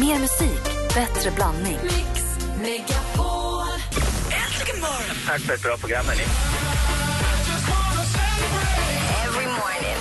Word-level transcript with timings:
Mer 0.00 0.18
musik, 0.18 0.62
bättre 0.94 1.30
blandning. 1.30 1.78
Mix 1.82 2.22
Megapol. 2.62 3.80
Äntligen 4.30 4.80
morgon! 4.80 5.16
Tack 5.26 5.40
för 5.40 5.54
ett 5.54 5.62
bra 5.62 5.76
program, 5.76 6.06
hörni. 6.06 6.22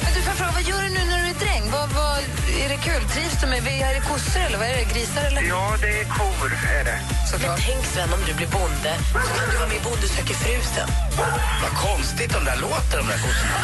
Men 0.03 0.13
du, 0.15 0.21
får 0.21 0.29
jag 0.31 0.37
fråga, 0.37 0.51
vad 0.53 0.63
gör 0.63 0.81
du 0.81 0.89
nu 0.89 1.05
när 1.09 1.19
du 1.23 1.29
är 1.29 1.39
dräng? 1.45 1.71
Vad, 1.71 1.89
vad, 1.89 2.17
är 2.63 2.69
det 2.69 2.77
kul? 2.77 3.09
Trivs 3.13 3.41
du 3.41 3.47
med 3.47 3.67
Är 3.67 3.93
det 3.93 3.99
kossor 3.99 4.41
eller 4.41 4.57
vad 4.57 4.67
är 4.67 4.75
det? 4.75 4.93
Grisar 4.93 5.23
eller? 5.23 5.41
Ja, 5.41 5.75
det 5.81 5.99
är 6.01 6.05
kor, 6.05 6.49
är 6.79 6.83
det. 6.83 6.99
Såklart. 7.31 7.59
Tänk 7.65 7.85
Sven, 7.85 8.13
om 8.13 8.19
du 8.27 8.33
blir 8.33 8.47
bonde 8.47 8.93
så 9.13 9.39
kan 9.39 9.49
du 9.51 9.57
vara 9.57 9.67
med 9.67 9.77
i 9.77 9.83
Bonde 9.83 10.07
söker 10.07 10.33
fru 10.33 10.61
sen. 10.75 10.89
Vad 11.61 11.71
konstigt 11.87 12.33
de 12.33 12.45
där 12.45 12.57
låter, 12.61 12.97
de 12.97 13.07
där 13.07 13.19
kossorna. 13.25 13.57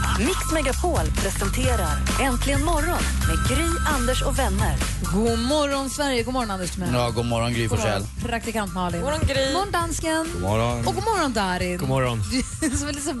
Mix 0.18 0.52
Megapol 0.52 1.00
presenterar 1.16 1.98
Äntligen 2.22 2.64
morgon 2.64 2.98
med 3.28 3.48
Gry, 3.56 3.66
Anders 3.94 4.22
och 4.22 4.38
vänner. 4.38 4.74
God 5.12 5.38
morgon, 5.38 5.90
Sverige. 5.90 6.22
God 6.22 6.32
morgon, 6.34 6.50
Anders 6.50 6.70
Timell. 6.70 6.90
Ja, 6.94 7.10
god 7.10 7.26
morgon 7.26 7.52
Gry 7.52 7.66
God 7.66 7.78
Forssell. 7.78 8.00
morgon, 8.00 8.08
praktikant 8.30 8.74
Malin. 8.74 9.00
God 9.00 9.10
morgon, 9.10 9.26
Gry. 9.26 9.44
God 9.44 9.52
morgon, 9.52 9.70
dansken. 9.72 10.26
God 10.32 10.42
morgon. 10.42 10.78
Och 10.86 10.94
god 10.94 11.04
morgon, 11.04 11.32
Darin. 11.32 11.78
God 11.78 11.88
morgon. 11.88 12.22
Du 12.60 12.76
som 12.76 12.88
är 12.88 12.92
lite 12.92 13.14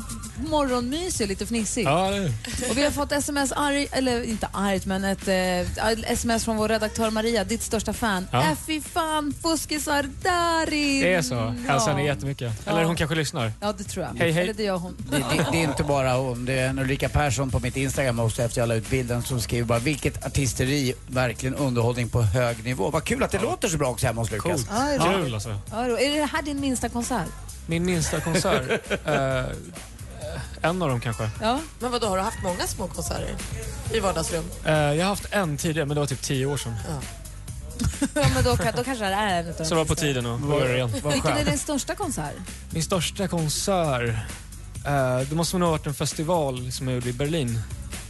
morgonmysig 0.50 1.24
och 1.24 1.28
lite 1.28 1.46
fnissig. 1.46 1.84
Ja, 1.86 2.10
det 2.10 2.16
är. 2.16 2.32
Och 2.70 2.76
vi 2.78 2.84
har 2.84 2.90
fått 2.90 3.12
sms, 3.12 3.52
arg, 3.52 3.86
eller 3.92 4.22
inte 4.22 4.48
argt, 4.52 4.86
men 4.86 5.04
ett 5.04 5.28
eh, 5.28 6.12
sms 6.12 6.44
från 6.44 6.56
vår 6.56 6.68
redaktör 6.68 7.10
Maria, 7.10 7.44
ditt 7.44 7.62
största 7.62 7.92
fan. 7.92 8.26
Ja. 8.30 8.42
Äh, 8.42 8.56
fy 8.66 8.80
fan, 8.80 9.34
fuskisar 9.42 10.02
Darin. 10.22 11.00
det 11.02 11.14
är 11.14 11.22
så. 11.22 11.54
Hälsar 11.68 11.98
Ja. 11.98 12.00
jättemycket. 12.04 12.66
Eller 12.68 12.84
hon 12.84 12.96
kanske 12.96 13.14
lyssnar. 13.16 13.52
Ja, 13.60 13.72
det 13.78 13.84
tror 13.84 14.04
jag. 14.06 14.14
Hej, 14.18 14.30
hej. 14.32 14.42
Eller 14.42 14.54
det 14.54 14.62
gör 14.62 14.76
hon. 14.76 14.96
Det, 15.10 15.16
det, 15.16 15.46
det 15.52 15.58
är 15.58 15.62
inte 15.64 15.82
bara 15.82 16.12
hon, 16.14 16.44
det 16.44 16.52
är 16.58 16.68
en 16.68 16.83
Ulrika 16.84 17.08
Persson 17.08 17.50
på 17.50 17.60
mitt 17.60 17.76
Instagram 17.76 18.20
också 18.20 18.42
efter 18.42 18.60
jag 18.60 18.68
la 18.68 18.74
ut 18.74 18.90
bilden 18.90 19.22
som 19.22 19.40
skriver 19.40 19.64
bara 19.64 19.78
vilket 19.78 20.26
artisteri, 20.26 20.94
verkligen 21.06 21.54
underhållning 21.54 22.08
på 22.08 22.22
hög 22.22 22.64
nivå. 22.64 22.90
Vad 22.90 23.04
kul 23.04 23.22
att 23.22 23.30
det 23.30 23.38
låter 23.38 23.68
så 23.68 23.76
bra 23.78 23.88
också 23.90 24.06
hemma 24.06 24.20
hos 24.20 24.30
Lukas. 24.30 24.42
Coolt. 24.42 24.66
Ja, 24.70 24.80
det 24.80 24.94
är 24.94 24.98
roligt. 24.98 25.24
Kul 25.24 25.34
alltså. 25.34 25.58
Ja, 25.70 25.88
då. 25.88 25.98
är 25.98 26.20
det 26.20 26.26
här 26.26 26.42
din 26.42 26.60
minsta 26.60 26.88
konsert? 26.88 27.28
Min 27.66 27.84
minsta 27.84 28.20
konsert. 28.20 28.90
eh, 29.06 29.44
en 30.62 30.82
av 30.82 30.88
dem 30.88 31.00
kanske. 31.00 31.30
Ja. 31.40 31.58
Men 31.80 31.90
vad 31.90 32.00
då 32.00 32.06
har 32.06 32.16
du 32.16 32.22
haft 32.22 32.42
många 32.42 32.66
små 32.66 32.86
konserter 32.86 33.34
i 33.92 34.00
vardagsrum? 34.00 34.44
Eh, 34.64 34.72
jag 34.72 35.04
har 35.04 35.08
haft 35.08 35.26
en 35.32 35.56
tidigare, 35.56 35.86
men 35.86 35.94
det 35.94 36.00
var 36.00 36.06
typ 36.06 36.22
tio 36.22 36.46
år 36.46 36.56
sedan. 36.56 36.74
ja 36.88 37.00
men 38.34 38.44
då, 38.44 38.56
kan- 38.56 38.72
då 38.76 38.84
kanske 38.84 39.04
det 39.04 39.14
är 39.14 39.40
en 39.40 39.46
utav 39.46 39.64
Så 39.64 39.70
det 39.70 39.78
var 39.78 39.84
på 39.84 39.94
tiden 39.94 40.26
att 40.26 40.40
börja 40.40 40.74
igen. 40.74 40.92
Vilken 40.92 41.36
är 41.36 41.44
din 41.44 41.58
största 41.58 41.94
konsert? 41.94 42.34
Min 42.70 42.82
största 42.82 43.28
konsert, 43.28 44.14
eh, 44.84 45.28
det 45.28 45.34
måste 45.34 45.58
nog 45.58 45.66
ha 45.66 45.70
varit 45.70 45.86
en 45.86 45.94
festival 45.94 46.72
som 46.72 46.88
jag 46.88 46.94
gjorde 46.94 47.08
i 47.08 47.12
Berlin. 47.12 47.60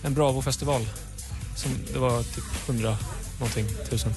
En 0.03 0.15
Bravo-festival. 0.15 0.87
Som 1.57 1.71
det 1.93 1.99
var 1.99 2.23
typ 2.23 2.45
100 2.69 2.97
någonting 3.39 3.67
tusen 3.91 4.13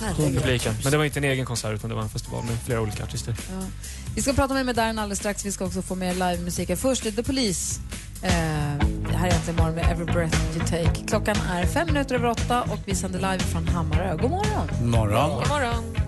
herregud. 0.00 0.40
publiken. 0.40 0.74
Men 0.82 0.92
det 0.92 0.98
var 0.98 1.04
inte 1.04 1.20
en 1.20 1.24
egen 1.24 1.46
konsert 1.46 1.74
utan 1.74 1.90
det 1.90 1.96
var 1.96 2.02
en 2.02 2.08
festival 2.08 2.44
med 2.44 2.58
flera 2.66 2.80
olika 2.80 3.04
artister. 3.04 3.36
Ja. 3.50 3.66
Vi 4.14 4.22
ska 4.22 4.32
prata 4.32 4.64
med 4.64 4.76
Darin 4.76 4.98
alldeles 4.98 5.18
strax. 5.18 5.44
Vi 5.44 5.52
ska 5.52 5.64
också 5.64 5.82
få 5.82 5.94
mer 5.94 6.14
livemusik. 6.14 6.78
Först 6.78 7.02
The 7.02 7.22
Police. 7.22 7.80
Eh, 8.22 8.30
det 9.10 9.16
här 9.16 9.26
är 9.26 9.30
egentligen 9.30 9.56
morgon 9.56 9.74
med 9.74 9.90
Every 9.92 10.04
Breath 10.04 10.56
You 10.56 10.66
Take. 10.66 11.06
Klockan 11.06 11.36
är 11.36 11.66
fem 11.66 11.86
minuter 11.86 12.14
över 12.14 12.28
åtta 12.28 12.62
och 12.62 12.78
vi 12.84 12.94
sänder 12.94 13.18
live 13.18 13.38
från 13.38 13.68
Hammarö. 13.68 14.16
God 14.16 14.30
morgon! 14.30 14.90
Morgon. 14.90 15.30
God 15.30 15.48
morgon. 15.48 16.01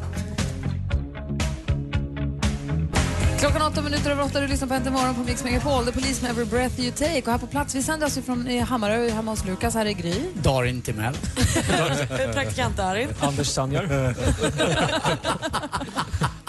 Klockan 3.44 3.62
åtta 3.62 3.82
minuter 3.82 4.10
över 4.10 4.24
åtta. 4.24 4.40
Du 4.40 4.46
lyssnar 4.48 4.68
på 4.68 4.74
Äntligen 4.74 4.92
morgon 4.98 5.14
på 5.14 5.20
Mix 5.20 5.44
Megapol. 5.44 5.84
The 5.86 5.92
Police 5.92 6.22
med 6.22 6.30
Every 6.30 6.44
Breath 6.44 6.80
You 6.80 6.92
Take. 6.92 7.22
Och 7.22 7.30
här 7.30 7.38
på 7.38 7.46
plats, 7.46 7.74
vi 7.74 7.82
sänder 7.82 8.06
alltså 8.06 8.22
från 8.22 8.46
eh, 8.46 8.64
Hammarö, 8.64 9.10
hemma 9.10 9.30
hos 9.30 9.44
Lukas. 9.44 9.74
Här 9.74 9.86
är 9.86 9.92
Gry. 9.92 10.14
Darin 10.34 10.82
Timell. 10.82 11.14
Praktikant 12.34 12.76
Darin. 12.76 13.08
Anders 13.20 13.46
Sanjar. 13.46 14.14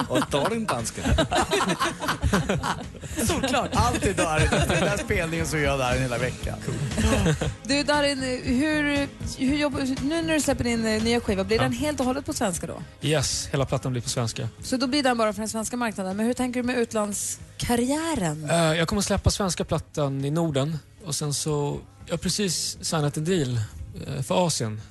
Och 0.08 0.22
Darin 0.32 0.66
dansken. 0.66 1.04
Solklart. 3.28 3.70
Alltid 3.74 4.16
Darin. 4.16 4.48
Den 4.52 4.68
där 4.68 4.98
spelningen 4.98 5.48
så 5.48 5.58
gör 5.58 5.78
Darin 5.78 6.02
hela 6.02 6.18
veckan. 6.18 6.58
Du 7.64 7.84
Darin, 7.84 8.22
hur, 8.44 9.08
hur 9.38 9.56
jobbar, 9.56 10.04
nu 10.04 10.22
när 10.22 10.34
du 10.34 10.42
släpper 10.42 10.64
din 10.64 10.86
eh, 10.86 11.04
nya 11.04 11.20
skiva, 11.20 11.44
blir 11.44 11.58
Ja. 11.58 11.64
den 11.64 11.72
helt 11.72 12.00
och 12.00 12.06
hållet 12.06 12.26
på 12.26 12.34
svenska 12.34 12.68
då? 12.68 12.82
Yes, 13.02 13.50
hela 13.52 13.66
plattan 13.66 13.92
blir 13.92 14.02
på 14.02 14.10
svenska. 14.10 14.50
Så 14.64 14.78
då 14.78 14.88
blir 14.88 15.04
den 15.04 15.18
bara 15.18 15.34
för 15.34 15.40
den 15.42 15.50
svenska 15.50 15.78
marknaden. 15.78 16.18
Men 16.18 16.26
hur 16.26 16.34
tänker 16.34 16.62
du 16.62 16.68
med 16.68 16.76
utlandskarriären? 16.86 18.50
Eh, 18.50 18.58
jag 18.78 18.88
kommer 18.88 19.02
släppa 19.02 19.30
svenska 19.30 19.66
plattan 19.66 20.26
i 20.26 20.32
Norden 20.32 20.78
och 21.06 21.16
sen 21.16 21.34
så, 21.34 21.80
jag 22.06 22.14
har 22.14 22.18
precis 22.18 22.78
signat 22.82 23.18
en 23.18 23.26
deal 23.26 23.60
eh, 24.08 24.22
för 24.24 24.48
Asien. 24.48 24.82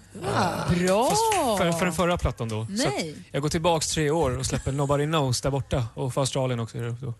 Bra! 0.70 1.10
Fast 1.10 1.22
för, 1.58 1.72
för 1.72 1.84
den 1.84 1.94
förra 1.94 2.18
plattan 2.18 2.48
då. 2.48 2.66
Så 2.66 2.86
att 2.88 2.92
Nej. 2.94 3.14
jag 3.32 3.42
går 3.42 3.48
tillbaks 3.48 3.88
tre 3.88 4.10
år 4.10 4.38
och 4.38 4.46
släpper 4.46 4.72
Nobody 4.72 5.06
Knows 5.06 5.40
där 5.40 5.50
borta 5.50 5.86
och 5.94 6.14
för 6.14 6.20
Australien 6.20 6.60
också. 6.60 6.78
då. 6.78 7.14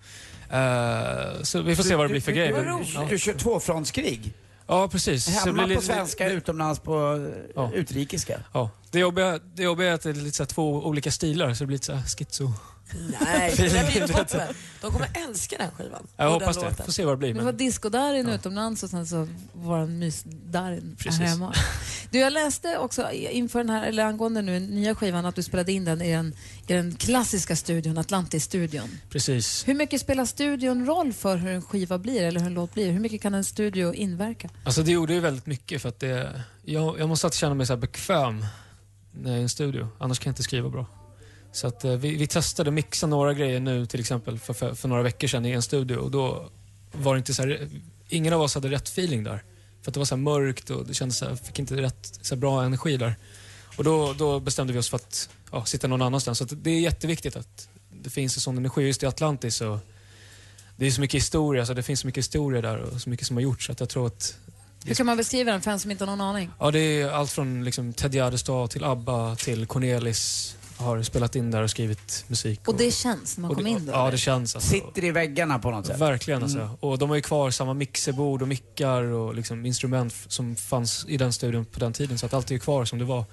Eh, 0.56 1.42
så 1.42 1.62
vi 1.62 1.76
får 1.76 1.82
se 1.82 1.94
vad 1.96 2.04
det 2.04 2.10
blir 2.10 2.20
för 2.20 2.32
grej. 2.32 2.48
Du, 2.52 2.54
du, 2.64 2.78
Ja. 2.94 3.06
du 3.10 3.18
kör 3.18 3.32
tvåfrontskrig. 3.34 4.34
Ja, 4.66 4.88
precis. 4.88 5.24
Så 5.24 5.30
det 5.30 5.36
Hemma 5.38 5.52
blir 5.52 5.76
på 5.76 5.80
lite- 5.80 5.94
svenska, 5.94 6.28
utomlands 6.30 6.80
på 6.80 7.26
Ja. 7.54 7.70
utrikiska. 7.74 8.40
Ja. 8.52 8.70
Det 8.90 8.98
jobbiga, 8.98 9.38
det 9.54 9.62
jobbiga 9.62 9.88
är 9.90 9.94
att 9.94 10.02
det 10.02 10.10
är 10.10 10.14
lite 10.14 10.36
så 10.36 10.46
två 10.46 10.72
olika 10.86 11.10
stilar 11.10 11.54
så 11.54 11.64
det 11.64 11.66
blir 11.66 11.74
lite 11.74 11.86
så 11.86 11.92
här 11.92 12.02
schizo. 12.02 12.52
Nej, 13.20 13.54
blir 13.56 14.06
toppen. 14.06 14.54
De 14.80 14.92
kommer 14.92 15.08
älska 15.28 15.56
den 15.58 15.70
skivan. 15.70 16.06
Jag 16.16 16.30
hoppas 16.30 16.56
den 16.56 16.64
det. 16.64 16.70
låten. 16.70 16.84
Får 16.84 16.92
se 16.92 17.04
vad 17.04 17.14
det 17.14 17.18
blir. 17.18 17.28
Det 17.28 17.40
var 17.40 17.44
Men... 17.44 17.56
disco-Darin 17.56 18.28
utomlands 18.28 18.82
och 18.82 18.90
sen 18.90 19.06
så 19.06 19.28
var 19.52 19.78
en 19.78 20.02
mys-Darin 20.02 20.88
här 20.88 20.96
Precis. 20.98 21.20
hemma. 21.20 21.54
Du, 22.10 22.18
jag 22.18 22.32
läste 22.32 22.78
också 22.78 23.10
inför 23.10 23.58
den 23.58 23.70
här, 23.70 23.86
eller 23.86 24.04
angående 24.04 24.42
nu 24.42 24.52
den 24.52 24.66
nya 24.66 24.94
skivan 24.94 25.26
att 25.26 25.34
du 25.34 25.42
spelade 25.42 25.72
in 25.72 25.84
den 25.84 26.02
i 26.02 26.12
den, 26.12 26.34
i 26.66 26.72
den 26.72 26.94
klassiska 26.94 27.56
studion, 27.56 27.98
Atlantis-studion. 27.98 28.88
Precis. 29.10 29.68
Hur 29.68 29.74
mycket 29.74 30.00
spelar 30.00 30.24
studion 30.24 30.86
roll 30.86 31.12
för 31.12 31.36
hur 31.36 31.50
en 31.50 31.62
skiva 31.62 31.98
blir 31.98 32.22
eller 32.22 32.40
hur 32.40 32.46
en 32.46 32.54
låt 32.54 32.74
blir? 32.74 32.92
Hur 32.92 33.00
mycket 33.00 33.22
kan 33.22 33.34
en 33.34 33.44
studio 33.44 33.94
inverka? 33.94 34.50
Alltså 34.64 34.82
det 34.82 34.92
gjorde 34.92 35.14
ju 35.14 35.20
väldigt 35.20 35.46
mycket 35.46 35.82
för 35.82 35.88
att 35.88 36.00
det, 36.00 36.42
jag, 36.62 37.00
jag 37.00 37.08
måste 37.08 37.26
alltid 37.26 37.38
känna 37.38 37.54
mig 37.54 37.66
så 37.66 37.72
här 37.72 37.80
bekväm 37.80 38.46
när 39.12 39.30
jag 39.30 39.36
är 39.36 39.40
i 39.40 39.42
en 39.42 39.48
studio. 39.48 39.88
Annars 39.98 40.18
kan 40.18 40.30
jag 40.30 40.32
inte 40.32 40.42
skriva 40.42 40.68
bra. 40.68 40.86
Så 41.54 41.66
att 41.66 41.84
eh, 41.84 41.92
vi, 41.92 42.16
vi 42.16 42.26
testade 42.26 42.70
mixa 42.70 43.06
några 43.06 43.34
grejer 43.34 43.60
nu 43.60 43.87
till 43.87 44.00
exempel 44.00 44.38
för, 44.38 44.54
för, 44.54 44.75
för 44.75 44.88
några 44.88 45.03
veckor 45.03 45.28
sedan 45.28 45.47
i 45.47 45.50
en 45.50 45.62
studio 45.62 45.97
och 45.97 46.10
då 46.10 46.50
var 46.92 47.15
det 47.15 47.19
inte 47.19 47.34
så 47.34 47.42
här, 47.42 47.69
ingen 48.09 48.32
av 48.32 48.41
oss 48.41 48.54
hade 48.54 48.70
rätt 48.70 48.88
feeling 48.88 49.25
där. 49.25 49.42
För 49.82 49.91
att 49.91 49.94
det 49.94 50.00
var 50.00 50.04
så 50.04 50.16
mörkt 50.16 50.70
och 50.70 50.87
det 50.87 50.94
kändes 50.94 51.19
så 51.19 51.25
här, 51.25 51.37
fick 51.37 51.59
inte 51.59 51.82
rätt 51.82 52.19
så 52.22 52.37
bra 52.37 52.64
energi 52.64 52.97
där. 52.97 53.16
Och 53.76 53.84
då, 53.84 54.12
då 54.12 54.41
bestämde 54.41 54.72
vi 54.72 54.78
oss 54.78 54.88
för 54.88 54.97
att 54.97 55.28
ja, 55.53 55.64
sitta 55.64 55.88
någon 55.88 56.03
annanstans. 56.03 56.38
Så 56.38 56.44
att 56.44 56.64
det 56.64 56.70
är 56.70 56.81
jätteviktigt 56.81 57.37
att 57.37 57.69
det 57.91 58.10
finns 58.10 58.37
en 58.37 58.41
sån 58.41 58.56
energi. 58.59 58.82
Just 58.82 59.03
i 59.03 59.06
Atlantis 59.06 59.56
så 59.56 59.78
det 60.76 60.87
är 60.87 60.91
så 60.91 61.00
mycket 61.00 61.20
historia, 61.20 61.66
så 61.66 61.75
det 61.75 61.82
finns 61.82 62.00
så 62.00 62.06
mycket 62.06 62.25
historia 62.25 62.62
där 62.62 62.78
och 62.78 63.00
så 63.00 63.10
mycket 63.10 63.26
som 63.26 63.37
har 63.37 63.43
gjorts 63.43 63.66
så 63.66 63.72
att 63.72 63.81
jag 63.81 63.88
tror 63.88 64.06
att 64.06 64.37
Hur 64.84 64.94
kan 64.94 65.06
man 65.06 65.16
beskriva 65.16 65.53
den 65.53 65.60
för 65.60 65.70
en 65.70 65.81
som 65.81 65.91
inte 65.91 66.04
har 66.04 66.16
någon 66.16 66.20
aning? 66.20 66.50
Ja, 66.59 66.70
det 66.70 66.78
är 66.78 67.10
allt 67.10 67.31
från 67.31 67.64
liksom 67.64 67.93
Ted 67.93 68.14
Gärdestad 68.14 68.70
till 68.70 68.84
ABBA 68.84 69.37
till 69.37 69.66
Cornelis 69.66 70.56
har 70.76 71.02
spelat 71.02 71.36
in 71.36 71.50
där 71.50 71.62
och 71.62 71.70
skrivit 71.70 72.24
musik. 72.28 72.68
Och 72.68 72.76
det 72.76 72.90
känns 72.90 73.36
när 73.36 73.42
man 73.42 73.50
och 73.50 73.56
kommer 73.56 73.70
in 73.70 73.86
då? 73.86 73.92
Ja, 73.92 74.10
det 74.10 74.18
känns 74.18 74.54
alltså. 74.54 74.70
Sitter 74.70 75.04
i 75.04 75.10
väggarna 75.10 75.58
på 75.58 75.70
något 75.70 75.86
sätt. 75.86 75.98
Verkligen 76.00 76.42
alltså. 76.42 76.70
Och 76.80 76.98
de 76.98 77.08
har 77.08 77.16
ju 77.16 77.22
kvar 77.22 77.50
samma 77.50 77.74
mixerbord 77.74 78.42
och 78.42 78.48
mickar 78.48 79.02
och 79.02 79.34
liksom 79.34 79.66
instrument 79.66 80.14
som 80.28 80.56
fanns 80.56 81.06
i 81.08 81.16
den 81.16 81.32
studion 81.32 81.64
på 81.64 81.80
den 81.80 81.92
tiden. 81.92 82.18
Så 82.18 82.26
att 82.26 82.34
allt 82.34 82.50
är 82.50 82.58
kvar 82.58 82.84
som 82.84 82.98
det 82.98 83.04
var. 83.04 83.24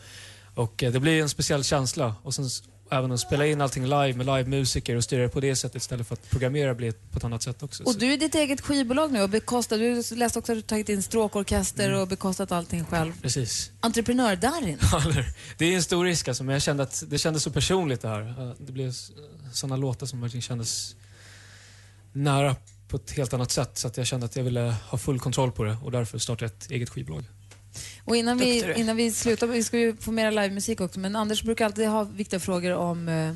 Och 0.55 0.83
eh, 0.83 0.91
det 0.91 0.99
blir 0.99 1.21
en 1.21 1.29
speciell 1.29 1.63
känsla. 1.63 2.15
Och 2.23 2.33
sen 2.33 2.49
även 2.91 3.11
att 3.11 3.19
spela 3.19 3.45
in 3.45 3.61
allting 3.61 3.83
live 3.83 4.13
med 4.13 4.25
livemusiker 4.25 4.95
och 4.95 5.03
styra 5.03 5.21
det 5.21 5.29
på 5.29 5.39
det 5.39 5.55
sättet 5.55 5.81
istället 5.81 6.07
för 6.07 6.13
att 6.13 6.29
programmera 6.29 6.75
blir 6.75 6.91
på 7.11 7.17
ett 7.17 7.23
annat 7.23 7.43
sätt 7.43 7.63
också. 7.63 7.83
Och 7.83 7.91
Så- 7.93 7.99
du 7.99 8.13
är 8.13 8.17
ditt 8.17 8.35
eget 8.35 8.61
skivbolag 8.61 9.11
nu 9.11 9.21
och 9.21 9.29
bekostar, 9.29 9.77
du 9.77 10.15
läste 10.15 10.39
också 10.39 10.51
att 10.51 10.57
du 10.57 10.61
tagit 10.61 10.89
in 10.89 11.03
stråkorkester 11.03 11.87
Mm. 11.89 12.01
och 12.01 12.07
bekostat 12.07 12.51
allting 12.51 12.85
själv. 12.85 13.21
Precis. 13.21 13.71
Entreprenör-Darin. 13.79 14.77
Eller, 15.05 15.25
det 15.57 15.65
är 15.65 15.75
en 15.75 15.83
stor 15.83 16.05
risk 16.05 16.27
alltså, 16.27 16.43
men 16.43 16.53
jag 16.53 16.61
kände 16.61 16.83
att 16.83 17.03
det 17.07 17.17
kändes 17.17 17.43
så 17.43 17.51
personligt 17.51 18.01
det 18.01 18.07
här. 18.07 18.55
Det 18.59 18.71
blev 18.71 18.93
sådana 19.53 19.75
låtar 19.77 20.05
som 20.07 20.21
verkligen 20.21 20.41
kändes 20.41 20.95
nära 22.13 22.55
på 22.87 22.97
ett 22.97 23.11
helt 23.11 23.33
annat 23.33 23.51
sätt. 23.51 23.77
Så 23.77 23.87
att 23.87 23.97
jag 23.97 24.07
kände 24.07 24.25
att 24.25 24.35
jag 24.35 24.43
ville 24.43 24.75
ha 24.89 24.97
full 24.97 25.19
kontroll 25.19 25.51
på 25.51 25.63
det 25.63 25.77
och 25.83 25.91
därför 25.91 26.17
startade 26.17 26.45
jag 26.45 26.51
ett 26.63 26.71
eget 26.71 26.89
skivbolag. 26.89 27.23
Och 28.05 28.15
innan 28.15 28.37
vi, 28.37 28.61
du. 28.61 28.73
innan 28.73 28.95
vi 28.95 29.11
slutar, 29.11 29.47
vi 29.47 29.63
ska 29.63 29.77
ju 29.79 29.95
få 29.95 30.11
mera 30.11 30.29
livemusik 30.29 30.81
också, 30.81 30.99
men 30.99 31.15
Anders 31.15 31.43
brukar 31.43 31.65
alltid 31.65 31.87
ha 31.87 32.03
viktiga 32.03 32.39
frågor 32.39 32.73
om, 32.73 33.07
eh, 33.09 33.33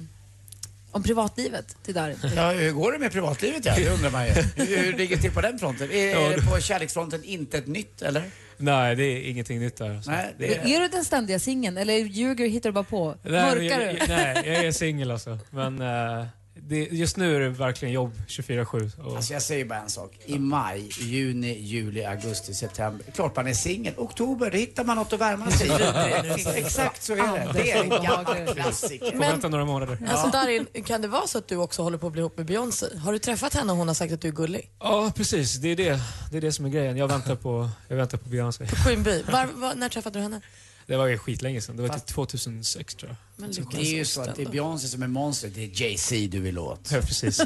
om 0.91 1.03
privatlivet 1.03 1.77
till 1.83 1.93
Darin. 1.93 2.17
Ja, 2.35 2.51
hur 2.51 2.71
går 2.71 2.91
det 2.91 2.99
med 2.99 3.11
privatlivet? 3.11 3.65
Ja? 3.65 3.73
Det 3.77 3.89
undrar 3.89 4.11
man 4.11 4.25
ju. 4.27 4.31
Hur, 4.33 4.77
hur 4.77 4.93
ligger 4.97 5.15
det 5.15 5.21
till 5.21 5.31
på 5.31 5.41
den 5.41 5.59
fronten? 5.59 5.91
Är, 5.91 6.11
Ja, 6.11 6.31
är 6.31 6.35
det 6.37 6.41
på 6.45 6.59
kärleksfronten 6.59 7.23
inte 7.23 7.57
ett 7.57 7.67
nytt, 7.67 8.01
eller? 8.01 8.23
Nej, 8.57 8.95
det 8.95 9.03
är 9.03 9.29
ingenting 9.29 9.59
nytt 9.59 9.77
där. 9.77 9.95
Alltså. 9.95 10.11
Nej, 10.11 10.33
det 10.37 10.57
Är 10.57 10.79
du 10.79 10.87
den 10.87 11.05
ständiga 11.05 11.39
singeln 11.39 11.77
eller 11.77 11.93
ljuger 11.93 12.45
och 12.45 12.51
hittar 12.51 12.69
du 12.69 12.73
bara 12.73 12.83
på? 12.83 13.15
Nej, 13.23 13.31
Mörkar 13.31 13.81
jag, 13.81 13.95
du? 13.95 14.01
nej, 14.07 14.41
jag 14.45 14.55
är 14.65 14.71
singel 14.71 15.11
alltså. 15.11 15.39
Men 15.49 15.81
eh, 15.81 16.25
det, 16.67 16.77
just 16.91 17.17
nu 17.17 17.35
är 17.35 17.39
det 17.39 17.49
verkligen 17.49 17.93
jobb 17.93 18.13
24-7. 18.27 18.99
Och, 19.05 19.15
Alltså 19.15 19.33
jag 19.33 19.41
säger 19.41 19.65
bara 19.65 19.79
en 19.79 19.89
sak. 19.89 20.11
I 20.25 20.39
maj, 20.39 20.89
juni, 20.99 21.59
juli, 21.59 22.03
augusti, 22.03 22.53
september. 22.53 23.05
Klart 23.15 23.35
man 23.35 23.47
är 23.47 23.53
singel. 23.53 23.93
Oktober, 23.97 24.51
då 24.51 24.57
hittar 24.57 24.83
man 24.83 24.97
något 24.97 25.13
att 25.13 25.19
värma 25.19 25.51
sig 25.51 25.67
i. 25.67 26.59
Exakt 26.59 27.03
så 27.03 27.13
är 27.13 27.17
det. 27.17 27.49
Det 27.53 27.71
är 27.71 27.83
en 27.83 27.89
gammal 27.89 28.53
klassiker. 28.53 29.11
får 29.11 29.19
vänta 29.19 29.49
några 29.49 29.65
månader. 29.65 29.97
Alltså 30.09 30.27
Darin, 30.27 30.67
kan 30.85 31.01
det 31.01 31.07
vara 31.07 31.27
så 31.27 31.37
att 31.37 31.47
du 31.47 31.55
också 31.55 31.81
håller 31.81 31.97
på 31.97 32.07
att 32.07 32.13
bli 32.13 32.19
ihop 32.19 32.37
med 32.37 32.45
Beyoncé? 32.45 32.85
Har 32.97 33.11
du 33.11 33.19
träffat 33.19 33.53
henne 33.53 33.71
och 33.71 33.77
hon 33.77 33.87
har 33.87 33.95
sagt 33.95 34.13
att 34.13 34.21
du 34.21 34.27
är 34.27 34.31
gullig? 34.31 34.71
Ja, 34.79 35.11
precis. 35.15 35.55
Det 35.55 35.67
är 35.67 35.75
det, 35.75 35.99
det 36.31 36.37
är 36.37 36.41
det 36.41 36.51
som 36.51 36.65
är 36.65 36.69
grejen. 36.69 36.97
Jag 36.97 37.07
väntar 37.07 37.35
på, 37.35 37.69
jag 37.87 37.95
väntar 37.97 38.17
på 38.17 38.29
Beyoncé. 38.29 38.65
Queen 38.85 39.03
Bee. 39.03 39.23
Var, 39.31 39.47
var, 39.53 39.75
när 39.75 39.89
träffade 39.89 40.19
du 40.19 40.23
henne? 40.23 40.41
Det 40.87 40.97
var 40.97 41.17
skitlänge 41.17 41.61
sedan. 41.61 41.75
Det 41.75 41.81
var 41.81 41.89
till 41.89 42.01
2006 42.01 42.95
tror 42.95 43.09
jag. 43.09 43.17
Men 43.35 43.49
Lukas 43.51 43.73
det 43.73 43.81
är 43.81 43.95
ju 43.95 44.05
så 44.05 44.21
att 44.21 44.35
det 44.35 44.41
är? 44.41 44.49
Beyoncé 44.49 44.87
som 44.87 45.03
är 45.03 45.07
monstret. 45.07 45.55
Det 45.55 45.63
är 45.63 45.81
Jay-Z 45.81 46.15
du 46.31 46.39
vill 46.39 46.59
åt. 46.59 46.91
Ja, 46.91 47.01
precis. 47.01 47.41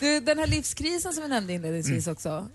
Du, 0.00 0.20
den 0.20 0.38
här 0.38 0.46
livskrisen 0.46 1.12
som 1.12 1.22
vi 1.22 1.28
nämnde 1.28 1.52
inledningsvis 1.52 2.06
också. 2.06 2.48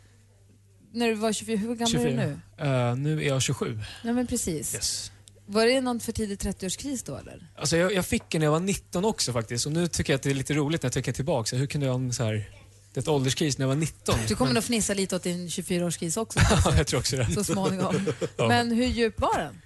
När 0.91 1.07
du 1.07 1.13
var 1.13 1.33
24, 1.33 1.57
hur 1.57 1.75
gammal 1.75 1.95
är 1.95 2.05
du 2.05 2.15
nu? 2.15 2.39
Uh, 2.65 2.95
nu 2.95 3.23
är 3.23 3.27
jag 3.27 3.41
27. 3.41 3.79
Ja 4.03 4.13
men 4.13 4.27
precis. 4.27 4.75
Yes. 4.75 5.11
Var 5.45 5.65
det 5.65 5.81
någon 5.81 5.99
för 5.99 6.11
tidig 6.11 6.39
30-årskris 6.39 7.03
då 7.05 7.15
eller? 7.15 7.47
Alltså 7.55 7.77
jag, 7.77 7.93
jag 7.93 8.05
fick 8.05 8.29
den 8.29 8.39
när 8.39 8.45
jag 8.45 8.51
var 8.51 8.59
19 8.59 9.05
också 9.05 9.33
faktiskt. 9.33 9.65
Och 9.65 9.71
nu 9.71 9.87
tycker 9.87 10.13
jag 10.13 10.17
att 10.17 10.23
det 10.23 10.29
är 10.29 10.33
lite 10.33 10.53
roligt 10.53 10.83
när 10.83 10.87
jag 10.87 10.93
tänker 10.93 11.11
tillbaka. 11.11 11.47
Så 11.47 11.55
hur 11.55 11.67
kunde 11.67 11.85
jag 11.85 11.93
ha 11.93 11.99
en 11.99 12.13
så 12.13 12.23
här, 12.23 12.33
det 12.33 12.39
är 12.39 12.64
ett 12.97 13.07
ålderskris 13.07 13.57
när 13.57 13.63
jag 13.63 13.67
var 13.67 13.75
19? 13.75 14.19
Du 14.27 14.35
kommer 14.35 14.53
nog 14.53 14.63
fnissa 14.63 14.93
lite 14.93 15.15
åt 15.15 15.23
din 15.23 15.47
24-årskris 15.47 16.17
också 16.17 16.39
Ja, 16.65 16.77
jag 16.77 16.87
tror 16.87 16.99
också 16.99 17.15
det. 17.17 17.31
så 17.31 17.43
småningom. 17.43 17.95
Ja. 18.37 18.47
Men 18.47 18.71
hur 18.71 18.85
djup 18.85 19.21
var 19.21 19.37
den? 19.37 19.61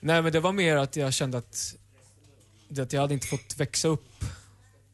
Nej, 0.00 0.22
men 0.22 0.32
det 0.32 0.40
var 0.40 0.52
mer 0.52 0.76
att 0.76 0.96
jag 0.96 1.14
kände 1.14 1.38
att, 1.38 1.74
det 2.68 2.82
att 2.82 2.92
jag 2.92 3.00
hade 3.00 3.14
inte 3.14 3.26
fått 3.26 3.54
växa 3.56 3.88
upp 3.88 4.24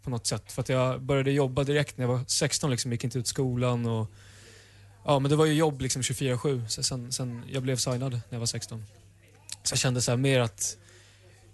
på 0.02 0.10
något 0.10 0.26
sätt. 0.26 0.52
För 0.52 0.62
att 0.62 0.68
jag 0.68 1.02
började 1.02 1.30
jobba 1.30 1.64
direkt 1.64 1.98
när 1.98 2.04
jag 2.04 2.12
var 2.12 2.20
16, 2.26 2.70
liksom, 2.70 2.92
gick 2.92 3.04
inte 3.04 3.18
ut 3.18 3.26
skolan 3.26 3.86
och... 3.86 4.10
Ja, 5.04 5.18
men 5.18 5.30
det 5.30 5.36
var 5.36 5.46
ju 5.46 5.54
jobb 5.54 5.80
liksom 5.80 6.02
24-7 6.02 6.68
så 6.68 6.82
sen, 6.82 7.12
sen 7.12 7.42
jag 7.52 7.62
blev 7.62 7.76
signad 7.76 8.12
när 8.12 8.20
jag 8.30 8.38
var 8.38 8.46
16. 8.46 8.84
Så 9.62 9.72
jag 9.72 9.78
kände 9.78 10.00
så 10.00 10.10
här 10.10 10.16
mer 10.16 10.40
att 10.40 10.76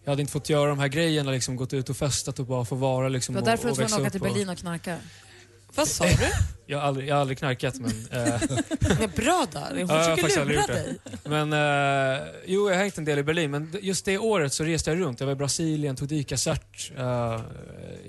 jag 0.05 0.13
hade 0.13 0.23
inte 0.23 0.33
fått 0.33 0.49
göra 0.49 0.69
de 0.69 0.79
här 0.79 0.89
grejerna, 0.89 1.31
liksom, 1.31 1.57
gått 1.57 1.73
ut 1.73 1.91
och 1.91 1.97
festat 1.97 2.39
och 2.39 2.47
bara 2.47 2.65
få 2.65 2.75
vara 2.75 3.09
liksom, 3.09 3.35
Det 3.35 3.41
var 3.41 3.47
därför 3.47 3.65
du 3.65 3.69
var 3.69 3.75
tvungen 3.77 3.95
att 3.95 4.01
åka 4.01 4.11
till 4.11 4.21
Berlin 4.21 4.49
och 4.49 4.59
knarka. 4.59 4.99
Vad 5.75 5.89
sa 5.89 6.05
du? 6.05 6.17
Jag 6.67 6.79
har 6.79 6.87
aldrig, 6.87 7.09
jag 7.09 7.15
har 7.15 7.21
aldrig 7.21 7.39
knarkat 7.39 7.75
men... 7.81 7.91
Eh, 8.11 8.41
Men 8.99 9.11
bra 9.17 9.47
Darin, 9.53 9.89
hon 9.89 9.97
Ja, 9.97 10.03
jag 10.03 10.09
har 10.09 10.17
faktiskt 10.17 10.21
försöker 10.23 10.41
aldrig 10.41 10.57
lura 10.57 10.61
gjort 10.61 11.01
det. 11.03 11.09
dig. 11.33 11.49
Men 11.49 11.53
eh, 11.53 12.29
jo, 12.47 12.69
jag 12.69 12.77
har 12.77 12.83
hängt 12.83 12.99
en 12.99 13.05
del 13.05 13.19
i 13.19 13.23
Berlin, 13.23 13.51
men 13.51 13.77
just 13.83 14.05
det 14.05 14.19
året 14.19 14.53
så 14.53 14.65
reste 14.65 14.91
jag 14.91 15.01
runt. 15.01 15.21
Jag 15.21 15.27
var 15.27 15.33
i 15.33 15.37
Brasilien, 15.37 15.97
tog 15.97 16.09
dykacert. 16.09 16.93
Uh, 16.99 17.41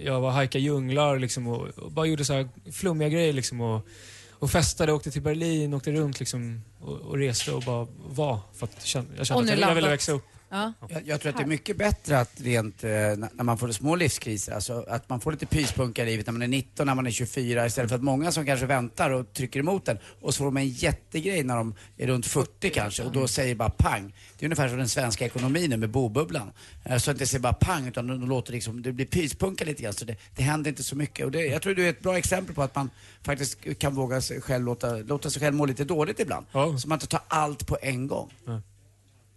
jag 0.04 0.22
var 0.22 0.32
hajka 0.32 0.60
djunglar 0.60 1.20
liksom, 1.20 1.48
och, 1.48 1.68
och 1.68 1.92
bara 1.92 2.06
gjorde 2.06 2.26
så 2.26 2.34
här 2.34 2.50
flummiga 2.72 3.10
grejer. 3.10 3.34
Liksom, 3.34 3.62
och, 3.62 3.88
och 4.32 4.52
festade, 4.52 4.94
åkte 4.94 5.12
till 5.12 5.22
Berlin, 5.22 5.74
åkte 5.74 5.92
runt 5.92 6.20
liksom, 6.20 6.62
och, 6.80 6.98
och 6.98 7.18
reste 7.18 7.52
och 7.52 7.62
bara 7.64 7.88
var. 8.08 8.40
För 8.54 8.66
att 8.66 8.72
jag 8.76 8.86
kände, 8.86 9.12
jag 9.18 9.28
kände 9.28 9.44
att 9.44 9.50
jag, 9.50 9.58
jag 9.58 9.68
ville 9.68 9.82
landat. 9.82 9.92
växa 9.94 10.12
upp. 10.12 10.26
Ja. 10.54 10.74
Jag, 10.90 11.08
jag 11.08 11.22
tror 11.22 11.30
att 11.30 11.38
det 11.38 11.44
är 11.44 11.48
mycket 11.48 11.78
bättre 11.78 12.20
att 12.20 12.42
rent, 12.42 12.84
eh, 12.84 12.90
när 12.90 13.44
man 13.44 13.58
får 13.58 13.72
små 13.72 13.96
livskriser, 13.96 14.52
alltså 14.54 14.86
att 14.88 15.10
man 15.10 15.20
får 15.20 15.32
lite 15.32 15.46
pyspunka 15.46 16.04
i 16.04 16.06
livet 16.06 16.26
när 16.26 16.32
man 16.34 16.42
är 16.42 16.48
19, 16.48 16.88
när 16.88 16.96
man 16.96 17.08
är 17.08 17.12
24 17.12 17.66
istället 17.66 17.90
för 17.90 17.96
att 17.96 18.04
många 18.04 18.32
som 18.32 18.46
kanske 18.46 18.66
väntar 18.66 19.10
och 19.10 19.34
trycker 19.34 19.60
emot 19.60 19.86
den 19.86 19.98
och 20.22 20.34
så 20.34 20.38
får 20.38 20.46
de 20.46 20.58
en 20.58 20.70
jättegrej 20.70 21.44
när 21.44 21.56
de 21.56 21.76
är 21.98 22.08
runt 22.08 22.26
40 22.26 22.70
kanske 22.70 23.04
och 23.04 23.12
då 23.12 23.28
säger 23.28 23.56
bara 23.56 23.70
pang. 23.70 24.14
Det 24.40 24.46
är 24.46 24.48
ungefär 24.48 24.70
som 24.70 24.78
den 24.78 24.90
svenska 24.90 25.26
ekonomin 25.26 25.70
nu 25.70 25.78
med 25.78 25.90
bobubblan. 25.90 26.52
Eh, 26.86 26.98
Så 26.98 27.12
att 27.12 27.20
det 27.20 27.28
säger 27.28 27.42
bara 27.42 27.54
pang 27.54 27.88
utan 27.88 28.08
de 28.08 28.30
låter 28.30 28.52
liksom, 28.52 28.82
det 28.82 28.92
blir 28.92 29.06
pyspunka 29.06 29.66
lite 29.66 29.84
grann 29.84 29.94
så 29.94 30.06
det, 30.06 30.16
det 30.36 30.44
händer 30.44 30.70
inte 30.70 30.84
så 30.84 30.96
mycket. 30.96 31.26
Och 31.26 31.32
det, 31.32 31.46
jag 31.46 31.62
tror 31.62 31.74
du 31.76 31.86
är 31.86 31.90
ett 31.90 32.02
bra 32.02 32.18
exempel 32.18 32.56
på 32.56 32.64
att 32.64 32.76
man 32.76 32.90
faktiskt 33.24 33.58
kan 33.80 33.96
våga 33.96 34.22
sig 34.22 34.42
själv 34.42 34.66
låta, 34.66 34.96
låta 34.96 35.30
sig 35.30 35.42
själv 35.42 35.56
må 35.56 35.66
lite 35.66 35.84
dåligt 35.86 36.20
ibland. 36.20 36.46
Ja. 36.52 36.78
Så 36.78 36.88
man 36.90 36.96
inte 36.96 37.08
tar 37.08 37.22
allt 37.28 37.68
på 37.68 37.78
en 37.82 38.08
gång. 38.08 38.34
Ja. 38.46 38.62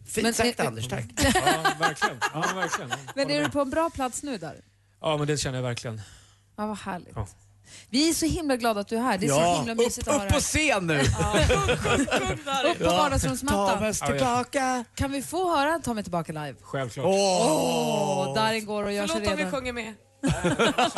Fint 0.06 0.22
Men- 0.24 0.34
sagt 0.34 0.60
eh, 0.60 0.66
Anders, 0.66 0.88
tack. 0.88 1.04
Ja, 1.34 1.40
verkligen. 1.80 2.16
Ja, 2.34 2.44
verkligen. 2.54 2.90
Men 3.14 3.30
är 3.30 3.42
du 3.42 3.48
på 3.50 3.60
en 3.60 3.70
bra 3.70 3.90
plats 3.90 4.22
nu 4.22 4.38
där? 4.38 4.56
Ja, 5.00 5.16
men 5.16 5.26
det 5.26 5.36
känner 5.36 5.58
jag 5.58 5.62
verkligen. 5.62 6.00
Ja, 6.56 6.66
vad 6.66 6.78
härligt. 6.78 7.12
Ja. 7.14 7.26
Vi 7.90 8.08
är 8.08 8.12
så 8.14 8.26
himla 8.26 8.56
glada 8.56 8.80
att 8.80 8.88
du 8.88 8.96
är 8.96 9.00
här. 9.00 9.18
Det 9.18 9.26
är 9.26 9.30
så 9.30 9.56
himla 9.56 9.74
mysigt 9.74 10.08
upp, 10.08 10.14
att 10.14 10.20
ha 10.20 10.24
upp 10.26 10.28
på 10.28 10.34
dig 10.34 10.42
scen 10.42 10.86
nu! 10.86 10.94
här. 12.46 12.64
Upp 12.70 12.78
på 12.78 12.84
Ta 12.84 12.96
vardagsrumsmattan. 12.96 13.82
mig 13.82 13.94
tillbaka. 13.94 14.84
Kan 14.94 15.12
vi 15.12 15.22
få 15.22 15.56
höra 15.56 15.78
Ta 15.78 15.94
mig 15.94 16.02
tillbaka 16.02 16.32
live? 16.32 16.54
Självklart. 16.62 17.06
Åh, 17.08 18.34
Darin 18.34 18.66
går 18.66 18.82
och 18.84 18.92
gör 18.92 19.06
sig 19.06 19.14
Förlåt 19.16 19.30
om 19.32 19.36
vi 19.36 19.44
redo. 19.44 19.56
sjunger 19.56 19.72
med. 19.72 19.94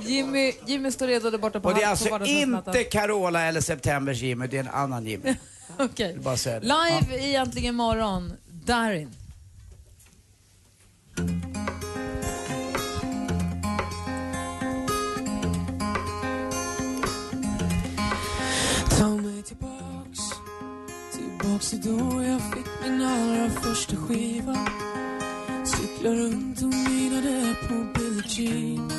Jimmy, 0.00 0.52
Jimmy 0.66 0.90
står 0.90 1.06
redo 1.06 1.30
där 1.30 1.38
borta 1.38 1.60
på, 1.60 1.68
Och 1.68 1.74
det 1.74 1.82
är 1.82 1.88
alltså 1.88 2.24
inte 2.24 2.84
Carola 2.84 3.42
eller 3.42 3.60
Septembers 3.60 4.22
Jimmy, 4.22 4.46
det 4.46 4.56
är 4.56 4.60
en 4.60 4.68
annan 4.68 5.06
Jimmy. 5.06 5.34
Okej. 5.78 6.16
Bara 6.18 6.36
säga 6.36 6.60
det. 6.60 6.66
Live 6.66 7.16
i 7.16 7.34
Äntligen 7.34 7.74
morgon, 7.74 8.32
Darin. 8.64 9.14
Ta 18.98 19.08
mig 19.08 19.42
tillbaks, 19.42 20.20
tillbaks 21.12 21.70
till 21.70 21.80
då 21.80 22.22
jag 22.22 22.40
fick 22.40 22.66
min 22.82 23.02
allra 23.02 23.50
första 23.50 23.96
skiva. 23.96 24.68
Cyklar 25.64 26.12
runt 26.14 26.62
och 26.62 26.68
nynade 26.68 27.54
på 27.68 27.74
Billie 27.94 28.22
Jean. 28.28 28.92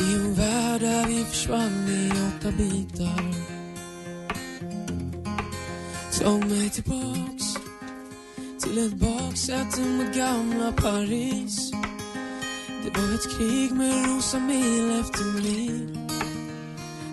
I 0.00 0.14
en 0.14 0.34
värld 0.34 0.80
där 0.80 1.06
vi 1.06 1.24
försvann 1.24 1.88
i 1.88 2.10
åtta 2.10 2.50
bitar. 2.50 3.53
Ta 6.18 6.38
mig 6.38 6.70
tillbaks 6.70 7.44
till 8.62 8.86
ett 8.86 8.94
baksäte 8.94 9.80
mot 9.80 10.14
gamla 10.14 10.72
Paris. 10.72 11.72
Det 12.84 13.00
var 13.00 13.14
ett 13.14 13.38
krig 13.38 13.72
med 13.72 14.06
rosa 14.06 14.38
mil 14.38 15.00
efter 15.00 15.24
mil. 15.24 15.98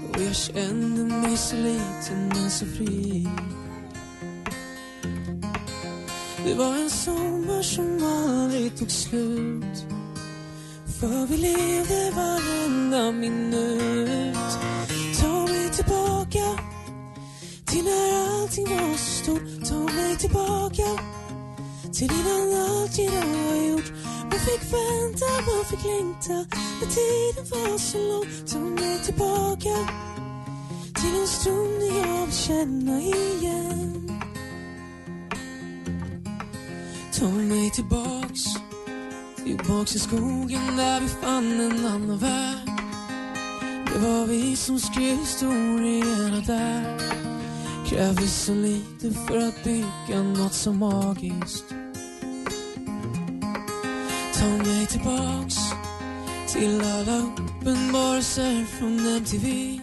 Och 0.10 0.22
jag 0.22 0.36
kände 0.36 1.16
mig 1.16 1.38
så 1.38 1.56
liten 1.56 2.28
men 2.28 2.52
så 2.52 2.66
fri 2.66 3.28
Det 6.46 6.54
var 6.54 6.76
en 6.76 6.90
sommar 6.90 7.62
som 7.62 8.04
aldrig 8.04 8.78
tog 8.78 8.92
slut 8.92 9.86
För 11.00 11.26
vi 11.28 11.38
levde 11.38 12.12
varenda 12.16 13.12
minut 13.12 14.38
Ta 15.22 15.48
mig 15.48 15.70
tillbaka 15.70 16.71
till 17.72 17.84
när 17.84 18.42
allting 18.42 18.66
var 18.70 18.98
så 18.98 19.24
stort 19.24 19.70
Ta 19.70 19.76
mig 19.76 20.18
tillbaka. 20.18 20.88
Till 21.94 22.12
innan 22.12 22.62
allt 22.62 22.98
jag 22.98 23.12
var 23.12 23.56
gjort. 23.70 23.92
Man 24.24 24.40
fick 24.40 24.64
vänta, 24.74 25.26
man 25.48 25.66
fick 25.70 25.84
längta. 25.86 26.58
När 26.80 26.88
tiden 26.98 27.46
var 27.52 27.78
så 27.78 27.98
lång 27.98 28.26
Ta 28.48 28.60
mig 28.60 29.00
tillbaka. 29.00 29.76
Till 30.96 31.20
en 31.22 31.28
stund 31.28 31.80
när 31.80 32.08
jag 32.08 32.26
vill 32.26 32.36
känna 32.36 33.02
igen. 33.02 34.22
Ta 37.20 37.26
mig 37.26 37.72
tillbaks 37.72 38.44
Tillbaks 39.46 39.92
till 39.92 40.02
skogen 40.02 40.78
där 40.78 41.02
vi 41.02 41.08
fann 41.08 41.60
en 41.60 41.86
annan 41.86 42.18
värld. 42.18 42.70
Det 43.94 44.00
var 44.00 44.26
vi 44.26 44.56
som 44.56 44.80
skrev 44.80 45.18
historierna 45.18 46.40
där. 46.48 47.31
Krävdes 47.92 48.46
så 48.46 48.54
lite 48.54 49.12
för 49.12 49.38
att 49.38 49.64
bygga 49.64 50.24
något 50.24 50.54
så 50.54 50.74
magiskt. 50.74 51.66
Ta 54.34 54.48
mig 54.48 54.88
tillbaks 54.88 55.56
till 56.54 56.82
alla 56.82 57.18
uppenbarelser 57.18 58.66
från 58.66 59.16
MTV 59.18 59.80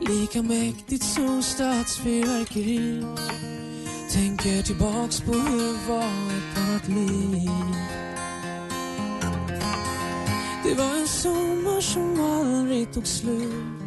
Lika 0.00 0.42
mäktigt 0.42 1.04
som 1.04 1.42
stadsfyrverkeri. 1.42 3.04
Tänker 4.12 4.62
tillbaks 4.62 5.20
på 5.20 5.32
hur 5.32 5.72
det 5.72 5.88
var 5.88 6.04
ett 6.38 6.58
annat 6.58 6.88
liv. 6.88 7.50
Det 10.64 10.74
var 10.74 10.98
en 10.98 11.08
sommar 11.08 11.80
som 11.80 12.20
aldrig 12.20 12.92
tog 12.92 13.06
slut. 13.06 13.83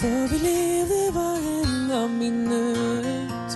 För 0.00 0.28
vi 0.28 0.38
levde 0.38 1.10
varenda 1.10 2.08
minut? 2.08 3.52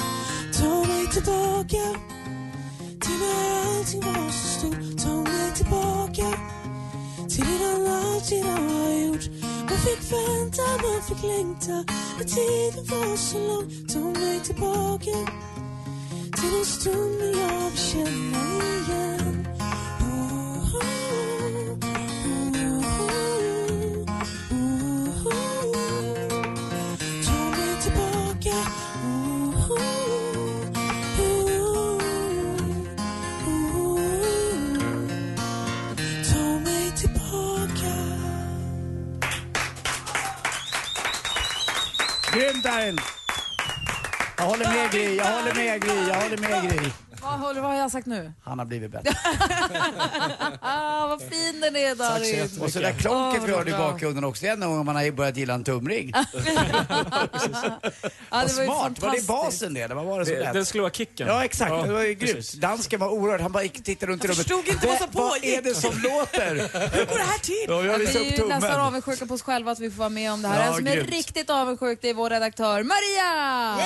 Ta 0.53 0.85
mig 0.85 1.07
tillbaka 1.13 1.85
till 3.01 3.19
när 3.21 3.77
allting 3.79 4.01
var 4.01 4.31
så 4.31 4.49
stort. 4.49 5.05
Ta 5.05 5.17
mig 5.17 5.53
tillbaka 5.55 6.39
till 7.29 7.45
innan 7.45 7.87
allt 7.95 8.33
redan 8.33 9.07
gjort. 9.07 9.29
Man 9.69 9.79
fick 9.79 10.13
vänta, 10.13 10.63
man 10.83 11.03
fick 11.09 11.23
längta 11.23 11.85
När 12.19 12.25
tiden 12.25 12.85
var 12.85 13.17
så 13.17 13.39
lång. 13.39 13.87
Ta 13.89 14.21
mig 14.21 14.41
tillbaka 14.41 15.11
till 16.37 16.59
en 16.59 16.65
stund 16.65 17.19
när 17.19 17.41
jag 17.43 17.71
vill 17.71 17.79
känna 17.79 18.63
igen. 18.89 19.12
Karin! 42.73 42.99
Jag 44.37 44.45
håller 44.45 44.65
med 44.65 44.91
Gry, 44.91 45.17
jag 45.17 45.25
håller 45.25 45.55
med 45.55 45.83
Gry, 45.83 46.09
jag 46.09 46.15
håller 46.15 46.39
med 46.39 46.71
Gry. 46.71 46.91
Vad, 47.41 47.57
har 47.57 47.75
jag 47.75 47.91
sagt 47.91 48.07
nu? 48.07 48.33
Han 48.45 48.59
har 48.59 48.67
blivit 48.67 48.91
bättre. 48.91 49.11
Ah, 50.61 51.07
vad 51.07 51.21
fin 51.21 51.61
den 51.61 51.77
är 51.77 51.95
Darin. 51.95 52.63
Och 52.63 52.71
så 52.71 52.79
där 52.79 52.93
klonket 52.93 53.43
vi 53.49 53.53
hörde 53.53 53.71
i 53.71 53.75
bakgrunden 53.75 54.25
också, 54.25 54.43
det 54.43 54.49
är 54.49 54.53
en 54.53 54.61
gång 54.61 54.85
man 54.87 54.97
har 54.97 55.11
börjat 55.11 55.37
gilla 55.37 55.55
en 55.55 55.65
tumring. 55.65 56.13
Ja, 58.31 58.39
Vad 58.39 58.49
det 58.49 58.55
var 58.55 58.63
ju 58.63 58.67
smart, 58.67 59.01
var 59.03 59.11
det 59.17 59.27
basen 59.27 59.75
det 59.75 59.89
vad 59.95 60.05
var 60.05 60.21
det 60.21 60.27
som 60.27 60.35
Det, 60.35 60.51
den 60.53 60.67
skulle 60.67 60.83
vara 60.83 60.93
kicken. 60.93 61.27
Ja 61.29 61.45
exakt, 61.45 61.87
det 61.87 61.93
var 61.93 62.03
ju 62.03 62.15
grymt. 62.15 62.53
Dansken 62.55 63.01
var 63.01 63.09
oerhörd, 63.09 63.41
han 63.41 63.53
bara 63.53 63.63
gick- 63.63 63.85
tittade 63.85 64.13
runt 64.13 64.25
i 64.25 64.27
rummet. 64.27 64.37
förstod 64.39 64.69
inte 64.69 64.87
vad 64.87 64.99
som 64.99 65.07
"Vä- 65.07 65.11
Vad 65.13 65.31
pågick." 65.31 65.45
är 65.59 65.63
det 65.63 65.75
som 65.75 65.91
låter? 66.03 66.55
Hur 66.97 67.07
går 67.07 67.17
det 67.19 67.25
här 67.25 67.39
till? 67.39 67.65
Ja, 67.69 67.75
jag 67.85 67.99
Vi 67.99 68.07
är 68.07 68.39
ju 68.39 68.47
nästan 68.49 68.81
avundsjuka 68.81 69.27
på 69.27 69.35
oss 69.35 69.43
själva 69.43 69.73
att 69.73 69.79
vi 69.81 69.91
får 69.91 69.99
vara 69.99 70.09
med 70.09 70.33
om 70.33 70.43
det 70.43 70.49
här. 70.49 70.61
Ja, 70.61 70.67
en 70.67 70.75
som 70.75 70.87
är 70.87 70.95
grymt. 70.95 71.11
riktigt 71.11 71.51
avundsjuk 71.51 71.99
det 72.03 72.11
är 72.11 72.15
vår 72.15 72.31
redaktör 72.31 72.83
Maria! 72.83 73.79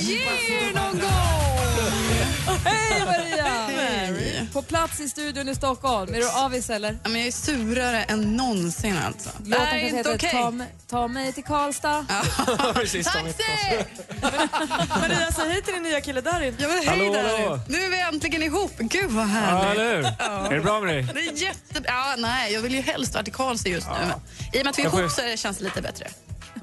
Ge 0.00 0.22
er 0.60 0.72
någon 0.74 0.98
gång! 1.00 2.58
Hej 2.64 3.04
Maria! 3.06 3.73
På 4.54 4.62
plats 4.62 5.00
i 5.00 5.08
studion 5.08 5.48
i 5.48 5.54
Stockholm. 5.54 6.14
Är 6.14 6.18
du 6.18 6.30
avis 6.30 6.70
eller? 6.70 6.98
Ja, 7.02 7.08
men 7.08 7.20
jag 7.20 7.28
är 7.28 7.32
surare 7.32 8.02
än 8.04 8.36
någonsin 8.36 8.98
alltså. 9.06 9.30
Det 9.38 9.58
här 9.58 9.76
är 9.78 9.98
inte 9.98 10.14
okej. 10.14 10.30
ta, 10.30 10.50
mig- 10.50 10.74
ta 10.90 11.08
mig 11.08 11.32
till 11.32 11.44
Karlstad. 11.44 12.06
precis, 12.74 13.06
Taxi! 13.06 13.84
Maria, 15.00 15.32
säg 15.36 15.48
hej 15.48 15.62
till 15.62 15.74
din 15.74 15.82
nya 15.82 16.00
kille 16.00 16.20
Darin. 16.20 16.56
Ja, 16.58 16.68
men 16.68 16.76
hej 16.76 16.86
Hallå, 16.86 17.12
där. 17.12 17.38
hallå. 17.38 17.60
Nu 17.68 17.78
är 17.84 17.88
vi 17.90 18.00
äntligen 18.00 18.42
ihop. 18.42 18.72
Gud 18.78 19.10
vad 19.10 19.24
Ja, 19.24 19.28
härligt. 19.28 19.80
eller 19.80 19.96
hur? 19.96 20.04
Är 20.52 20.54
det 20.54 20.60
bra 20.60 20.80
med 20.80 20.94
dig? 20.94 21.02
Det 21.14 21.20
är 21.20 21.42
jätte... 21.46 21.82
Ja, 21.84 22.14
nej, 22.18 22.52
jag 22.52 22.60
vill 22.60 22.74
ju 22.74 22.80
helst 22.80 23.14
vara 23.14 23.24
till 23.24 23.32
Karlstad 23.32 23.68
just 23.70 23.86
nu. 23.86 23.92
Men 24.00 24.10
I 24.52 24.60
och 24.60 24.64
med 24.64 24.70
att 24.70 24.78
vi 24.78 24.82
är 24.82 24.86
Jag 24.86 24.92
får- 24.92 25.00
ihop 25.00 25.12
så 25.12 25.20
är 25.20 25.26
det- 25.26 25.36
känns 25.36 25.58
det 25.58 25.64
lite 25.64 25.82
bättre. 25.82 26.08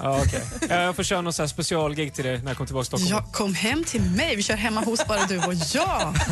Ja, 0.04 0.22
okej. 0.26 0.44
Jag 0.70 0.96
får 0.96 1.04
köra 1.04 1.22
någon 1.22 1.34
här 1.40 1.48
specialgig 1.48 2.14
till 2.14 2.24
dig 2.26 2.38
när 2.38 2.48
jag 2.48 2.58
kommer 2.58 2.66
tillbaka 2.68 2.84
till 2.98 3.06
Stockholm. 3.08 3.26
Ja, 3.28 3.34
kom 3.38 3.56
hem 3.56 3.84
till 3.84 4.02
mig. 4.02 4.36
Vi 4.36 4.44
kör 4.44 4.56
hemma 4.56 4.82
hos 4.82 5.08
bara 5.08 5.26
du 5.26 5.38
och 5.38 5.54
jag. 5.54 6.16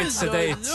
It's 0.00 0.22
a 0.22 0.26
date. 0.26 0.56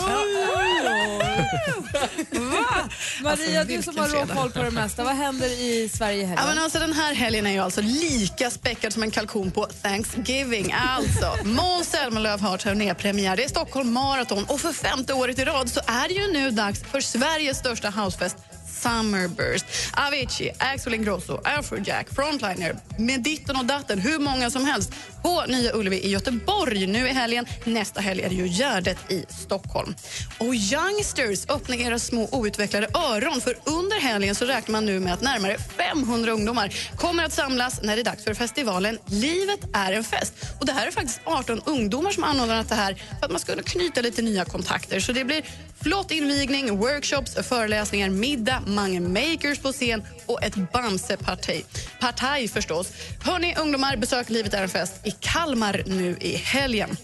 Maria, 3.23 3.63
du 3.63 3.81
som 3.81 3.97
har 3.97 4.07
råkoll 4.07 4.51
på 4.51 4.63
det 4.63 4.71
mesta. 4.71 5.03
Vad 5.03 5.15
händer 5.15 5.47
i 5.47 5.89
Sverige 5.93 6.17
i 6.17 6.21
Ja, 6.21 6.27
helgen? 6.27 6.45
men 6.47 6.57
alltså, 6.63 6.79
den 6.79 6.93
här 6.93 7.13
helgen 7.13 7.47
är 7.47 7.51
ju 7.51 7.59
alltså 7.59 7.81
lika 7.81 8.49
späckad 8.49 8.93
som 8.93 9.03
en 9.03 9.11
kalkon 9.11 9.51
på 9.51 9.65
Thanksgiving. 9.65 10.75
Alltså, 10.97 11.35
Måns 11.43 11.87
Zelmerlöw 11.89 12.37
har 12.41 12.57
turnépremiär. 12.57 13.35
Det 13.35 13.43
är 13.43 13.47
Stockholm 13.49 13.93
Marathon 13.93 14.43
och 14.47 14.59
för 14.61 14.73
femte 14.73 15.13
året 15.13 15.39
i 15.39 15.45
rad 15.45 15.69
så 15.69 15.79
är 15.87 16.07
det 16.07 16.13
ju 16.13 16.33
nu 16.33 16.51
dags 16.51 16.83
för 16.91 17.01
Sveriges 17.01 17.57
största 17.57 17.89
housefest 17.89 18.37
Summerburst. 18.81 19.65
Avicii, 19.93 20.51
Axel 20.57 20.93
Ingrosso, 20.93 21.41
Afrojack, 21.43 22.07
Frontliner, 22.15 22.75
med 22.97 23.21
ditten 23.21 23.55
och 23.55 23.65
datten, 23.65 23.99
hur 23.99 24.19
många 24.19 24.49
som 24.49 24.65
helst 24.65 24.93
på 25.23 25.45
Nya 25.47 25.75
Ullevi 25.75 25.99
i 25.99 26.09
Göteborg 26.09 26.87
nu 26.87 27.07
i 27.07 27.13
helgen. 27.13 27.45
Nästa 27.63 28.01
helg 28.01 28.21
är 28.21 28.29
det 28.29 28.35
ju 28.35 28.47
Gärdet 28.47 29.11
i 29.11 29.25
Stockholm. 29.29 29.95
Och 30.37 30.55
Youngsters, 30.55 31.49
öppna 31.49 31.75
era 31.75 31.99
små 31.99 32.29
outvecklade 32.31 32.87
öron 32.93 33.41
för 33.41 33.57
under 33.63 33.99
helgen 33.99 34.35
så 34.35 34.45
räknar 34.45 34.71
man 34.71 34.85
nu 34.85 34.99
med 34.99 35.13
att 35.13 35.21
närmare 35.21 35.57
500 35.57 36.31
ungdomar 36.31 36.73
kommer 36.97 37.23
att 37.23 37.33
samlas 37.33 37.81
när 37.81 37.95
det 37.95 38.01
är 38.01 38.03
dags 38.03 38.23
för 38.23 38.33
festivalen 38.33 38.97
Livet 39.05 39.59
är 39.73 39.93
en 39.93 40.03
fest. 40.03 40.33
Och 40.59 40.65
det 40.65 40.71
här 40.71 40.87
är 40.87 40.91
faktiskt 40.91 41.21
18 41.23 41.61
ungdomar 41.65 42.11
som 42.11 42.23
anordnat 42.23 42.69
det 42.69 42.75
här 42.75 42.93
för 42.93 43.25
att 43.25 43.31
man 43.31 43.39
ska 43.39 43.51
kunna 43.51 43.63
knyta 43.63 44.01
lite 44.01 44.21
nya 44.21 44.45
kontakter. 44.45 44.99
Så 44.99 45.11
det 45.11 45.23
blir 45.23 45.43
flott 45.81 46.11
invigning, 46.11 46.77
workshops, 46.77 47.47
föreläsningar, 47.47 48.09
middag, 48.09 48.63
Mange 48.67 48.99
makers 48.99 49.59
på 49.59 49.71
scen 49.71 50.03
och 50.25 50.43
ett 50.43 50.55
Bamse-partaj. 50.55 52.47
förstås. 52.47 52.91
Hörni 53.23 53.55
ungdomar, 53.55 53.97
besök 53.97 54.29
Livet 54.29 54.53
är 54.53 54.63
en 54.63 54.69
fest 54.69 54.93
i 55.03 55.11
Kalmar 55.11 55.83
nu 55.85 56.17
i 56.21 56.35
helgen. 56.35 56.97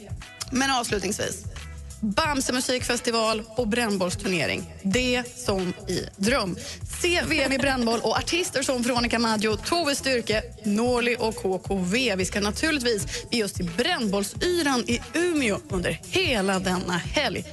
Men 0.51 0.71
avslutningsvis. 0.71 1.43
Bamse 2.01 2.53
musikfestival 2.53 3.43
och 3.47 3.67
brännbollsturnering. 3.67 4.73
Det 4.83 5.23
som 5.35 5.73
i 5.87 6.05
dröm. 6.17 6.55
Se 7.01 7.21
VM 7.21 7.51
i 7.51 7.57
brännboll 7.57 7.99
och 7.99 8.17
artister 8.17 8.63
som 8.63 8.81
Veronica 8.81 9.19
Maggio, 9.19 9.55
Tove 9.55 9.95
Styrke, 9.95 10.43
Norli 10.63 11.15
och 11.19 11.35
KKV. 11.35 12.15
Vi 12.15 12.25
ska 12.25 12.41
naturligtvis 12.41 13.25
ge 13.31 13.43
oss 13.43 13.53
till 13.53 13.69
brännbollsyran 13.77 14.83
i 14.87 15.01
Umeå 15.13 15.59
under 15.69 15.99
hela 16.03 16.59
denna 16.59 16.97
helg. 16.97 17.45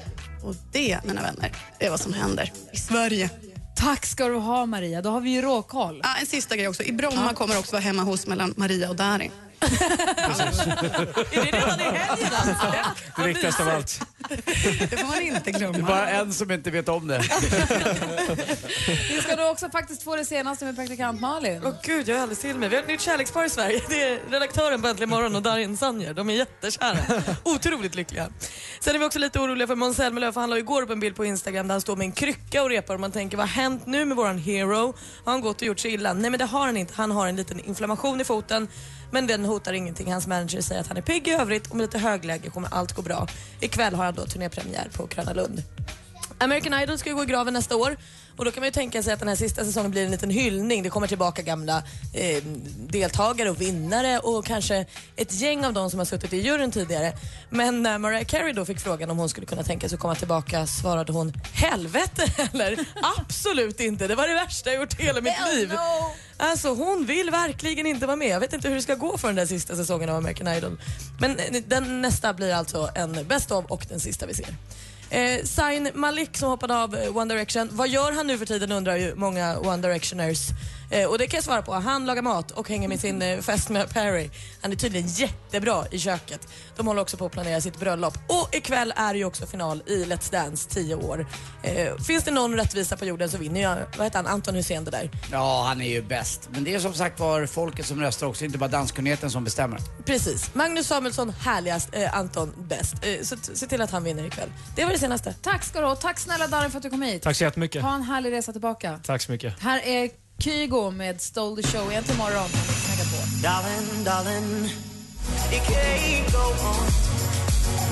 Och 0.44 0.54
det, 0.72 0.98
mina 1.04 1.22
vänner, 1.22 1.52
är 1.78 1.90
vad 1.90 2.00
som 2.00 2.12
händer 2.12 2.52
i 2.72 2.76
Sverige. 2.76 3.30
Tack 3.76 4.06
ska 4.06 4.28
du 4.28 4.34
ha 4.34 4.66
Maria, 4.66 5.02
då 5.02 5.10
har 5.10 5.20
vi 5.20 5.30
ju 5.30 5.42
råkoll. 5.42 6.00
Ah, 6.04 6.20
en 6.20 6.26
sista 6.26 6.56
grej 6.56 6.68
också. 6.68 6.82
I 6.82 6.92
Bromma 6.92 7.34
kommer 7.34 7.58
också 7.58 7.72
vara 7.72 7.82
hemma 7.82 8.02
hos 8.02 8.26
mellan 8.26 8.54
Maria 8.56 8.90
och 8.90 8.96
Darin. 8.96 9.30
Är 9.60 9.66
det 11.30 11.42
redan 11.42 11.80
i 11.80 11.82
helgen 11.82 12.28
alltså? 12.32 12.66
Det 13.16 13.22
viktigaste 13.28 13.62
av 13.62 13.68
allt. 13.68 14.00
Det 14.90 14.96
får 14.96 15.06
man 15.06 15.20
inte 15.20 15.40
Det 15.44 15.50
är 15.50 15.58
glömma. 15.58 15.88
bara 15.88 16.08
en 16.10 16.32
som 16.32 16.50
inte 16.50 16.70
vet 16.70 16.88
om 16.88 17.06
det. 17.08 17.18
Vi 19.10 19.20
ska 19.22 19.36
då 19.36 19.48
också 19.50 19.70
faktiskt 19.70 20.02
få 20.02 20.16
det 20.16 20.24
senaste 20.24 20.64
med 20.64 20.76
praktikant 20.76 21.20
Malin. 21.20 21.62
Åh 21.64 21.72
gud, 21.82 22.08
jag 22.08 22.18
är 22.18 22.22
alldeles 22.22 22.38
till 22.38 22.56
mig. 22.58 22.68
Vi 22.68 22.76
har 22.76 22.82
ett 22.82 22.88
nytt 22.88 23.00
kärlekspar 23.00 23.44
i 23.44 23.50
Sverige. 23.50 23.80
Det 23.88 24.02
är 24.02 24.18
redaktören 24.30 24.82
på 24.82 24.88
Äntligen 24.88 25.10
morgon 25.10 25.36
och 25.36 25.42
Darin 25.42 25.76
Sanjer. 25.76 26.14
De 26.14 26.30
är 26.30 26.34
jättekära. 26.34 27.22
Otroligt 27.44 27.94
lyckliga. 27.94 28.28
Sen 28.80 28.94
är 28.94 28.98
vi 28.98 29.04
också 29.04 29.18
lite 29.18 29.38
oroliga 29.40 29.66
för 29.66 29.74
Måns 29.74 29.96
Zelmerlöw 29.96 30.32
för 30.32 30.40
han 30.40 30.50
la 30.50 30.58
igår 30.58 30.82
upp 30.82 30.90
en 30.90 31.00
bild 31.00 31.16
på 31.16 31.24
Instagram 31.24 31.68
där 31.68 31.74
han 31.74 31.80
står 31.80 31.96
med 31.96 32.04
en 32.04 32.12
krycka 32.12 32.62
och 32.62 32.68
repar 32.70 32.94
och 32.94 33.00
man 33.00 33.12
tänker 33.12 33.36
vad 33.36 33.46
har 33.48 33.62
hänt 33.62 33.86
nu 33.86 34.04
med 34.04 34.16
våran 34.16 34.38
hero? 34.38 34.94
Har 35.24 35.32
han 35.32 35.40
gått 35.40 35.56
och 35.56 35.66
gjort 35.66 35.78
sig 35.78 35.94
illa? 35.94 36.12
Nej 36.12 36.30
men 36.30 36.38
det 36.38 36.44
har 36.44 36.66
han 36.66 36.76
inte. 36.76 36.94
Han 36.96 37.10
har 37.10 37.26
en 37.26 37.36
liten 37.36 37.60
inflammation 37.60 38.20
i 38.20 38.24
foten 38.24 38.68
men 39.10 39.26
den 39.26 39.44
hotar 39.44 39.72
ingenting. 39.72 40.12
Hans 40.12 40.26
manager 40.26 40.60
säger 40.60 40.80
att 40.80 40.88
han 40.88 40.96
är 40.96 41.02
pigg 41.02 41.28
i 41.28 41.30
övrigt 41.30 41.66
och 41.66 41.76
med 41.76 41.82
lite 41.82 41.98
högläge 41.98 42.50
kommer 42.50 42.68
allt 42.74 42.92
gå 42.92 43.02
bra. 43.02 43.26
Ikväll 43.60 43.94
har 43.94 44.04
han 44.04 44.14
då 44.14 44.26
turnépremiär 44.26 44.88
på 44.96 45.06
Gröna 45.06 45.32
Lund. 45.32 45.62
American 46.38 46.82
Idol 46.82 46.98
ska 46.98 47.10
ju 47.10 47.16
gå 47.16 47.22
i 47.22 47.26
graven 47.26 47.54
nästa 47.54 47.76
år 47.76 47.96
och 48.40 48.46
då 48.46 48.52
kan 48.52 48.60
man 48.60 48.66
ju 48.66 48.72
tänka 48.72 49.02
sig 49.02 49.12
att 49.12 49.18
den 49.18 49.28
här 49.28 49.36
sista 49.36 49.64
säsongen 49.64 49.90
blir 49.90 50.04
en 50.04 50.10
liten 50.10 50.30
hyllning. 50.30 50.82
Det 50.82 50.90
kommer 50.90 51.06
tillbaka 51.06 51.42
gamla 51.42 51.82
eh, 52.14 52.42
deltagare 52.88 53.50
och 53.50 53.60
vinnare 53.60 54.18
och 54.18 54.44
kanske 54.44 54.86
ett 55.16 55.32
gäng 55.32 55.64
av 55.64 55.72
dem 55.72 55.90
som 55.90 55.98
har 55.98 56.04
suttit 56.04 56.32
i 56.32 56.36
juryn 56.36 56.70
tidigare. 56.70 57.12
Men 57.50 57.82
när 57.82 57.98
Mariah 57.98 58.24
Carey 58.24 58.52
då 58.52 58.64
fick 58.64 58.80
frågan 58.80 59.10
om 59.10 59.18
hon 59.18 59.28
skulle 59.28 59.46
kunna 59.46 59.62
tänka 59.62 59.88
sig 59.88 59.96
att 59.96 60.00
komma 60.00 60.14
tillbaka 60.14 60.66
svarade 60.66 61.12
hon 61.12 61.32
helvete 61.52 62.24
eller 62.52 62.86
absolut 63.18 63.80
inte. 63.80 64.06
Det 64.06 64.14
var 64.14 64.28
det 64.28 64.34
värsta 64.34 64.70
jag 64.70 64.80
gjort 64.80 65.00
i 65.00 65.02
hela 65.02 65.20
mitt 65.20 65.54
liv. 65.54 65.72
Alltså 66.36 66.74
hon 66.74 67.06
vill 67.06 67.30
verkligen 67.30 67.86
inte 67.86 68.06
vara 68.06 68.16
med. 68.16 68.28
Jag 68.28 68.40
vet 68.40 68.52
inte 68.52 68.68
hur 68.68 68.76
det 68.76 68.82
ska 68.82 68.94
gå 68.94 69.18
för 69.18 69.28
den 69.28 69.36
där 69.36 69.46
sista 69.46 69.76
säsongen 69.76 70.08
av 70.08 70.16
American 70.16 70.48
Idol. 70.48 70.80
Men 71.20 71.38
eh, 71.38 71.62
den 71.66 72.02
nästa 72.02 72.34
blir 72.34 72.54
alltså 72.54 72.90
en 72.94 73.26
best 73.28 73.50
of 73.50 73.64
och 73.64 73.86
den 73.88 74.00
sista 74.00 74.26
vi 74.26 74.34
ser. 74.34 74.54
Eh, 75.10 75.44
Zayn 75.44 75.90
Malik 75.94 76.36
som 76.36 76.48
hoppade 76.48 76.76
av 76.82 76.94
eh, 76.94 77.16
One 77.16 77.34
Direction. 77.34 77.68
Vad 77.72 77.88
gör 77.88 78.12
han 78.12 78.26
nu 78.26 78.38
för 78.38 78.46
tiden 78.46 78.72
undrar 78.72 78.96
ju 78.96 79.14
många 79.14 79.58
One 79.58 79.82
Directioners. 79.82 80.48
Eh, 80.90 81.08
och 81.08 81.18
det 81.18 81.26
kan 81.26 81.36
jag 81.36 81.44
svara 81.44 81.62
på. 81.62 81.74
Han 81.74 82.06
lagar 82.06 82.22
mat 82.22 82.50
och 82.50 82.68
hänger 82.68 82.88
med 82.88 83.00
sin 83.00 83.22
eh, 83.22 83.40
fest 83.40 83.68
med 83.68 83.90
Perry. 83.90 84.30
Han 84.60 84.72
är 84.72 84.76
tydligen 84.76 85.08
jättebra 85.08 85.84
i 85.90 85.98
köket. 85.98 86.48
De 86.76 86.86
håller 86.86 87.02
också 87.02 87.16
på 87.16 87.26
att 87.26 87.32
planera 87.32 87.60
sitt 87.60 87.80
bröllop. 87.80 88.18
Och 88.28 88.54
ikväll 88.54 88.92
är 88.96 89.12
det 89.12 89.18
ju 89.18 89.24
också 89.24 89.46
final 89.46 89.82
i 89.86 90.04
Let's 90.04 90.32
Dance 90.32 90.70
10 90.70 90.94
år. 90.94 91.26
Eh, 91.62 91.96
finns 91.96 92.24
det 92.24 92.30
någon 92.30 92.56
rättvisa 92.56 92.96
på 92.96 93.04
jorden 93.04 93.28
så 93.28 93.38
vinner 93.38 93.60
jag, 93.60 93.76
vad 93.96 94.06
heter 94.06 94.16
han, 94.16 94.26
Anton 94.26 94.54
Hussein 94.54 94.84
det 94.84 94.90
där. 94.90 95.10
Ja, 95.32 95.64
han 95.68 95.80
är 95.80 95.88
ju 95.88 96.02
bäst. 96.02 96.48
Men 96.52 96.64
det 96.64 96.74
är 96.74 96.80
som 96.80 96.94
sagt 96.94 97.20
var 97.20 97.46
folket 97.46 97.86
som 97.86 98.00
röstar 98.00 98.26
också, 98.26 98.44
inte 98.44 98.58
bara 98.58 98.68
danskunnigheten 98.68 99.30
som 99.30 99.44
bestämmer. 99.44 99.78
Precis. 100.04 100.54
Magnus 100.54 100.86
Samuelsson 100.86 101.30
härligast, 101.30 101.88
eh, 101.92 102.18
Anton 102.18 102.52
bäst. 102.58 102.94
Så 103.22 103.36
se 103.54 103.66
till 103.66 103.80
att 103.80 103.90
han 103.90 104.04
vinner 104.04 104.24
ikväll. 104.24 104.48
Det 104.76 104.84
var 104.84 104.92
det 104.92 104.98
senaste. 104.98 105.34
Tack 105.42 105.64
ska 105.64 105.80
du 105.80 105.86
ha. 105.86 105.96
Tack 105.96 106.18
snälla 106.18 106.46
Darin 106.46 106.70
för 106.70 106.76
att 106.76 106.82
du 106.82 106.90
kom 106.90 107.02
hit. 107.02 107.22
Tack 107.22 107.36
så 107.36 107.44
jättemycket. 107.44 107.82
Ha 107.82 107.94
en 107.94 108.02
härlig 108.02 108.32
resa 108.32 108.52
tillbaka. 108.52 109.00
Tack 109.04 109.22
så 109.22 109.32
mycket. 109.32 109.60
Här 109.60 109.80
är 109.84 110.10
Kygo 110.40 110.90
med 110.90 111.20
Stole 111.20 111.62
the 111.62 111.68
Show. 111.68 111.90
Igen 111.90 112.04
till 112.04 112.16
morgon. 112.16 112.50
Darling, 113.42 114.04
darling, 114.04 114.64
it 115.52 115.62
can't 115.62 116.32
go 116.32 116.38
on. 116.38 116.86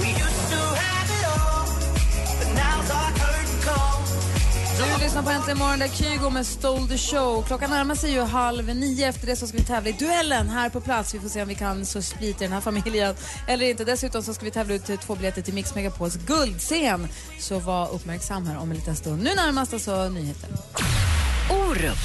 We 0.00 0.08
used 0.08 0.50
to 0.50 0.56
have 0.56 1.10
it 1.18 1.26
all, 1.26 1.66
but 2.38 2.48
now's 2.54 2.90
our 2.90 3.10
curtain 3.12 3.60
call. 3.64 4.98
Du 4.98 5.04
lyssnar 5.04 5.22
på 5.22 5.30
Äntligen 5.30 5.58
morgon 5.58 5.78
där 5.78 5.88
Kygo 5.88 6.30
med 6.30 6.46
Stole 6.46 6.88
the 6.88 6.98
show. 6.98 7.42
Klockan 7.42 7.70
närmar 7.70 7.94
sig 7.94 8.12
ju 8.12 8.20
halv 8.20 8.76
nio. 8.76 9.08
Efter 9.08 9.26
det 9.26 9.36
så 9.36 9.46
ska 9.46 9.58
vi 9.58 9.64
tävla 9.64 9.90
i 9.90 9.92
duellen 9.92 10.48
här 10.48 10.68
på 10.70 10.80
plats. 10.80 11.14
Vi 11.14 11.20
får 11.20 11.28
se 11.28 11.42
om 11.42 11.48
vi 11.48 11.54
kan 11.54 11.86
så 11.86 12.02
splita 12.02 12.38
den 12.44 12.52
här 12.52 12.60
familjen 12.60 13.14
eller 13.46 13.70
inte. 13.70 13.84
Dessutom 13.84 14.22
så 14.22 14.34
ska 14.34 14.44
vi 14.44 14.50
tävla 14.50 14.74
ut 14.74 15.00
två 15.00 15.14
biljetter 15.14 15.42
till 15.42 15.54
Mix 15.54 15.74
Megapols 15.74 16.16
guldscen. 16.16 17.08
Så 17.40 17.58
var 17.58 17.90
uppmärksam 17.90 18.46
här 18.46 18.58
om 18.58 18.70
en 18.70 18.76
liten 18.76 18.96
stund. 18.96 19.22
Nu 19.22 19.34
närmast 19.34 19.72
alltså 19.72 20.08
nyheter. 20.08 20.48
Orup. 21.50 21.98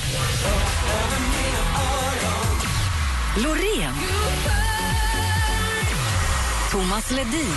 Loreen. 3.38 3.93
Thomas 6.71 7.12
Ledin. 7.12 7.55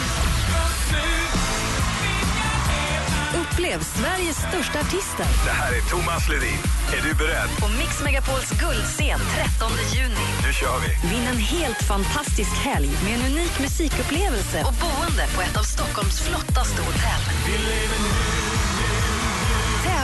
Upplev 3.35 3.83
Sveriges 3.85 4.37
största 4.37 4.81
artister 4.81 5.27
Det 5.45 5.51
här 5.51 5.73
är 5.73 5.81
Thomas 5.81 6.29
Ledin. 6.29 6.59
Är 6.93 7.03
du 7.09 7.15
beredd? 7.15 7.51
på 7.61 7.69
Mix 7.69 8.03
Megapols 8.05 8.51
guldscen 8.51 9.21
13 9.35 9.71
juni. 9.95 10.27
Nu 10.47 10.53
kör 10.53 10.79
vi. 10.79 11.09
Vinn 11.09 11.27
en 11.27 11.37
helt 11.37 11.83
fantastisk 11.83 12.53
helg 12.53 12.91
med 13.05 13.15
en 13.15 13.33
unik 13.33 13.61
musikupplevelse 13.61 14.65
och 14.69 14.75
boende 14.75 15.27
på 15.35 15.43
ett 15.43 15.57
av 15.57 15.63
Stockholms 15.63 16.21
flottaste 16.21 16.83
hotell. 16.83 17.23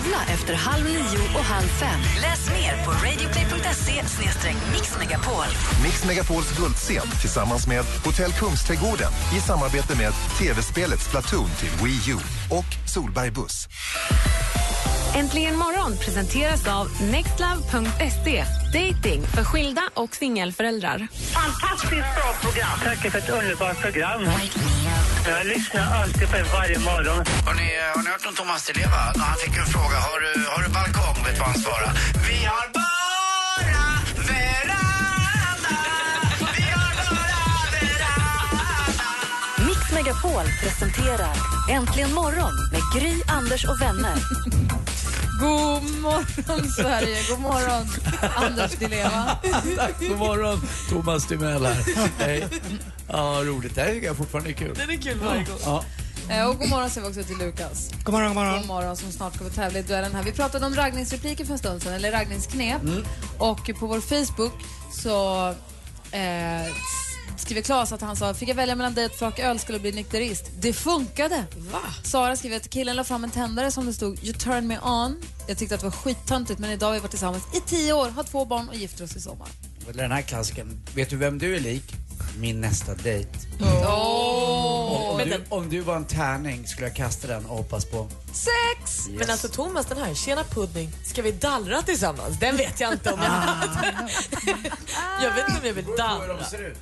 Tävla 0.02 0.24
efter 0.34 0.54
halv 0.54 0.84
nio 0.84 1.38
och 1.38 1.44
halv 1.44 1.66
fem. 1.66 2.00
Läs 2.20 2.48
mer 2.50 2.84
på 2.84 2.90
radioplay.se 2.90 4.02
mixmegapol. 4.72 5.44
Mix 5.82 6.04
Megapols 6.04 6.56
guldscen 6.58 7.06
tillsammans 7.20 7.66
med 7.66 7.84
Hotell 8.04 8.32
Kungsträdgården 8.32 9.12
i 9.36 9.40
samarbete 9.40 9.96
med 9.96 10.12
tv-spelet 10.38 11.00
Splatoon 11.00 11.48
till 11.58 11.68
Wii 11.84 12.10
U 12.12 12.16
och 12.50 12.90
Solberg 12.94 13.30
Buss. 13.30 13.68
Äntligen 15.14 15.56
morgon 15.56 15.96
presenteras 15.96 16.68
av 16.68 16.88
nextlove.se. 17.02 18.44
Dating 18.72 19.22
för 19.22 19.44
skilda 19.44 19.82
och 19.94 20.14
singelföräldrar. 20.14 21.08
Fantastiskt 21.12 21.92
bra 21.92 22.32
program. 22.42 22.78
Tack 22.84 23.12
för 23.12 23.18
ett 23.18 23.30
underbart 23.30 23.80
program. 23.80 24.20
Jag 25.26 25.46
lyssnar 25.46 26.02
alltid 26.02 26.28
på 26.30 26.36
er 26.36 26.44
varje 26.52 26.78
morgon. 26.78 27.24
Har 27.46 27.54
ni, 27.54 27.68
har 27.94 28.02
ni 28.02 28.10
hört 28.10 28.26
om 28.28 28.34
Thomas 28.34 28.66
Di 28.66 28.72
Leva? 28.72 29.12
När 29.16 29.24
han 29.24 29.38
fick 29.38 29.56
en 29.56 29.66
fråga, 29.66 29.96
har 30.08 30.20
du, 30.24 30.32
har 30.52 30.62
du 30.62 30.68
balkong? 30.78 31.24
Vet 31.24 31.38
vad 31.38 31.48
han 31.48 31.58
svarade? 31.66 31.92
Vi 32.28 32.38
har 32.44 32.66
bara 32.78 33.92
veranda. 34.28 35.76
Vi 36.58 36.64
har 36.76 36.92
bara 36.98 37.22
veranda. 37.74 39.08
Mix 39.66 39.80
Megapol 39.96 40.46
presenterar 40.62 41.34
Äntligen 41.70 42.12
morgon 42.14 42.54
med 42.72 42.82
Gry, 42.94 43.14
Anders 43.28 43.64
och 43.64 43.80
vänner. 43.80 44.16
God 45.42 45.82
morgon, 46.00 46.68
Sverige. 46.70 47.18
God 47.30 47.40
morgon, 47.40 47.86
Anders 48.36 48.72
Di 48.72 48.88
Leva. 48.88 49.36
Tack, 49.76 49.98
god 50.00 50.18
morgon. 50.18 50.60
Thomas 50.88 51.26
Timell 51.26 51.64
här. 51.66 51.84
Hej. 52.18 52.48
Ja, 53.08 53.40
roligt. 53.44 53.74
Det 53.74 53.80
här 53.82 53.92
tycker 53.92 54.06
jag 54.06 54.16
fortfarande 54.16 54.50
är 54.50 54.54
kul. 54.54 54.74
Den 54.74 54.90
är 54.90 54.96
kul 54.96 55.18
varje 55.18 55.44
gång. 55.44 55.58
Ja. 55.64 55.84
Eh, 56.30 56.46
Och 56.48 56.58
god 56.58 56.68
morgon 56.68 56.90
säger 56.90 57.06
vi 57.10 57.12
också 57.20 57.28
till 57.28 57.38
Lukas. 57.46 57.90
God 58.04 58.12
morgon, 58.14 58.28
god 58.28 58.36
morgon. 58.36 58.58
God 58.58 58.66
morgon 58.66 58.96
som 58.96 59.12
snart 59.12 59.38
kommer 59.38 59.50
tävla 59.50 59.78
i 59.78 59.82
duellen 59.82 60.14
här. 60.14 60.22
Vi 60.22 60.32
pratade 60.32 60.66
om 60.66 60.74
raggningsrepliker 60.74 61.44
för 61.44 61.52
en 61.52 61.58
stund 61.58 61.82
sedan, 61.82 61.92
eller 61.94 62.12
raggningsknep. 62.12 62.82
Mm. 62.82 63.04
Och 63.38 63.70
på 63.78 63.86
vår 63.86 64.00
Facebook 64.00 64.52
så 64.92 65.48
eh, 66.12 66.72
skriver 67.42 67.62
Claes 67.62 67.92
att 67.92 68.00
han 68.00 68.16
sa, 68.16 68.34
fick 68.34 68.48
jag 68.48 68.54
välja 68.54 68.74
mellan 68.74 68.94
dig 68.94 69.04
och 69.04 69.12
ett 69.12 69.18
flak 69.18 69.38
öl 69.38 69.58
skulle 69.58 69.78
bli 69.78 69.92
nykterist. 69.92 70.50
Det 70.60 70.72
funkade! 70.72 71.44
Va? 71.56 71.80
Sara 72.04 72.36
skriver 72.36 72.56
att 72.56 72.70
killen 72.70 72.96
la 72.96 73.04
fram 73.04 73.24
en 73.24 73.30
tändare 73.30 73.70
som 73.70 73.86
det 73.86 73.92
stod 73.92 74.24
You 74.24 74.32
turn 74.32 74.66
me 74.66 74.78
on. 74.78 75.16
Jag 75.48 75.58
tyckte 75.58 75.74
att 75.74 75.80
det 75.80 75.86
var 75.86 75.92
skittöntigt 75.92 76.60
men 76.60 76.70
idag 76.70 76.86
har 76.86 76.94
vi 76.94 77.00
varit 77.00 77.10
tillsammans 77.10 77.44
i 77.56 77.60
tio 77.60 77.92
år, 77.92 78.08
har 78.08 78.22
två 78.22 78.44
barn 78.44 78.68
och 78.68 78.74
gifter 78.74 79.04
oss 79.04 79.16
i 79.16 79.20
sommar. 79.20 79.48
Den 79.94 80.12
här 80.12 80.22
klassiken. 80.22 80.82
Vet 80.94 81.10
du 81.10 81.16
vem 81.16 81.38
du 81.38 81.56
är 81.56 81.60
lik? 81.60 81.94
Min 82.38 82.60
nästa 82.60 82.94
dejt. 82.94 83.30
Åh! 83.60 85.10
Om, 85.10 85.18
du, 85.18 85.44
om 85.48 85.68
du 85.68 85.80
var 85.80 85.96
en 85.96 86.04
tärning 86.04 86.66
skulle 86.66 86.86
jag 86.86 86.96
kasta 86.96 87.28
den 87.28 87.44
och 87.46 87.56
hoppas 87.56 87.84
på... 87.84 88.08
Sex! 88.32 89.08
Men 89.08 89.30
alltså 89.30 89.48
Thomas, 89.48 89.86
den 89.86 89.98
här, 89.98 90.14
tjena 90.14 90.44
pudding, 90.44 90.90
ska 91.04 91.22
vi 91.22 91.32
dallra 91.32 91.82
tillsammans? 91.82 92.38
Den 92.40 92.56
vet 92.56 92.80
jag 92.80 92.92
inte 92.92 93.12
om 93.12 93.20
jag 93.22 93.32
Jag 95.22 95.34
vet 95.34 95.48
inte 95.48 95.60
om 95.60 95.66
jag 95.66 95.74
vill 95.74 95.86
dallra. 95.98 96.44
ser 96.44 96.68
ut. 96.68 96.78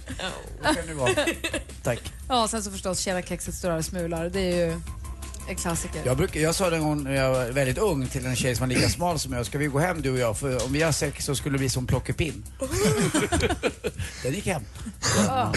Det 0.62 0.74
kan 0.74 0.86
det 0.86 0.94
vara. 0.94 1.10
Tack. 1.82 2.12
Ja, 2.28 2.48
sen 2.48 2.62
så 2.62 2.70
förstås 2.70 2.98
Tjena 3.00 3.22
kexet 3.22 3.54
står 3.54 3.70
och 3.70 3.84
smular. 3.84 4.28
Det 4.30 4.40
är 4.40 4.66
ju 4.66 4.80
en 5.50 5.56
klassiker. 5.56 6.02
Jag, 6.04 6.16
brukar, 6.16 6.40
jag 6.40 6.54
sa 6.54 6.70
det 6.70 6.76
en 6.76 6.82
gång 6.82 7.04
när 7.04 7.14
jag 7.14 7.30
var 7.30 7.46
väldigt 7.46 7.78
ung 7.78 8.06
till 8.06 8.26
en 8.26 8.36
tjej 8.36 8.56
som 8.56 8.68
var 8.68 8.74
lika 8.74 8.88
smal 8.96 9.18
som 9.18 9.32
jag. 9.32 9.46
Ska 9.46 9.58
vi 9.58 9.66
gå 9.66 9.78
hem 9.78 10.02
du 10.02 10.10
och 10.10 10.18
jag? 10.18 10.38
För 10.38 10.64
om 10.64 10.72
vi 10.72 10.82
har 10.82 10.92
sex 10.92 11.24
så 11.24 11.34
skulle 11.34 11.54
det 11.54 11.58
bli 11.58 11.68
som 11.68 11.86
plockepinn. 11.86 12.44
Den 14.22 14.32
gick 14.32 14.46
hem. 14.46 14.62
Ja. 15.26 15.52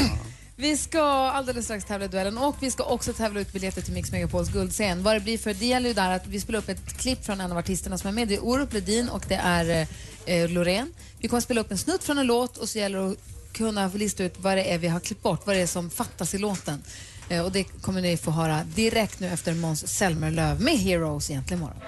Vi 0.56 0.78
ska 0.78 1.02
alldeles 1.30 1.66
strax 1.66 1.86
tävla 1.86 2.06
i 2.06 2.08
duellen 2.08 2.38
och 2.38 2.56
vi 2.60 2.72
ska 2.72 2.84
också 2.84 3.14
tävla 3.14 3.40
ut 3.40 3.54
biljetter 3.54 3.82
till 3.82 3.94
Mix 3.94 4.12
Megapols 4.12 4.50
guldscen. 4.50 5.04
Vad 5.04 5.16
det 5.16 5.20
blir 5.20 5.38
för, 5.38 5.54
det 5.54 5.66
gäller 5.66 5.88
ju 5.88 5.94
där 5.94 6.12
att 6.12 6.28
vi 6.28 6.40
spelar 6.40 6.60
upp 6.60 6.70
ett 6.70 6.98
klipp 6.98 7.26
från 7.26 7.42
en 7.42 7.52
av 7.52 7.58
artisterna 7.58 7.98
som 7.98 8.08
är 8.08 8.12
med. 8.12 8.28
Det 8.28 8.36
är 8.36 8.46
Orup 8.46 8.74
Ledin 8.74 9.10
och 9.10 9.26
det 9.28 9.36
är 9.44 9.88
eh, 10.26 10.50
Loreen. 10.50 10.94
Vi 11.20 11.28
kommer 11.28 11.42
spela 11.42 11.62
upp 11.62 11.72
en 11.72 11.78
snutt 11.78 12.04
från 12.04 12.18
en 12.18 12.28
låt 12.28 12.58
och 12.58 12.70
så 12.70 12.80
gäller 12.80 13.00
det 13.00 13.12
att 13.12 13.18
kunna 13.54 13.88
lista 13.88 14.24
ut 14.24 14.34
vad 14.38 14.58
det 14.58 14.74
är 14.74 14.78
vi 14.78 14.88
har 14.88 15.00
klippt 15.00 15.24
bort, 15.24 15.42
vad 15.46 15.56
det 15.56 15.62
är 15.62 15.68
som 15.68 15.90
fattas 15.90 16.34
i 16.34 16.38
låten. 16.38 16.84
Eh, 17.34 17.46
och 17.46 17.52
det 17.52 17.63
kommer 17.63 18.02
ni 18.02 18.17
få 18.17 18.32
höra 18.32 18.63
direkt 18.63 19.19
nu 19.19 19.28
efter 19.28 19.54
Måns 19.54 19.88
Zelmerlöw 19.88 20.63
med 20.63 20.78
Heroes 20.78 21.32
egentligen 21.32 21.63
imorgon. 21.63 21.82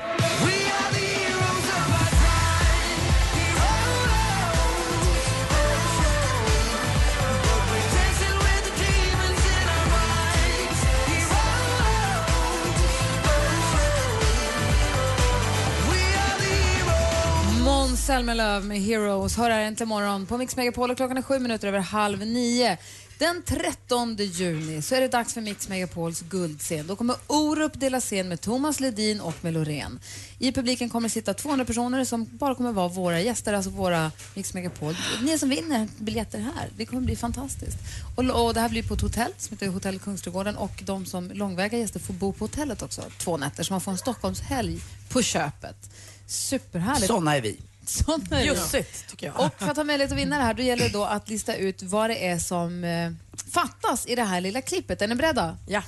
Selma 18.05 18.33
Löv 18.33 18.65
med 18.65 18.81
Heroes 18.81 19.37
hör 19.37 19.49
här 19.49 19.59
äntligen 19.59 19.89
morgon 19.89 20.25
på 20.25 20.37
Mix 20.37 20.55
Megapol 20.55 20.91
och 20.91 20.97
klockan 20.97 21.17
är 21.17 21.21
sju 21.21 21.39
minuter 21.39 21.67
över 21.67 21.79
halv 21.79 22.19
nio. 22.19 22.77
Den 23.17 23.41
13 23.45 24.15
juni 24.15 24.81
så 24.81 24.95
är 24.95 25.01
det 25.01 25.07
dags 25.07 25.33
för 25.33 25.41
Mix 25.41 25.69
Megapols 25.69 26.21
guldscen. 26.21 26.87
Då 26.87 26.95
kommer 26.95 27.15
Orup 27.27 27.79
dela 27.79 27.99
scen 28.01 28.27
med 28.27 28.41
Thomas 28.41 28.79
Ledin 28.79 29.21
och 29.21 29.33
med 29.41 29.53
Loreen. 29.53 29.99
I 30.39 30.51
publiken 30.51 30.89
kommer 30.89 31.09
det 31.09 31.13
sitta 31.13 31.33
200 31.33 31.65
personer 31.65 32.05
som 32.05 32.27
bara 32.31 32.55
kommer 32.55 32.71
vara 32.71 32.87
våra 32.87 33.21
gäster, 33.21 33.53
alltså 33.53 33.69
våra 33.69 34.11
Mix 34.33 34.53
Megapol. 34.53 34.95
Ni 35.21 35.39
som 35.39 35.49
vinner 35.49 35.87
biljetter 35.97 36.39
här. 36.39 36.69
Det 36.77 36.85
kommer 36.85 37.01
bli 37.01 37.15
fantastiskt. 37.15 37.77
Och, 38.15 38.45
och 38.45 38.53
det 38.53 38.59
här 38.59 38.69
blir 38.69 38.83
på 38.83 38.93
ett 38.93 39.01
hotell 39.01 39.31
som 39.37 39.57
heter 39.57 39.67
Hotell 39.67 39.99
Kungsträdgården 39.99 40.55
och 40.55 40.83
de 40.85 41.05
som 41.05 41.31
långväga 41.31 41.77
gäster 41.77 41.99
får 41.99 42.13
bo 42.13 42.33
på 42.33 42.45
hotellet 42.45 42.81
också 42.81 43.01
två 43.17 43.37
nätter 43.37 43.63
så 43.63 43.73
man 43.73 43.81
får 43.81 43.91
en 43.91 43.97
Stockholmshelg 43.97 44.81
på 45.09 45.21
köpet. 45.21 45.89
Superhärligt. 46.27 47.07
Såna 47.07 47.37
är 47.37 47.41
vi. 47.41 47.57
Såna 47.85 48.23
är 48.29 48.37
vi. 48.37 48.43
Bjussigt, 48.43 49.09
tycker 49.09 49.27
jag. 49.27 49.39
Och 49.39 49.55
för 49.57 49.67
att 49.67 49.77
ha 49.77 49.83
möjlighet 49.83 50.11
att 50.11 50.17
vinna 50.17 50.37
det 50.37 50.43
här 50.43 50.53
då 50.53 50.63
gäller 50.63 50.83
det 50.83 50.93
då 50.93 51.03
att 51.03 51.29
lista 51.29 51.55
ut 51.55 51.83
vad 51.83 52.09
det 52.09 52.27
är 52.27 52.39
som 52.39 52.83
eh, 52.83 53.11
fattas 53.51 54.05
i 54.05 54.15
det 54.15 54.23
här 54.23 54.41
lilla 54.41 54.61
klippet. 54.61 55.01
Är 55.01 55.07
ni 55.07 55.15
beredda? 55.15 55.57
Ja. 55.67 55.83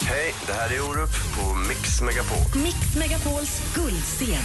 Hej, 0.00 0.34
det 0.46 0.52
här 0.52 0.70
är 0.70 0.80
Orup 0.80 1.10
på 1.36 1.54
Mix 1.54 2.00
Megapol. 2.00 2.62
Mix 2.62 2.96
Megapols 2.96 3.74
guldscen. 3.74 4.42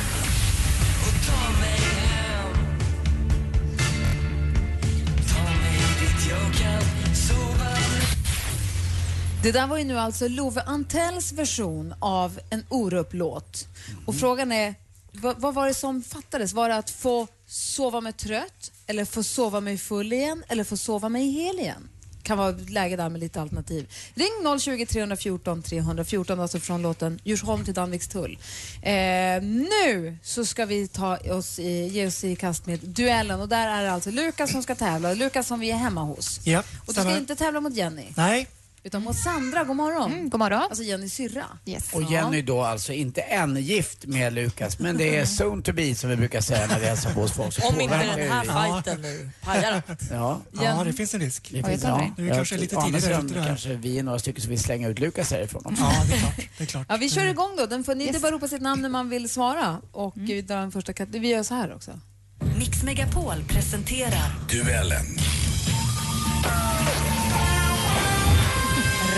Det 9.43 9.51
där 9.51 9.67
var 9.67 9.77
ju 9.77 9.83
nu 9.83 9.99
alltså 9.99 10.27
Love 10.27 10.61
Antells 10.61 11.31
version 11.31 11.93
av 11.99 12.39
en 12.49 12.63
Orup-låt. 12.69 13.67
Och 14.05 14.15
frågan 14.15 14.51
är, 14.51 14.75
vad, 15.11 15.41
vad 15.41 15.53
var 15.53 15.67
det 15.67 15.73
som 15.73 16.03
fattades? 16.03 16.53
Var 16.53 16.69
det 16.69 16.75
att 16.75 16.89
få 16.89 17.27
sova 17.47 18.01
mig 18.01 18.13
trött, 18.13 18.71
eller 18.87 19.05
få 19.05 19.23
sova 19.23 19.59
mig 19.59 19.77
full 19.77 20.13
igen, 20.13 20.43
eller 20.47 20.63
få 20.63 20.77
sova 20.77 21.09
mig 21.09 21.31
hel 21.31 21.59
igen? 21.59 21.89
Kan 22.23 22.37
vara 22.37 22.51
läge 22.51 22.95
där 22.95 23.09
med 23.09 23.19
lite 23.21 23.41
alternativ. 23.41 23.87
Ring 24.15 24.59
020 24.59 24.85
314 24.85 25.61
314, 25.63 26.39
alltså 26.39 26.59
från 26.59 26.81
låten 26.81 27.19
Djursholm 27.23 27.65
till 27.65 27.73
Danvikstull. 27.73 28.37
Eh, 28.81 29.41
nu 29.41 30.17
så 30.23 30.45
ska 30.45 30.65
vi 30.65 30.87
ta 30.87 31.17
oss 31.17 31.59
i, 31.59 31.87
ge 31.87 32.07
oss 32.07 32.23
i 32.23 32.35
kast 32.35 32.65
med 32.65 32.79
duellen 32.79 33.41
och 33.41 33.49
där 33.49 33.67
är 33.67 33.83
det 33.83 33.91
alltså 33.91 34.11
Lukas 34.11 34.51
som 34.51 34.63
ska 34.63 34.75
tävla. 34.75 35.13
Lukas 35.13 35.47
som 35.47 35.59
vi 35.59 35.71
är 35.71 35.75
hemma 35.77 36.01
hos. 36.03 36.39
Ja, 36.43 36.59
Och 36.59 36.65
du 36.87 36.93
ska 36.93 37.01
stämmer. 37.01 37.17
inte 37.17 37.35
tävla 37.35 37.61
mot 37.61 37.73
Jenny. 37.75 38.05
Nej, 38.17 38.47
utan 38.87 39.03
mot 39.03 39.15
Sandra. 39.19 39.63
God 39.63 39.75
morgon. 39.75 40.11
Mm, 40.11 40.29
god 40.29 40.39
morgon. 40.39 40.61
Alltså 40.61 40.83
Jennys 40.83 41.13
syrra. 41.13 41.45
Yes. 41.65 41.93
Och 41.93 42.03
Jenny 42.03 42.41
då 42.41 42.61
alltså 42.63 42.93
inte 42.93 43.21
än 43.21 43.55
gift 43.57 44.05
med 44.05 44.33
Lukas, 44.33 44.79
men 44.79 44.97
det 44.97 45.17
är 45.17 45.25
soon 45.25 45.61
to 45.63 45.73
be 45.73 45.95
som 45.95 46.09
vi 46.09 46.15
brukar 46.15 46.41
säga 46.41 46.67
när 46.67 46.79
vi 46.79 46.85
hälsar 46.85 47.13
på 47.13 47.21
hos 47.21 47.31
folk. 47.31 47.53
Så 47.53 47.67
Om 47.67 47.81
inte 47.81 47.97
den 47.97 48.31
här 48.31 48.41
fighten 48.43 49.01
nu 49.01 49.29
pajar 49.43 49.71
allt. 49.87 50.01
Ja. 50.11 50.41
Ja, 50.61 50.83
det 50.83 50.93
finns 50.93 51.13
en 51.13 51.19
risk. 51.21 51.49
Det 51.51 51.63
finns, 51.63 51.83
ja. 51.83 52.11
Det 52.17 52.23
är 52.29 52.33
kanske 52.35 52.57
lite 52.57 52.81
sidan 53.01 53.25
ute 53.25 53.43
kanske 53.47 53.73
vi 53.75 53.99
är 53.99 54.03
några 54.03 54.19
stycken 54.19 54.41
som 54.41 54.49
vill 54.49 54.59
slänga 54.59 54.87
ut 54.87 54.99
Lukas 54.99 55.31
härifrån 55.31 55.61
också. 55.65 55.83
Ja, 55.83 56.03
det 56.09 56.13
är 56.15 56.19
klart. 56.19 56.35
Det 56.57 56.63
är 56.63 56.67
klart. 56.67 56.85
Ja, 56.89 56.97
vi 56.97 57.09
kör 57.09 57.25
igång 57.25 57.55
då. 57.57 57.65
Den 57.65 57.83
får, 57.83 57.95
ni 57.95 58.05
Yes. 58.05 58.21
bara 58.21 58.31
ropa 58.31 58.47
sitt 58.47 58.61
namn 58.61 58.81
när 58.81 58.89
man 58.89 59.09
vill 59.09 59.29
svara. 59.29 59.81
Och 59.91 60.13
vi 60.15 60.41
drar 60.41 60.57
den 60.57 60.71
första 60.71 60.93
Vi 61.07 61.27
gör 61.27 61.43
så 61.43 61.53
här 61.53 61.75
också. 61.75 61.91
Mix 62.57 62.83
Megapol 62.83 63.43
presenterar 63.47 64.31
Duellen. 64.49 65.05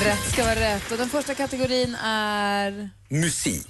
Rätt 0.05 0.31
ska 0.31 0.43
vara 0.43 0.55
rätt. 0.55 0.91
Och 0.91 0.97
den 0.97 1.09
första 1.09 1.35
kategorin 1.35 1.95
är... 1.95 2.89
Musik. 3.09 3.67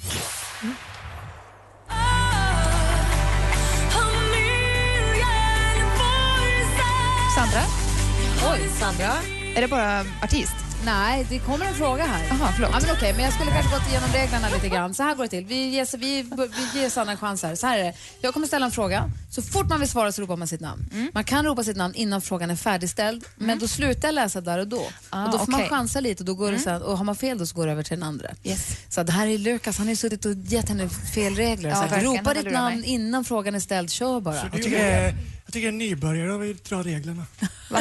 Sandra, 7.35 7.61
Oj, 8.53 8.69
Sandra. 8.79 9.13
är 9.55 9.61
det 9.61 9.67
bara 9.67 10.05
artist? 10.23 10.55
Nej, 10.85 11.25
det 11.29 11.39
kommer 11.39 11.65
en 11.65 11.73
fråga 11.73 12.03
här. 12.03 12.27
Jaha, 12.29 12.51
förlåt. 12.55 12.71
Ja, 12.73 12.79
men 12.81 12.95
okej, 12.95 13.13
men 13.13 13.23
jag 13.23 13.33
skulle 13.33 13.51
kanske 13.51 13.75
gått 13.75 13.89
igenom 13.89 14.09
reglerna 14.13 14.49
lite 14.49 14.69
grann. 14.69 14.93
Så 14.93 15.03
här 15.03 15.15
går 15.15 15.23
det 15.23 15.29
till. 15.29 15.45
Vi 15.45 15.67
ger, 15.67 15.97
vi, 15.97 16.21
vi 16.73 16.79
ger 16.79 16.89
Sanna 16.89 17.11
en 17.11 17.17
chans 17.17 17.43
här. 17.43 17.55
Så 17.55 17.67
här 17.67 17.77
är 17.79 17.83
det. 17.83 17.93
Jag 18.21 18.33
kommer 18.33 18.47
ställa 18.47 18.65
en 18.65 18.71
fråga. 18.71 19.11
Så 19.29 19.41
fort 19.41 19.69
man 19.69 19.79
vill 19.79 19.89
svara 19.89 20.11
så 20.11 20.21
ropar 20.21 20.35
man 20.35 20.47
sitt 20.47 20.61
namn. 20.61 20.85
Mm. 20.93 21.11
Man 21.13 21.23
kan 21.23 21.45
ropa 21.45 21.63
sitt 21.63 21.77
namn 21.77 21.95
innan 21.95 22.21
frågan 22.21 22.49
är 22.49 22.55
färdigställd, 22.55 23.25
men 23.35 23.59
då 23.59 23.67
slutar 23.67 24.07
jag 24.07 24.15
läsa 24.15 24.41
där 24.41 24.59
och 24.59 24.67
då. 24.67 24.83
Ah, 25.09 25.25
och 25.25 25.31
då 25.31 25.37
får 25.37 25.51
man 25.51 25.59
okej. 25.59 25.67
Mm. 25.67 25.79
chansa 25.79 25.99
lite 25.99 26.23
och, 26.23 26.25
då 26.25 26.33
går 26.33 26.51
det 26.51 26.59
sen, 26.59 26.81
och 26.81 26.97
har 26.97 27.05
man 27.05 27.15
fel 27.15 27.37
då 27.37 27.45
så 27.45 27.55
går 27.55 27.65
det 27.65 27.71
över 27.71 27.83
till 27.83 27.99
den 27.99 28.07
andra. 28.07 28.29
Yes. 28.43 28.77
Så 28.89 29.03
det 29.03 29.11
här 29.11 29.27
är 29.27 29.37
Lukas, 29.37 29.77
han 29.77 29.87
har 29.87 29.91
ju 29.91 29.95
suttit 29.95 30.25
och 30.25 30.33
gett 30.33 30.69
henne 30.69 30.89
fel 30.89 31.35
regler. 31.35 31.69
Ja, 31.69 31.75
så 31.75 31.95
här, 31.95 32.03
ropa 32.03 32.33
ditt 32.33 32.51
namn 32.51 32.83
innan 32.83 33.25
frågan 33.25 33.55
är 33.55 33.59
ställd, 33.59 33.91
kör 33.91 34.19
bara. 34.19 34.35
Jag 34.35 34.51
tycker, 34.51 34.69
det 34.69 34.77
är, 34.77 35.15
jag 35.49 35.53
tycker 35.53 35.67
en 35.67 35.77
nybörjare 35.77 36.37
vill 36.37 36.57
dra 36.57 36.83
reglerna. 36.83 37.25
Det 37.69 37.75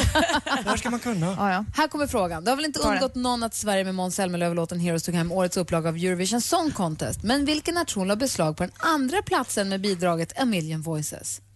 här 0.69 0.77
ska 0.77 0.89
man 0.89 0.99
kunna. 0.99 1.25
Ja, 1.25 1.51
ja. 1.51 1.65
Här 1.75 1.87
kommer 1.87 2.07
frågan. 2.07 2.43
Det 2.43 2.51
har 2.51 2.55
väl 2.55 2.65
inte 2.65 2.79
Ta 2.79 2.91
undgått 2.91 3.15
någon 3.15 3.43
att 3.43 3.55
Sverige 3.55 3.83
med 3.83 3.95
Måns 3.95 4.15
Zelmerlöw-låten 4.15 4.79
Heroes 4.79 5.03
tog 5.03 5.15
hem 5.15 5.31
årets 5.31 5.57
upplaga 5.57 5.89
av 5.89 5.95
Eurovision 5.95 6.41
Song 6.41 6.71
Contest. 6.71 7.23
Men 7.23 7.45
vilken 7.45 7.75
nation 7.75 8.07
la 8.07 8.15
beslag 8.15 8.57
på 8.57 8.63
den 8.63 8.71
andra 8.77 9.21
platsen 9.21 9.69
med 9.69 9.81
bidraget 9.81 10.39
A 10.41 10.45
Million 10.45 10.81
Voices? 10.81 11.41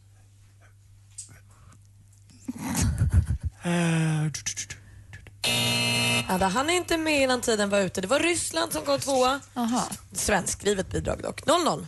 Eh, 3.66 4.32
Ja, 6.40 6.48
han 6.48 6.70
är 6.70 6.74
inte 6.74 6.98
med 6.98 7.22
innan 7.22 7.42
tiden 7.42 7.70
var 7.70 7.80
ute. 7.80 8.02
Det 8.02 8.08
var 8.08 8.20
Ryssland 8.20 8.74
som 8.74 8.82
kom 8.86 9.00
tvåa. 9.00 9.40
Aha. 9.54 9.90
Svenskskrivet 10.14 10.92
bidrag 10.92 11.22
dock. 11.24 11.42
0-0. 11.42 11.86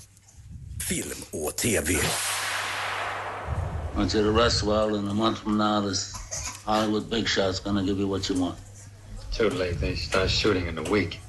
Film 0.90 1.18
och 1.32 1.56
TV. 1.56 1.96
I 3.96 3.98
want 3.98 4.14
you 4.14 4.24
to 4.24 4.32
rest 4.32 4.64
well, 4.64 4.96
and 4.96 5.10
a 5.10 5.14
month 5.14 5.40
from 5.40 5.58
now, 5.58 5.90
this 5.90 6.14
Hollywood 6.66 7.10
big 7.10 7.28
shot's 7.28 7.60
gonna 7.60 7.82
give 7.82 7.98
you 8.00 8.08
what 8.08 8.30
you 8.30 8.42
want. 8.42 8.58
Too 9.38 9.50
late. 9.50 9.80
They 9.80 9.96
start 9.96 10.30
shooting 10.30 10.68
in 10.68 10.78
a 10.78 10.84
week. 10.92 11.20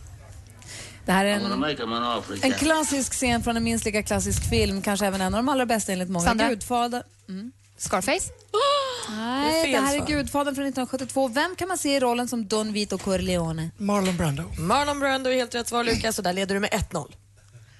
Det 1.04 1.12
här 1.12 1.24
är 1.24 1.30
en, 1.30 2.42
en 2.42 2.52
klassisk 2.52 3.12
scen 3.12 3.42
från 3.42 3.56
en 3.56 3.64
minst 3.64 3.84
lika 3.84 4.02
klassisk 4.02 4.50
film, 4.50 4.82
kanske 4.82 5.06
även 5.06 5.20
en 5.20 5.34
av 5.34 5.38
de 5.38 5.48
allra 5.48 5.66
bästa 5.66 5.92
enligt 5.92 6.08
många. 6.08 6.24
Sandra? 6.24 6.48
Gudfader. 6.48 7.02
Mm. 7.28 7.52
Scarface? 7.76 8.30
Nej, 9.10 9.66
Det 9.66 9.72
det, 9.72 9.86
här 9.86 9.96
är. 9.96 10.06
Gudfadern 10.06 10.54
från 10.54 10.64
1972. 10.66 11.28
Vem 11.28 11.56
kan 11.56 11.68
man 11.68 11.78
se 11.78 11.96
i 11.96 12.00
rollen 12.00 12.28
som 12.28 12.46
Don 12.46 12.72
Vito 12.72 12.98
Corleone? 12.98 13.70
Marlon 13.76 14.16
Brando. 14.16 14.42
Marlon 14.58 15.00
Brando 15.00 15.30
är 15.30 15.34
helt 15.34 15.54
rätt 15.54 15.68
svar 15.68 15.84
Lukas 15.84 16.18
och 16.18 16.24
där 16.24 16.32
leder 16.32 16.54
du 16.54 16.60
med 16.60 16.70
1-0. 16.70 17.12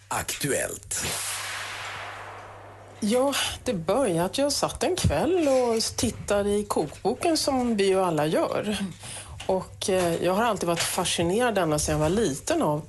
Aktuellt. 0.09 1.07
Ja, 3.09 3.35
det 3.65 3.75
började 3.75 4.25
att 4.25 4.39
jag 4.39 4.53
satt 4.53 4.83
en 4.83 4.97
kväll 4.97 5.49
och 5.49 5.83
tittade 5.97 6.51
i 6.51 6.65
kokboken 6.65 7.37
som 7.37 7.77
vi 7.77 7.87
ju 7.87 8.01
alla 8.01 8.27
gör. 8.27 8.77
Och 9.47 9.91
eh, 9.91 10.25
jag 10.25 10.35
har 10.35 10.45
alltid 10.45 10.67
varit 10.67 10.83
fascinerad 10.83 11.59
ända 11.59 11.79
sedan 11.79 11.93
jag 11.93 12.01
var 12.01 12.09
liten 12.09 12.63
av 12.63 12.83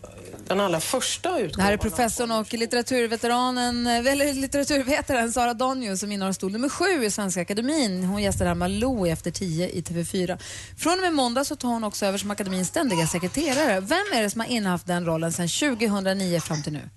den 0.47 0.59
allra 0.59 0.79
första 0.79 1.31
Det 1.31 1.39
utgåvan. 1.41 1.65
här 1.65 1.73
är 1.73 1.77
professorn 1.77 2.31
och 2.31 2.53
litteraturveteranen, 2.53 3.87
eller 3.87 4.33
litteraturvetaren 4.33 5.31
Sara 5.31 5.53
Donio 5.53 5.97
som 5.97 6.11
innehar 6.11 6.31
stol 6.31 6.51
nummer 6.51 6.69
sju 6.69 7.05
i 7.05 7.11
Svenska 7.11 7.41
Akademin. 7.41 8.03
Hon 8.03 8.21
gästar 8.23 8.45
här 8.45 8.55
Malou 8.55 9.07
efter 9.07 9.31
tio 9.31 9.69
i 9.69 9.81
TV4. 9.81 10.39
Från 10.77 10.93
och 10.93 10.99
med 10.99 11.13
måndag 11.13 11.45
så 11.45 11.55
tar 11.55 11.69
hon 11.69 11.83
också 11.83 12.05
över 12.05 12.17
som 12.17 12.31
akademins 12.31 12.67
ständiga 12.67 13.07
sekreterare. 13.07 13.79
Vem 13.79 14.05
är 14.15 14.21
det 14.21 14.29
som 14.29 14.41
har 14.41 14.47
innehaft 14.47 14.87
den 14.87 15.05
rollen 15.05 15.31
sedan 15.33 15.47
2009 15.47 16.39
fram 16.39 16.63
till 16.63 16.73
nu? 16.73 16.89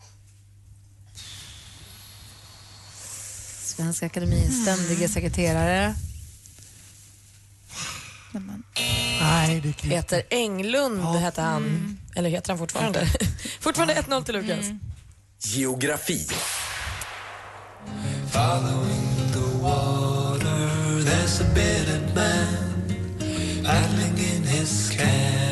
Svenska 3.80 4.06
Akademins 4.06 4.62
ständiga 4.62 5.08
sekreterare. 5.08 5.94
Nej, 9.20 9.60
det 9.60 9.68
är 9.68 9.72
kul. 9.72 9.90
Peter 9.90 10.22
Englund 10.30 11.04
hette 11.04 11.42
han. 11.42 11.98
Eller 12.14 12.30
heter 12.30 12.48
han 12.48 12.58
fortfarande? 12.58 13.06
fortfarande 13.60 13.94
1-0 13.94 14.24
till 14.24 14.34
Lukas. 14.34 14.66
Geografi. 15.42 16.26
Following 18.30 19.32
the 19.32 19.58
water, 19.62 20.68
there's 21.04 21.40
a 21.40 21.54
bearded 21.54 22.14
man 22.14 22.94
paddling 23.64 24.18
in 24.18 24.42
his 24.42 24.90
canoe. 24.90 25.49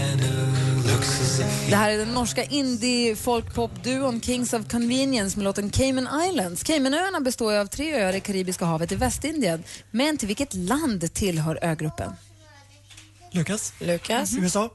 Det 1.39 1.77
här 1.77 1.91
är 1.91 1.99
den 1.99 2.15
norska 2.15 2.45
indie-folkpop-duon 2.45 4.21
Kings 4.21 4.53
of 4.53 4.69
Convenience 4.69 5.37
med 5.39 5.45
låten 5.45 5.71
Cayman 5.71 6.09
Islands. 6.31 6.63
Caymanöarna 6.63 7.21
består 7.21 7.55
av 7.55 7.67
tre 7.67 7.95
öar 8.03 8.13
i 8.13 8.21
Karibiska 8.21 8.65
havet 8.65 8.93
i 8.93 8.95
Västindien. 8.97 9.65
Men 9.91 10.17
till 10.17 10.29
vilket 10.29 10.55
land 10.55 11.15
tillhör 11.15 11.59
ögruppen? 11.63 12.13
Lukas? 13.31 13.73
Lukas? 13.81 14.33
USA? 14.39 14.71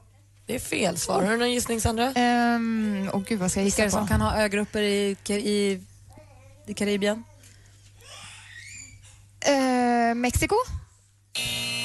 Det 0.46 0.54
är 0.54 0.58
fel 0.58 0.98
svar. 0.98 1.22
Har 1.22 1.30
du 1.30 1.36
någon 1.36 1.52
gissning 1.52 1.80
Sandra? 1.80 2.06
Um, 2.06 3.10
oh, 3.12 3.22
gud, 3.22 3.38
vad 3.40 3.50
ska 3.50 3.60
jag 3.60 3.64
Vilka 3.64 3.82
är 3.82 3.86
gissa 3.86 3.98
det 3.98 4.02
på? 4.02 4.08
som 4.08 4.08
kan 4.08 4.20
ha 4.20 4.42
ögrupper 4.42 4.82
i, 4.82 5.16
i, 5.28 5.80
i 6.66 6.74
Karibien? 6.74 7.24
Eh, 9.40 10.14
Mexiko? 10.14 10.56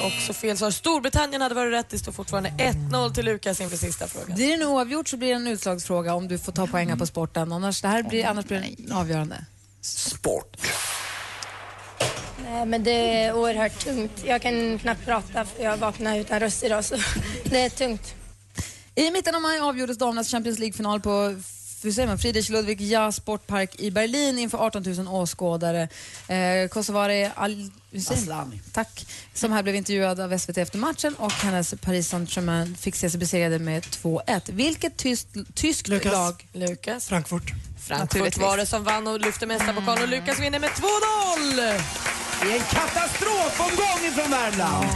Också 0.02 0.32
fel 0.32 0.58
svar. 0.58 0.70
Storbritannien 0.70 1.42
hade 1.42 1.54
varit 1.54 1.72
rätt. 1.72 1.88
Det 1.88 1.98
står 1.98 2.12
fortfarande 2.12 2.48
1-0 2.48 3.14
till 3.14 3.24
Lukas 3.24 3.60
inför 3.60 3.76
sista 3.76 4.08
frågan. 4.08 4.34
Blir 4.36 4.50
det 4.50 4.56
nu 4.56 4.66
oavgjort 4.66 5.08
så 5.08 5.16
blir 5.16 5.28
det 5.28 5.34
en 5.34 5.46
utslagsfråga 5.46 6.14
om 6.14 6.28
du 6.28 6.38
får 6.38 6.52
ta 6.52 6.66
poäng 6.66 6.98
på 6.98 7.06
sporten. 7.06 7.52
Annars, 7.52 7.82
det 7.82 7.88
här 7.88 8.02
blir, 8.02 8.26
annars 8.26 8.44
blir 8.44 8.74
det 8.78 8.94
avgörande. 8.94 9.44
Sport. 9.80 10.56
Nej, 12.44 12.66
men 12.66 12.84
det 12.84 13.22
är 13.22 13.32
oerhört 13.32 13.84
tungt. 13.84 14.24
Jag 14.24 14.42
kan 14.42 14.78
knappt 14.78 15.04
prata 15.04 15.44
för 15.44 15.62
jag 15.62 15.76
vaknade 15.76 16.18
utan 16.18 16.40
röst 16.40 16.62
idag. 16.62 16.84
Så 16.84 16.96
det 17.44 17.60
är 17.60 17.70
tungt. 17.70 18.14
I 18.94 19.10
mitten 19.10 19.34
av 19.34 19.42
maj 19.42 19.60
avgjordes 19.60 19.98
damernas 19.98 20.30
Champions 20.30 20.58
League-final 20.58 21.00
på 21.00 21.40
hur 21.82 21.92
säger 21.92 22.08
man, 22.08 22.18
Friedrich 22.18 22.50
Ludwig 22.50 22.80
Ja 22.80 23.12
Sportpark 23.12 23.80
i 23.80 23.90
Berlin 23.90 24.38
inför 24.38 24.58
18 24.58 24.82
000 24.82 25.08
åskådare. 25.08 25.88
Eh, 26.28 26.68
Kosovari 26.68 27.30
Al? 27.34 27.70
Aslani. 28.10 28.60
Tack. 28.72 29.06
Som 29.34 29.52
här 29.52 29.62
blev 29.62 29.74
intervjuad 29.74 30.20
av 30.20 30.38
SVT 30.38 30.58
efter 30.58 30.78
matchen 30.78 31.14
och 31.14 31.32
hennes 31.32 31.74
Paris 31.80 32.08
Saint-Germain 32.08 32.76
fick 32.76 32.96
se 32.96 33.10
sig 33.10 33.20
besegrade 33.20 33.58
med 33.58 33.82
2-1. 33.82 34.52
Vilket 34.52 34.96
tyskt, 34.96 35.28
tyskt 35.54 35.88
Lukas. 35.88 36.12
lag? 36.12 36.46
Lukas. 36.52 37.08
Frankfurt. 37.08 37.69
Frankfurt 37.96 38.38
var 38.38 38.56
det 38.56 38.66
som 38.66 38.84
vann 38.84 39.06
och 39.06 39.20
lyfte 39.20 39.46
mästarpokalen 39.46 40.02
och 40.02 40.08
Lukas 40.08 40.38
vinner 40.40 40.58
med 40.58 40.70
2-0! 40.70 41.80
Det 42.42 42.50
är 42.52 42.54
en 42.56 42.60
katastrofomgång 42.62 44.12
från 44.14 44.30
Värmland. 44.30 44.86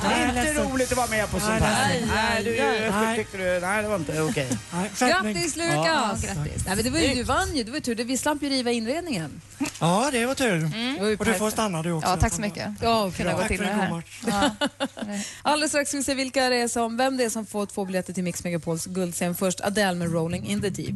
Det 0.00 0.06
är 0.14 0.28
inte 0.28 0.62
roligt 0.62 0.90
att 0.92 0.96
vara 0.98 1.06
med 1.06 1.30
på 1.30 1.40
sånt 1.40 1.52
här. 1.60 1.88
Nej, 1.88 2.04
Nej, 2.14 2.44
du, 2.44 2.90
nej. 2.90 3.16
tyckte 3.16 3.36
du, 3.36 3.60
nej 3.60 3.82
det 3.82 3.88
var 3.88 3.96
inte 3.96 4.22
okej. 4.22 4.48
Grattis 4.98 5.56
Lukas! 5.56 5.76
Ja. 5.86 6.16
Grattis. 6.22 6.66
Nej, 6.66 6.76
men 6.76 6.84
det 6.84 6.90
var 6.90 6.98
ju, 6.98 7.14
du 7.14 7.22
vann 7.22 7.56
ju, 7.56 7.64
det 7.64 7.70
var 7.70 7.76
ju 7.76 7.80
tur. 7.80 7.94
Det- 7.94 8.04
Vi 8.04 8.16
slapp 8.16 8.42
ju 8.42 8.48
riva 8.48 8.70
inredningen. 8.70 9.40
Ja, 9.80 10.08
det 10.12 10.26
var 10.26 10.34
tur. 10.34 10.70
Ju 11.08 11.16
Och 11.16 11.24
du 11.24 11.34
får 11.34 11.50
stanna 11.50 11.82
du 11.82 11.92
också. 11.92 12.08
Ja, 12.10 12.16
tack 12.16 12.32
så 12.32 12.40
mycket. 12.40 12.68
Ja, 12.82 13.10
Kunna 13.16 13.32
gå 13.32 13.42
till 13.42 13.58
det 13.60 13.66
här. 13.66 14.02
Alldeles 15.42 15.70
strax 15.70 15.88
ska 15.90 15.96
vi 15.96 16.04
se 16.04 16.14
vilka 16.14 16.48
det 16.48 16.56
är 16.56 16.68
som, 16.68 16.96
vem 16.96 17.16
det 17.16 17.24
är 17.24 17.30
som 17.30 17.46
får 17.46 17.66
två 17.66 17.84
biljetter 17.84 18.12
till 18.12 18.24
Mix 18.24 18.44
Megapols 18.44 18.86
guldscen. 18.86 19.34
Först 19.34 19.60
Adele 19.60 19.94
med 19.94 20.12
Rolling 20.12 20.46
in 20.46 20.62
the 20.62 20.70
Deep. 20.70 20.94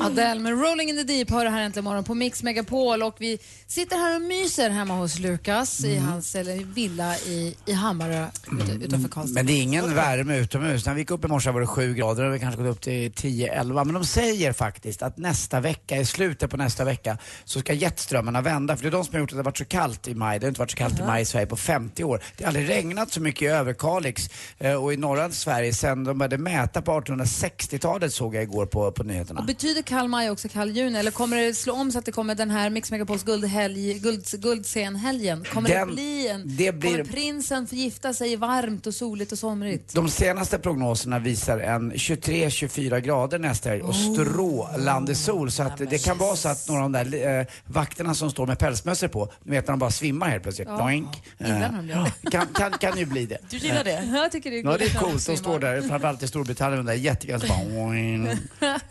Adele 0.00 0.40
med 0.40 0.52
Rolling 0.60 0.90
in 0.90 0.96
the 0.96 1.02
Deep 1.02 1.30
hör 1.30 1.44
det 1.44 1.50
här 1.50 1.60
äntligen 1.60 1.84
morgon 1.84 2.04
på 2.04 2.14
Mix 2.14 2.42
Megapol 2.42 3.02
och 3.02 3.16
vi 3.18 3.38
sitter 3.66 3.96
här 3.96 4.16
och 4.16 4.22
myser 4.22 4.70
hemma 4.70 4.94
hos 4.94 5.18
Lukas 5.18 5.84
i 5.84 5.96
hans 5.96 6.34
eller, 6.34 6.56
villa 6.56 7.16
i, 7.16 7.56
i 7.66 7.72
Hammarö 7.72 8.26
ut, 8.52 8.82
utanför 8.82 9.08
Karlstad. 9.08 9.34
Men 9.34 9.46
det 9.46 9.52
är 9.52 9.62
ingen 9.62 9.94
värme 9.94 10.36
utomhus. 10.36 10.86
När 10.86 10.94
vi 10.94 11.00
gick 11.00 11.10
upp 11.10 11.24
i 11.24 11.28
morse 11.28 11.50
var 11.50 11.60
det 11.60 11.66
sju 11.66 11.94
grader 11.94 12.24
och 12.24 12.34
vi 12.34 12.38
kanske 12.38 12.62
gått 12.62 12.76
upp 12.76 12.80
till 12.80 13.10
10-11. 13.12 13.84
Men 13.84 13.94
de 13.94 14.04
säger 14.04 14.52
faktiskt 14.52 15.02
att 15.02 15.16
nästa 15.16 15.60
vecka, 15.60 15.96
i 15.96 16.04
slutet 16.04 16.50
på 16.50 16.56
nästa 16.56 16.84
vecka, 16.84 17.18
så 17.44 17.60
ska 17.60 17.72
jetströmmarna 17.72 18.40
vända. 18.40 18.76
För 18.76 18.82
det 18.82 18.88
är 18.88 18.92
de 18.92 19.04
som 19.04 19.14
har 19.14 19.20
gjort 19.20 19.30
att 19.30 19.36
det 19.36 19.38
har 19.38 19.44
varit 19.44 19.58
så 19.58 19.64
kallt 19.64 20.08
i 20.08 20.14
maj. 20.14 20.38
Det 20.38 20.46
har 20.46 20.48
inte 20.48 20.60
varit 20.60 20.70
så 20.70 20.76
kallt 20.76 21.00
i 21.00 21.02
maj 21.02 21.22
i 21.22 21.24
Sverige 21.24 21.46
på 21.46 21.56
50 21.56 22.04
år. 22.04 22.22
Det 22.36 22.44
har 22.44 22.48
aldrig 22.48 22.68
regnat 22.68 23.12
så 23.12 23.20
mycket 23.20 23.42
i 23.42 23.46
Överkalix 23.46 24.30
eh, 24.58 24.74
och 24.74 24.92
i 24.92 24.96
norra 24.96 25.30
Sverige 25.30 25.74
sen 25.74 26.04
de 26.04 26.18
började 26.18 26.38
mäta 26.38 26.82
på 26.82 27.00
1860-talet 27.00 28.14
såg 28.14 28.34
jag 28.34 28.42
igår 28.42 28.66
på, 28.66 28.92
på 28.92 29.02
nyheterna. 29.02 29.40
Och 29.40 29.46
betyder 29.46 29.82
kall 29.90 30.08
maj 30.08 30.30
också 30.30 30.48
kall 30.48 30.70
juni 30.70 30.98
eller 30.98 31.10
kommer 31.10 31.36
det 31.36 31.54
slå 31.54 31.74
om 31.74 31.92
så 31.92 31.98
att 31.98 32.04
det 32.04 32.12
kommer 32.12 32.34
den 32.34 32.50
här 32.50 32.70
Mix 32.70 32.90
Megapols 32.90 33.22
guldhelg, 33.24 33.98
guld, 33.98 34.24
guldscenhelgen? 34.32 35.44
Kommer 35.44 35.68
Den- 35.68 35.88
det 35.88 35.94
bli 35.94 36.28
en, 36.28 36.42
det 36.56 36.72
blir- 36.72 36.90
kommer 36.90 37.04
prinsen 37.04 37.66
få 37.66 37.74
gifta 37.74 38.14
sig 38.14 38.36
varmt 38.36 38.86
och 38.86 38.94
soligt 38.94 39.32
och 39.32 39.38
somrigt? 39.38 39.94
De 39.94 40.08
senaste 40.10 40.58
prognoserna 40.58 41.18
visar 41.18 41.58
en 41.58 41.92
23-24 41.92 42.98
grader 43.00 43.38
nästa 43.38 43.68
helg 43.68 43.82
och 43.82 43.94
strålande 43.94 45.14
sol. 45.14 45.50
Så 45.50 45.62
att 45.62 45.78
det 45.78 46.04
kan 46.04 46.18
vara 46.18 46.36
så 46.36 46.48
att 46.48 46.68
några 46.68 46.84
av 46.84 46.90
de 46.90 47.10
där 47.10 47.40
eh, 47.40 47.46
vakterna 47.66 48.14
som 48.14 48.30
står 48.30 48.46
med 48.46 48.58
pälsmössor 48.58 49.08
på, 49.08 49.32
du 49.44 49.50
vet 49.50 49.66
när 49.66 49.72
de 49.72 49.78
bara 49.78 49.90
svimmar 49.90 50.28
helt 50.28 50.42
plötsligt. 50.42 50.68
Ja. 50.68 50.76
Doink. 50.78 51.22
Eh, 51.38 52.06
kan, 52.30 52.46
kan, 52.46 52.70
kan 52.72 52.98
ju 52.98 53.06
bli 53.06 53.26
det. 53.26 53.38
Du 53.50 53.56
gillar 53.56 53.84
det? 53.84 54.04
Jag 54.14 54.32
tycker 54.32 54.50
det 54.50 54.58
är 54.60 54.64
Ja, 54.64 54.76
det 54.78 54.84
är 54.84 54.98
coolt. 54.98 55.26
De 55.26 55.36
står 55.36 55.58
där, 55.58 55.82
framförallt 55.82 56.22
i 56.22 56.28
Storbritannien, 56.28 56.84
de 56.86 56.92
där 56.92 56.98
jättegrann 56.98 57.40
så 57.40 57.46
bara... 57.46 57.60
oing. 57.86 58.28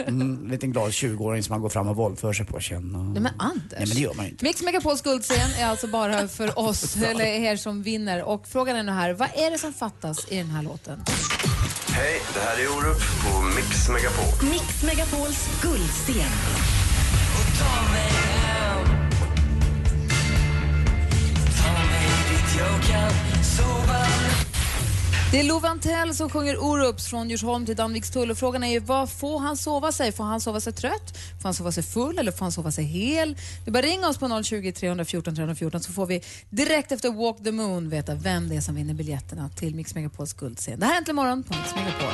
Mm, 0.07 0.21
en 0.43 0.47
liten 0.51 0.71
glad 0.71 0.88
20-åring 0.91 1.43
som 1.43 1.53
man 1.53 1.61
går 1.61 1.69
fram 1.69 1.87
och 1.87 1.95
våldför 1.95 2.33
sig 2.33 2.45
på. 2.45 2.59
Känna. 2.59 2.97
Nej 3.03 3.21
men 3.21 3.31
Anders. 3.37 3.61
Nej 3.71 3.87
men 3.87 3.89
det 3.89 4.01
gör 4.01 4.13
man 4.13 4.25
inte. 4.25 4.45
Mix 4.45 4.61
Megapols 4.61 5.01
guldscen 5.01 5.51
är 5.59 5.65
alltså 5.65 5.87
bara 5.87 6.27
för 6.27 6.59
oss, 6.69 6.95
eller 6.95 7.25
er 7.25 7.55
som 7.55 7.83
vinner. 7.83 8.23
Och 8.23 8.47
frågan 8.47 8.75
är 8.75 8.83
nu 8.83 8.91
här, 8.91 9.13
vad 9.13 9.29
är 9.35 9.51
det 9.51 9.57
som 9.57 9.73
fattas 9.73 10.31
i 10.31 10.37
den 10.37 10.49
här 10.49 10.63
låten? 10.63 11.03
Hej, 11.91 12.21
det 12.33 12.39
här 12.39 12.57
är 12.57 12.67
Orup 12.77 13.01
på 13.23 13.41
Mix 13.41 13.89
Megapol. 13.89 14.49
Mix 14.49 14.83
Megapols 14.83 15.61
guldscen. 15.61 16.31
Det 25.31 25.39
är 25.39 25.43
Lovantell 25.43 26.15
som 26.15 26.29
sjunger 26.29 26.57
Orups 26.57 27.07
från 27.07 27.29
Djursholm 27.29 27.65
till 27.65 27.75
Danvikstull 27.75 28.31
och 28.31 28.37
frågan 28.37 28.63
är 28.63 28.67
ju 28.67 28.79
vad 28.79 29.09
får 29.09 29.39
han 29.39 29.57
sova 29.57 29.91
sig? 29.91 30.11
Får 30.11 30.23
han 30.23 30.41
sova 30.41 30.59
sig 30.59 30.73
trött? 30.73 31.17
Får 31.41 31.43
han 31.43 31.53
sova 31.53 31.71
sig 31.71 31.83
full 31.83 32.19
eller 32.19 32.31
får 32.31 32.45
han 32.45 32.51
sova 32.51 32.71
sig 32.71 32.83
hel? 32.83 33.37
Du 33.65 33.71
bara 33.71 33.81
ringa 33.81 34.07
oss 34.07 34.17
på 34.17 34.43
020 34.43 34.71
314 34.71 35.35
314 35.35 35.81
så 35.81 35.91
får 35.91 36.05
vi 36.05 36.23
direkt 36.49 36.91
efter 36.91 37.11
Walk 37.11 37.43
the 37.43 37.51
Moon 37.51 37.89
veta 37.89 38.15
vem 38.15 38.49
det 38.49 38.55
är 38.55 38.61
som 38.61 38.75
vinner 38.75 38.93
biljetterna 38.93 39.49
till 39.49 39.75
Mix 39.75 39.95
Megapols 39.95 40.33
guldscen. 40.33 40.79
Det 40.79 40.85
här 40.85 40.93
är 40.93 40.97
Äntligen 40.97 41.15
morgon 41.15 41.43
på 41.43 41.55
Mix 41.55 41.75
Megapol. 41.75 42.13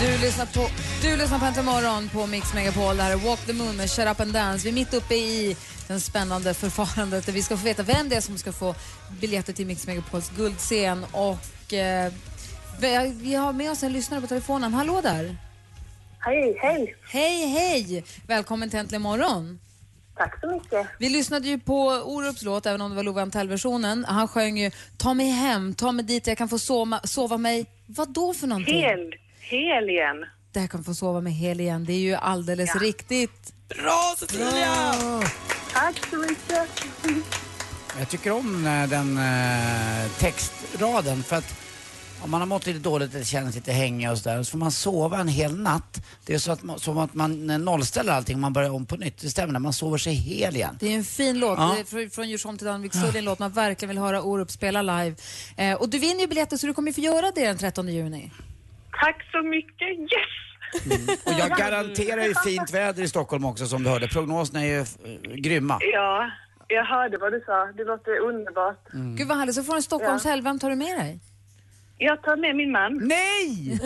Du 0.00 0.18
lyssnar 0.18 0.46
på, 0.46 0.68
du 1.02 1.16
lyssnar 1.16 1.38
på 1.38 1.44
Äntligen 1.44 1.64
morgon 1.64 2.08
på 2.08 2.26
Mix 2.26 2.54
Megapol. 2.54 2.96
Det 2.96 3.02
här 3.02 3.12
är 3.12 3.16
Walk 3.16 3.46
the 3.46 3.52
Moon 3.52 3.76
med 3.76 3.90
Shut 3.90 4.06
Up 4.08 4.20
and 4.20 4.32
Dance. 4.32 4.64
Vi 4.64 4.70
är 4.70 4.74
mitt 4.74 4.94
uppe 4.94 5.14
i 5.14 5.56
den 5.92 6.00
spännande 6.00 6.54
förfarandet 6.54 7.26
där 7.26 7.32
vi 7.32 7.42
ska 7.42 7.56
få 7.56 7.64
veta 7.64 7.82
vem 7.82 8.08
det 8.08 8.16
är 8.16 8.20
som 8.20 8.38
ska 8.38 8.52
få 8.52 8.74
biljetter 9.20 9.52
till 9.52 9.66
Mix 9.66 9.86
Megapols 9.86 10.30
guldscen. 10.36 11.06
Och, 11.12 11.72
eh, 11.74 12.12
vi- 13.20 13.34
har 13.34 13.52
med 13.52 13.70
oss 13.70 13.82
en 13.82 13.92
lyssnare 13.92 14.20
på 14.20 14.26
telefonen. 14.26 14.74
Hallå 14.74 15.00
där! 15.00 15.36
Hej, 16.18 16.56
hej! 16.62 16.96
Hej, 17.08 17.46
hej! 17.46 18.04
Välkommen 18.26 18.70
till 18.70 18.78
Äntligen 18.78 19.02
morgon. 19.02 19.58
Tack 20.16 20.40
så 20.40 20.46
mycket. 20.46 20.86
Vi 20.98 21.08
lyssnade 21.08 21.48
ju 21.48 21.58
på 21.60 21.86
Orups 21.88 22.42
låt, 22.42 22.66
även 22.66 22.80
om 22.80 22.90
det 22.90 22.96
var 22.96 23.02
Love 23.02 23.22
Antell-versionen. 23.22 24.04
Han 24.04 24.28
sjöng 24.28 24.58
ju 24.58 24.70
Ta 24.96 25.14
mig 25.14 25.26
hem, 25.30 25.74
ta 25.74 25.92
mig 25.92 26.04
dit 26.04 26.26
jag 26.26 26.38
kan 26.38 26.48
få 26.48 26.58
sova, 26.58 27.00
sova 27.04 27.36
mig... 27.38 27.66
Vad 27.86 28.12
då 28.12 28.34
för 28.34 28.46
någonting? 28.46 28.74
Hel, 28.82 29.12
hel 29.40 29.90
igen. 29.90 30.16
Där 30.52 30.66
kan 30.66 30.84
få 30.84 30.94
sova 30.94 31.20
mig 31.20 31.32
hel 31.32 31.60
igen. 31.60 31.84
Det 31.84 31.92
är 31.92 31.98
ju 31.98 32.14
alldeles 32.14 32.76
riktigt. 32.76 33.52
Bra 33.68 34.14
Cecilia! 34.18 34.94
Tack 35.72 36.06
så 36.10 36.16
mycket. 36.16 36.68
Jag 37.98 38.08
tycker 38.08 38.30
om 38.32 38.66
eh, 38.66 38.88
den 38.88 39.18
eh, 39.18 40.10
textraden 40.18 41.22
för 41.22 41.36
att 41.36 41.54
om 42.24 42.30
man 42.30 42.40
har 42.40 42.46
mått 42.46 42.66
lite 42.66 42.78
dåligt 42.78 43.14
eller 43.14 43.24
känner 43.24 43.50
sig 43.50 43.60
lite 43.60 43.72
hängig 43.72 44.10
och 44.10 44.18
sådär 44.18 44.42
så 44.42 44.50
får 44.50 44.58
man 44.58 44.72
sova 44.72 45.18
en 45.20 45.28
hel 45.28 45.58
natt. 45.60 46.02
Det 46.26 46.34
är 46.34 46.38
så 46.38 46.52
att 46.52 46.62
man, 46.62 46.78
som 46.80 46.98
att 46.98 47.14
man 47.14 47.50
eh, 47.50 47.58
nollställer 47.58 48.12
allting 48.12 48.34
och 48.36 48.40
man 48.40 48.52
börjar 48.52 48.70
om 48.70 48.86
på 48.86 48.96
nytt. 48.96 49.18
Det 49.20 49.30
stämmer, 49.30 49.52
när 49.52 49.60
man 49.60 49.72
sover 49.72 49.98
sig 49.98 50.14
hel 50.14 50.56
igen. 50.56 50.76
Det 50.80 50.86
är 50.92 50.96
en 50.96 51.04
fin 51.04 51.38
låt. 51.38 51.58
Ja. 51.58 51.72
Det 51.74 51.80
är 51.80 51.84
fr- 51.84 52.10
från 52.10 52.28
Djursholm 52.28 52.58
till 52.58 52.66
Danvikstull. 52.66 53.16
En 53.16 53.24
låt 53.24 53.38
man 53.38 53.50
verkligen 53.50 53.88
vill 53.88 53.98
höra 53.98 54.22
Orup 54.22 54.50
spela 54.50 54.82
live. 54.82 55.16
Eh, 55.56 55.74
och 55.74 55.88
du 55.88 55.98
vinner 55.98 56.20
ju 56.20 56.26
biljetter 56.26 56.56
så 56.56 56.66
du 56.66 56.74
kommer 56.74 56.92
få 56.92 57.00
göra 57.00 57.30
det 57.34 57.46
den 57.46 57.58
13 57.58 57.88
juni. 57.88 58.30
Tack 59.00 59.22
så 59.32 59.42
mycket. 59.42 59.88
Yes! 59.98 60.51
Och 61.24 61.32
jag 61.38 61.50
garanterar 61.58 62.22
ju 62.24 62.34
fint 62.34 62.74
väder 62.74 63.02
i 63.02 63.08
Stockholm 63.08 63.44
också 63.44 63.66
som 63.66 63.82
du 63.82 63.90
hörde. 63.90 64.08
Prognoserna 64.08 64.60
är 64.60 64.66
ju 64.66 64.80
eh, 64.80 64.86
grymma. 65.34 65.78
Ja, 65.80 66.30
jag 66.68 66.84
hörde 66.84 67.18
vad 67.18 67.32
du 67.32 67.42
sa. 67.46 67.66
Det 67.76 67.84
låter 67.84 68.18
underbart. 68.18 68.88
Gud 68.92 69.28
vad 69.28 69.38
härligt. 69.38 69.54
Så 69.54 69.64
får 69.64 69.72
du 69.72 69.76
en 69.76 69.82
Stockholmshelg. 69.82 70.42
Vem 70.42 70.58
tar 70.58 70.70
du 70.70 70.76
med 70.76 70.98
dig? 70.98 71.20
Jag 71.98 72.22
tar 72.22 72.36
med 72.36 72.56
min 72.56 72.72
man. 72.72 73.00
Nej! 73.02 73.78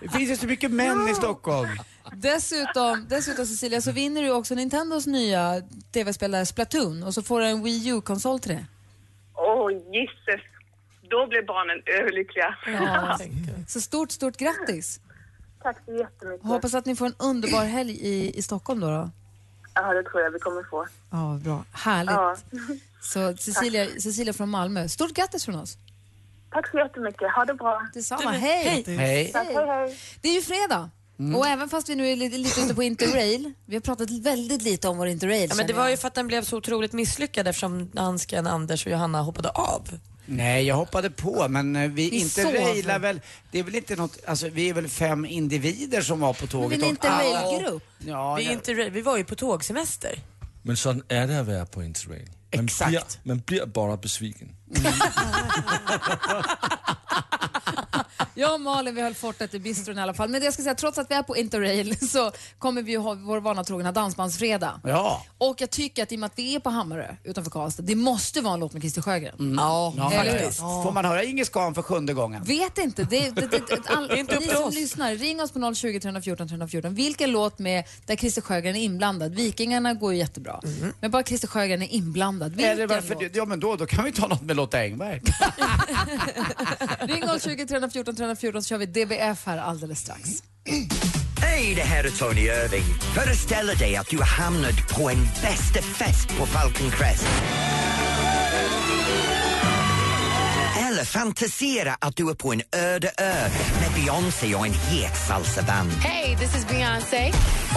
Det 0.00 0.08
finns 0.08 0.30
ju 0.30 0.36
så 0.36 0.46
mycket 0.46 0.70
män 0.70 1.08
i 1.08 1.14
Stockholm. 1.14 1.68
Dessutom, 2.12 3.06
dessutom 3.08 3.46
Cecilia 3.46 3.80
så 3.80 3.92
vinner 3.92 4.22
du 4.22 4.30
också 4.30 4.54
Nintendos 4.54 5.06
nya 5.06 5.62
tv-spelare 5.92 6.46
Splatoon 6.46 7.02
och 7.02 7.14
så 7.14 7.22
får 7.22 7.40
du 7.40 7.46
en 7.46 7.62
Wii 7.62 7.88
U-konsol 7.88 8.40
till 8.40 8.50
det. 8.50 8.66
Åh, 9.34 9.70
gisses. 9.72 10.40
Då 11.10 11.26
blir 11.26 11.42
barnen 11.42 11.82
överlyckliga. 11.86 12.56
Ja. 12.66 13.18
Så 13.68 13.80
stort, 13.80 14.10
stort 14.10 14.36
grattis. 14.36 15.00
Tack 15.62 15.76
så 15.84 15.92
jättemycket. 15.92 16.46
Hoppas 16.46 16.74
att 16.74 16.86
ni 16.86 16.96
får 16.96 17.06
en 17.06 17.14
underbar 17.18 17.64
helg 17.64 17.92
i, 17.92 18.38
i 18.38 18.42
Stockholm 18.42 18.80
då. 18.80 18.90
då. 18.90 19.10
Ja, 19.74 19.94
det 19.94 20.02
tror 20.02 20.22
jag 20.22 20.30
vi 20.30 20.38
kommer 20.38 20.62
få. 20.62 20.86
Ja, 21.10 21.40
bra. 21.44 21.64
Härligt. 21.72 22.14
Ja. 22.14 22.36
Så 23.00 23.36
Cecilia, 23.36 23.86
Cecilia 23.86 24.32
från 24.32 24.48
Malmö, 24.48 24.88
stort 24.88 25.12
grattis 25.12 25.44
från 25.44 25.54
oss. 25.54 25.78
Tack 26.50 26.70
så 26.70 26.78
jättemycket. 26.78 27.32
Ha 27.34 27.44
det 27.44 27.54
bra. 27.54 27.88
Detsamma. 27.94 28.30
Hej. 28.30 28.84
Hej. 28.86 29.30
Tack, 29.32 29.46
hej, 29.46 29.66
hej. 29.66 29.98
Det 30.20 30.28
är 30.28 30.34
ju 30.34 30.42
fredag. 30.42 30.90
Mm. 31.18 31.36
Och 31.36 31.46
även 31.46 31.68
fast 31.68 31.88
vi 31.88 31.94
nu 31.94 32.08
är 32.08 32.16
lite, 32.16 32.38
lite 32.38 32.60
ute 32.60 32.74
på 32.74 32.82
Interrail, 32.82 33.52
vi 33.66 33.76
har 33.76 33.80
pratat 33.80 34.10
väldigt 34.10 34.62
lite 34.62 34.88
om 34.88 34.98
vår 34.98 35.06
Interrail. 35.06 35.48
Ja, 35.48 35.54
men 35.56 35.66
det 35.66 35.72
var 35.72 35.82
jag. 35.82 35.90
ju 35.90 35.96
för 35.96 36.08
att 36.08 36.14
den 36.14 36.26
blev 36.26 36.42
så 36.42 36.56
otroligt 36.56 36.92
misslyckad 36.92 37.48
eftersom 37.48 37.90
dansken 37.90 38.46
Anders 38.46 38.86
och 38.86 38.92
Johanna 38.92 39.22
hoppade 39.22 39.48
av. 39.50 39.82
Nej, 40.26 40.64
jag 40.66 40.74
hoppade 40.76 41.10
på 41.10 41.48
men 41.48 41.76
eh, 41.76 41.90
vi, 41.90 42.10
Vi 42.10 42.20
inte 42.20 42.42
sov. 42.42 42.52
railar 42.54 42.98
väl, 42.98 43.20
det 43.50 43.58
är 43.58 43.62
väl 43.62 43.74
inte 43.74 43.96
något, 43.96 44.18
alltså 44.26 44.48
vi 44.48 44.68
är 44.68 44.74
väl 44.74 44.88
fem 44.88 45.24
individer 45.24 46.00
som 46.02 46.20
var 46.20 46.32
på 46.32 46.46
tåget. 46.46 46.78
vi 46.78 46.82
är 46.82 46.86
en 46.86 46.90
interrailgrupp. 46.90 47.82
Ja, 47.98 48.34
vi, 48.34 48.44
är 48.44 48.48
det- 48.48 48.52
inte, 48.54 48.74
vi 48.90 49.02
var 49.02 49.16
ju 49.16 49.24
på 49.24 49.34
tågsemester. 49.34 50.18
Men 50.62 50.76
sådan 50.76 51.02
er 51.08 51.26
det 51.26 51.38
at 51.40 51.46
være 51.46 51.66
på 51.66 51.82
Interrail. 51.82 52.28
Man 52.56 52.64
Exakt. 52.64 52.88
Bliver, 52.90 53.02
man 53.22 53.40
bliver 53.40 53.66
bara 53.66 53.96
besviken. 53.96 54.48
Jag 58.34 58.54
och 58.54 58.60
Malin 58.60 58.94
vi 58.94 59.02
höll 59.02 59.14
fortet 59.14 59.54
i 59.54 59.58
bistron 59.58 59.98
i 59.98 60.00
alla 60.00 60.14
fall. 60.14 60.28
Men 60.28 60.40
det 60.40 60.44
jag 60.44 60.54
ska 60.54 60.62
säga, 60.62 60.74
trots 60.74 60.98
att 60.98 61.10
vi 61.10 61.14
är 61.14 61.22
på 61.22 61.36
Interrail 61.36 62.08
så 62.08 62.32
kommer 62.58 62.82
vi 62.82 62.92
ju 62.92 62.98
ha 62.98 63.14
vår 63.14 63.40
vana 63.40 63.64
trogna 63.64 63.92
dansbandsfredag. 63.92 64.80
Ja. 64.84 65.24
Och 65.38 65.60
jag 65.60 65.70
tycker 65.70 66.02
att 66.02 66.12
i 66.12 66.16
och 66.16 66.20
med 66.20 66.26
att 66.26 66.38
vi 66.38 66.54
är 66.54 66.60
på 66.60 66.70
Hammarö 66.70 67.14
utanför 67.24 67.50
Karlstad, 67.50 67.82
det 67.82 67.94
måste 67.94 68.40
vara 68.40 68.54
en 68.54 68.60
låt 68.60 68.72
med 68.72 68.82
Christer 68.82 69.02
Sjögren. 69.02 69.34
Mm. 69.38 69.54
Ja, 69.58 69.94
Ja, 69.96 70.10
faktiskt. 70.10 70.58
Får 70.58 70.92
man 70.92 71.04
höra 71.04 71.24
Inge 71.24 71.44
Skan 71.44 71.74
för 71.74 71.82
sjunde 71.82 72.14
gången? 72.14 72.44
Vet 72.44 72.78
inte. 72.78 73.04
Det, 73.04 73.30
det, 73.30 73.40
det, 73.40 73.62
det, 73.68 73.88
all, 73.88 74.10
inte 74.18 74.38
ni 74.38 74.46
som 74.46 74.64
oss. 74.64 74.74
lyssnar, 74.74 75.14
ring 75.14 75.42
oss 75.42 75.50
på 75.50 75.74
020 75.74 76.00
314 76.00 76.48
314. 76.48 76.94
Vilken 76.94 77.30
låt 77.30 77.58
med 77.58 77.84
där 78.06 78.16
Christer 78.16 78.42
Sjögren 78.42 78.76
är 78.76 78.80
inblandad? 78.80 79.34
Vikingarna 79.34 79.94
går 79.94 80.12
ju 80.12 80.18
jättebra. 80.18 80.60
Men 81.00 81.10
bara 81.10 81.22
Christer 81.22 81.48
Sjögren 81.48 81.82
är 81.82 81.94
inblandad. 81.94 82.50
Vilken 82.52 82.72
Eller 82.72 82.86
varför, 82.86 83.14
låt? 83.14 83.36
ja 83.36 83.44
men 83.44 83.60
då, 83.60 83.76
då 83.76 83.86
kan 83.86 84.04
vi 84.04 84.12
ta 84.12 84.26
något 84.26 84.42
med 84.42 84.56
Lotta 84.56 84.78
Engberg. 84.78 85.20
Ring 87.00 87.22
020 87.40 87.66
314 87.66 88.05
314 88.14 88.62
så 88.62 88.68
kör 88.68 88.78
vi 88.78 88.86
DBF 88.86 89.46
här 89.46 89.58
alldeles 89.58 89.98
strax. 89.98 90.30
Hej, 91.40 91.74
det 91.74 91.82
här 91.82 92.04
är 92.04 92.10
Tony 92.10 92.40
Irving. 92.40 92.84
Föreställ 93.14 93.66
dig 93.66 93.96
att 93.96 94.08
du 94.10 94.18
har 94.18 94.24
hamnat 94.24 94.88
på 94.94 95.10
en 95.10 95.24
bästa 95.24 95.82
fest 95.82 96.28
på 96.38 96.46
Falcon 96.46 96.90
Crest. 96.90 97.26
Eller 100.88 101.04
fantisera 101.04 101.96
att 102.00 102.16
du 102.16 102.30
är 102.30 102.34
på 102.34 102.52
en 102.52 102.62
öde 102.76 103.10
ö 103.18 103.48
med 103.80 103.90
Beyoncé 103.94 104.54
och 104.54 104.66
en 104.66 104.72
het 104.72 105.16
salsaband. 105.28 105.90
Hey, 105.90 106.36
this 106.36 106.56
is 106.56 106.68
Beyoncé. 106.68 107.32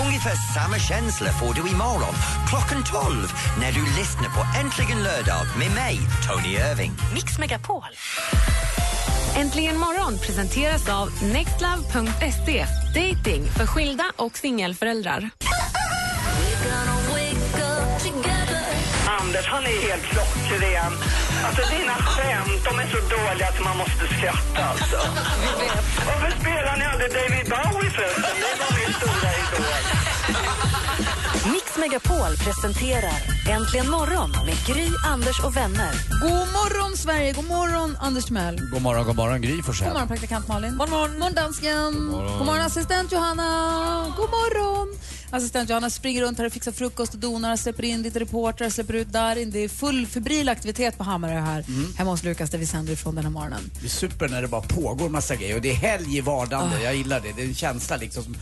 Ungefär 0.07 0.35
samma 0.53 0.79
känsla 0.79 1.31
får 1.31 1.53
du 1.53 1.61
imorgon 1.69 2.15
klockan 2.49 2.83
12 2.83 3.31
när 3.59 3.71
du 3.71 3.81
lyssnar 3.99 4.29
på 4.29 4.59
Äntligen 4.59 5.03
lördag 5.03 5.45
med 5.57 5.71
mig, 5.75 5.99
Tony 6.27 6.53
Irving. 6.55 6.91
Mix 7.13 7.39
Megapol. 7.39 7.83
Äntligen 9.35 9.77
morgon 9.77 10.17
presenteras 10.17 10.89
av 10.89 11.09
nextlove.se. 11.23 12.65
Dating 12.95 13.45
för 13.57 13.65
skilda 13.65 14.03
och 14.15 14.37
singelföräldrar. 14.37 15.29
Anders, 19.19 19.47
han 19.47 19.63
är 19.63 19.89
helt 19.89 20.03
klockren. 20.03 20.93
Alltså 21.45 21.75
dina 21.77 21.93
skämt, 21.93 22.63
de 22.65 22.79
är 22.79 22.87
så 22.87 22.97
dåliga 22.97 23.47
att 23.47 23.63
man 23.63 23.77
måste 23.77 24.07
skratta 24.17 24.63
alltså. 24.65 24.97
Varför 26.05 26.31
spelar 26.39 26.77
ni 26.77 26.85
aldrig 26.85 27.11
David 27.11 27.45
Bowie 27.49 27.91
förresten? 27.91 28.35
Det 28.41 28.55
var 28.59 28.71
min 28.79 28.93
stora 28.93 29.31
idol. 29.41 29.65
Mix 31.45 31.77
Megapol 31.79 32.35
presenterar 32.37 33.13
Äntligen 33.49 33.89
morgon 33.89 34.31
med 34.45 34.55
Gry, 34.67 34.87
Anders 35.05 35.39
och 35.45 35.57
vänner. 35.57 35.91
God 36.21 36.31
morgon, 36.53 36.97
Sverige! 36.97 37.33
God 37.33 37.45
morgon, 37.47 37.97
Anders 37.99 38.25
Timell. 38.25 38.61
God 38.71 38.81
morgon, 38.81 39.05
god 39.05 39.15
morgon 39.15 39.41
Gry 39.41 39.55
God 39.55 39.65
Forssell. 39.65 39.93
morgon, 39.93 40.07
praktikant 40.07 40.47
Malin. 40.47 40.77
God 40.77 40.89
morgon, 40.89 41.19
morgon 41.19 41.33
dansken. 41.35 41.93
God 41.93 42.03
morgon. 42.11 42.37
God 42.37 42.45
morgon, 42.45 42.61
assistent 42.65 43.11
Johanna. 43.11 44.13
God 44.17 44.29
morgon. 44.29 44.95
Assistent 45.31 45.69
Johanna 45.69 45.89
springer 45.89 46.21
runt 46.21 46.37
här 46.37 46.45
och 46.45 46.53
fixar 46.53 46.71
frukost 46.71 47.13
och 47.13 47.19
donar, 47.19 47.55
släpper 47.55 47.83
in 47.85 48.01
lite 48.01 48.19
reportrar, 48.19 48.69
släpper 48.69 48.93
ut 48.93 49.07
Darin. 49.07 49.51
Det 49.51 49.59
är 49.63 49.69
full 49.69 50.07
febril 50.07 50.49
aktivitet 50.49 50.97
på 50.97 51.03
Hammarö 51.03 51.39
här, 51.39 51.65
hemma 51.97 52.11
hos 52.11 52.23
Lukas 52.23 52.49
där 52.49 52.57
vi 52.57 52.65
sänder 52.65 52.93
ifrån 52.93 53.15
den 53.15 53.23
här 53.23 53.31
morgonen. 53.31 53.71
Det 53.79 53.85
är 53.85 53.89
super 53.89 54.29
när 54.29 54.41
det 54.41 54.47
bara 54.47 54.61
pågår 54.61 55.09
massa 55.09 55.35
grejer 55.35 55.55
och 55.55 55.61
det 55.61 55.69
är 55.71 55.75
helg 55.75 56.17
i 56.17 56.21
vardagen. 56.21 56.81
Jag 56.83 56.95
gillar 56.95 57.19
det. 57.19 57.31
Det 57.35 57.41
är 57.41 57.45
en 57.47 57.55
känsla 57.55 57.97
liksom. 57.97 58.23
som- 58.23 58.35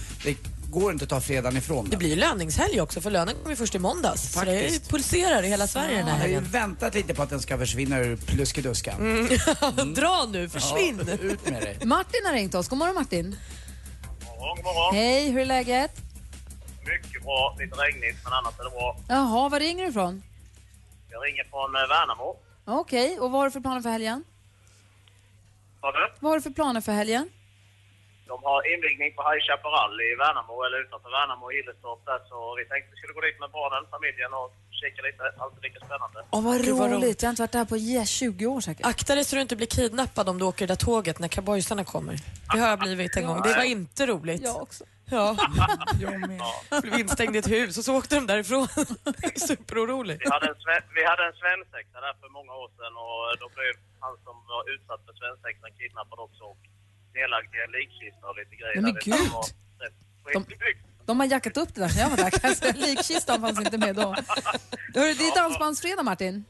går 0.69 0.91
inte 0.91 1.03
att 1.03 1.09
ta 1.09 1.21
fredagen 1.21 1.57
ifrån 1.57 1.83
Det 1.85 1.89
den. 1.91 1.99
blir 1.99 2.15
löningshelg 2.15 2.81
också 2.81 3.01
för 3.01 3.11
lönen 3.11 3.35
kommer 3.35 3.49
ju 3.49 3.55
först 3.55 3.75
i 3.75 3.79
måndags. 3.79 4.33
Så 4.33 4.39
det 4.39 4.45
Faktiskt. 4.61 4.89
pulserar 4.89 5.43
i 5.43 5.47
hela 5.47 5.67
Sverige 5.67 5.97
den 5.97 5.99
Jag 5.99 6.05
här 6.05 6.19
har 6.19 6.27
ju 6.27 6.33
helgen. 6.33 6.51
väntat 6.51 6.95
lite 6.95 7.13
på 7.13 7.23
att 7.23 7.29
den 7.29 7.41
ska 7.41 7.57
försvinna 7.57 7.99
ur 7.99 8.15
pluskeduskan. 8.15 8.95
Mm. 9.01 9.93
Dra 9.93 10.25
nu, 10.31 10.49
försvinn! 10.49 11.01
Ja, 11.07 11.13
ut 11.13 11.49
med 11.49 11.61
dig. 11.61 11.77
Martin 11.85 12.21
har 12.25 12.33
ringt 12.33 12.55
oss. 12.55 12.67
God 12.67 12.77
morgon 12.79 12.95
Martin. 12.95 13.35
morgon, 14.39 14.55
god 14.55 14.65
morgon. 14.65 14.95
Hej, 14.95 15.29
hur 15.31 15.41
är 15.41 15.45
läget? 15.45 15.91
Mycket 16.85 17.23
bra. 17.23 17.55
Lite 17.59 17.75
regnigt, 17.75 18.17
men 18.23 18.33
annars 18.33 18.59
är 18.59 18.63
det 18.63 18.69
bra. 18.69 18.97
Jaha, 19.07 19.49
var 19.49 19.59
ringer 19.59 19.83
du 19.83 19.89
ifrån? 19.89 20.23
Jag 21.11 21.25
ringer 21.25 21.43
från 21.43 21.75
eh, 21.75 21.81
Värnamo. 21.89 22.35
Okej, 22.65 23.19
och 23.19 23.31
vad 23.31 23.39
har 23.41 23.45
du 23.45 23.51
för 23.51 23.59
planer 23.59 23.81
för 23.81 23.89
helgen? 23.89 24.23
Har 25.81 25.91
du? 25.93 26.13
Vad 26.19 26.31
har 26.31 26.37
du 26.37 26.41
för 26.41 26.49
planer 26.49 26.81
för 26.81 26.91
helgen? 26.91 27.29
De 28.33 28.37
har 28.49 28.59
invigning 28.73 29.09
på 29.17 29.21
High 29.29 29.41
Chaparral 29.47 29.93
i 30.07 30.09
Värnamo, 30.21 30.55
eller 30.65 30.77
utanför 30.85 31.09
Värnamo 31.17 31.45
i 31.51 31.55
Hillerstorp 31.57 32.01
där, 32.09 32.19
så 32.29 32.37
vi 32.59 32.63
tänkte 32.71 32.87
vi 32.93 32.97
skulle 32.99 33.15
gå 33.17 33.21
dit 33.27 33.39
med 33.43 33.49
barnen, 33.57 33.83
familjen 33.95 34.31
och 34.39 34.49
kika 34.79 35.01
lite. 35.07 35.23
Alltid 35.43 35.61
lika 35.67 35.79
spännande. 35.85 36.17
Åh, 36.35 36.41
vad 36.49 36.57
roligt. 36.71 37.19
Jag 37.21 37.27
har 37.27 37.33
inte 37.33 37.43
varit 37.45 37.57
där 37.59 37.65
på 37.65 37.77
ja, 37.77 38.05
20 38.05 38.45
år 38.53 38.61
säkert. 38.67 38.85
Akta 38.85 39.15
dig 39.15 39.23
så 39.25 39.35
du 39.35 39.41
inte 39.41 39.55
blir 39.55 39.71
kidnappad 39.77 40.25
om 40.29 40.37
du 40.39 40.45
åker 40.45 40.67
det 40.67 40.71
där 40.73 40.81
tåget 40.85 41.19
när 41.19 41.27
cowboysarna 41.27 41.83
kommer. 41.93 42.15
Det 42.53 42.59
har 42.59 42.69
jag 42.69 42.79
blivit 42.79 43.17
en 43.17 43.25
gång. 43.27 43.41
Det 43.41 43.53
var 43.61 43.63
inte 43.63 44.05
roligt. 44.05 44.43
Jag 44.43 44.61
också. 44.61 44.83
Ja. 45.09 45.35
Jag 46.69 46.81
blev 46.81 46.99
instängd 46.99 47.35
i 47.35 47.39
ett 47.39 47.51
hus 47.57 47.77
och 47.77 47.85
så 47.85 47.97
åkte 47.97 48.15
de 48.15 48.27
därifrån. 48.27 48.67
Superorolig. 49.47 50.17
Vi 50.23 50.29
hade 50.29 50.47
en, 50.47 50.55
vi 50.95 51.03
hade 51.11 51.23
en 51.29 51.37
svensexa 51.41 51.97
där 52.05 52.15
för 52.21 52.29
många 52.37 52.53
år 52.61 52.69
sedan 52.77 52.93
och 53.05 53.21
då 53.41 53.47
blev 53.57 53.73
han 54.03 54.13
som 54.25 54.35
var 54.51 54.61
utsatt 54.73 55.01
för 55.05 55.13
svensexan 55.21 55.71
kidnappad 55.79 56.19
också 56.19 56.43
och 56.43 56.61
en 57.23 57.71
likkista 57.71 58.27
och 58.29 58.35
lite 58.35 58.55
grejer. 58.55 58.81
Men 58.81 58.93
gud. 58.93 59.31
Skitbyggt. 60.23 60.83
De 61.05 61.19
har 61.19 61.27
jackat 61.27 61.57
upp 61.57 61.75
det 61.75 61.81
där 61.81 61.87
sen 61.89 62.01
jag 62.01 62.09
var 62.09 62.17
där. 62.17 62.29
kan 62.29 62.49
jag 62.49 62.57
säga. 62.57 62.73
Likkistan 62.77 63.41
fanns 63.41 63.59
inte 63.59 63.77
med 63.77 63.95
då. 63.95 64.01
Hörru, 64.95 65.13
det 65.13 65.27
är 65.27 65.35
dansbandsfredag 65.35 66.05
Martin. 66.05 66.45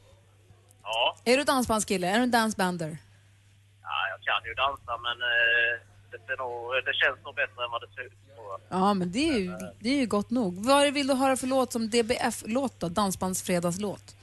Ja, 0.83 1.17
Är 1.25 1.37
du 1.37 1.43
dansbandskille? 1.43 2.07
Är 2.07 2.17
du 2.17 2.23
en 2.23 2.31
dancebander? 2.31 2.97
ja, 3.83 3.97
jag 4.09 4.19
kan 4.21 4.49
ju 4.49 4.53
dansa 4.53 4.97
men 4.97 5.17
eh, 5.21 5.73
det, 6.11 6.17
ser 6.27 6.37
nog, 6.37 6.85
det 6.85 6.93
känns 6.93 7.25
nog 7.25 7.35
bättre 7.35 7.63
än 7.65 7.71
vad 7.71 7.81
det 7.81 7.87
ser 7.95 8.01
ut. 8.01 8.13
Ja, 8.69 8.93
men 8.93 9.11
det 9.11 9.29
är 9.29 9.37
ju, 9.39 9.51
det 9.79 9.89
är 9.89 9.95
ju 9.95 10.05
gott 10.05 10.29
nog. 10.29 10.65
Vad 10.65 10.93
vill 10.93 11.07
du 11.07 11.13
höra 11.13 11.37
för 11.37 11.47
låt 11.47 11.71
som 11.71 11.89
DBF-låt 11.89 12.79
då? 12.79 12.89
Dansbandsfredagslåt? 12.89 14.15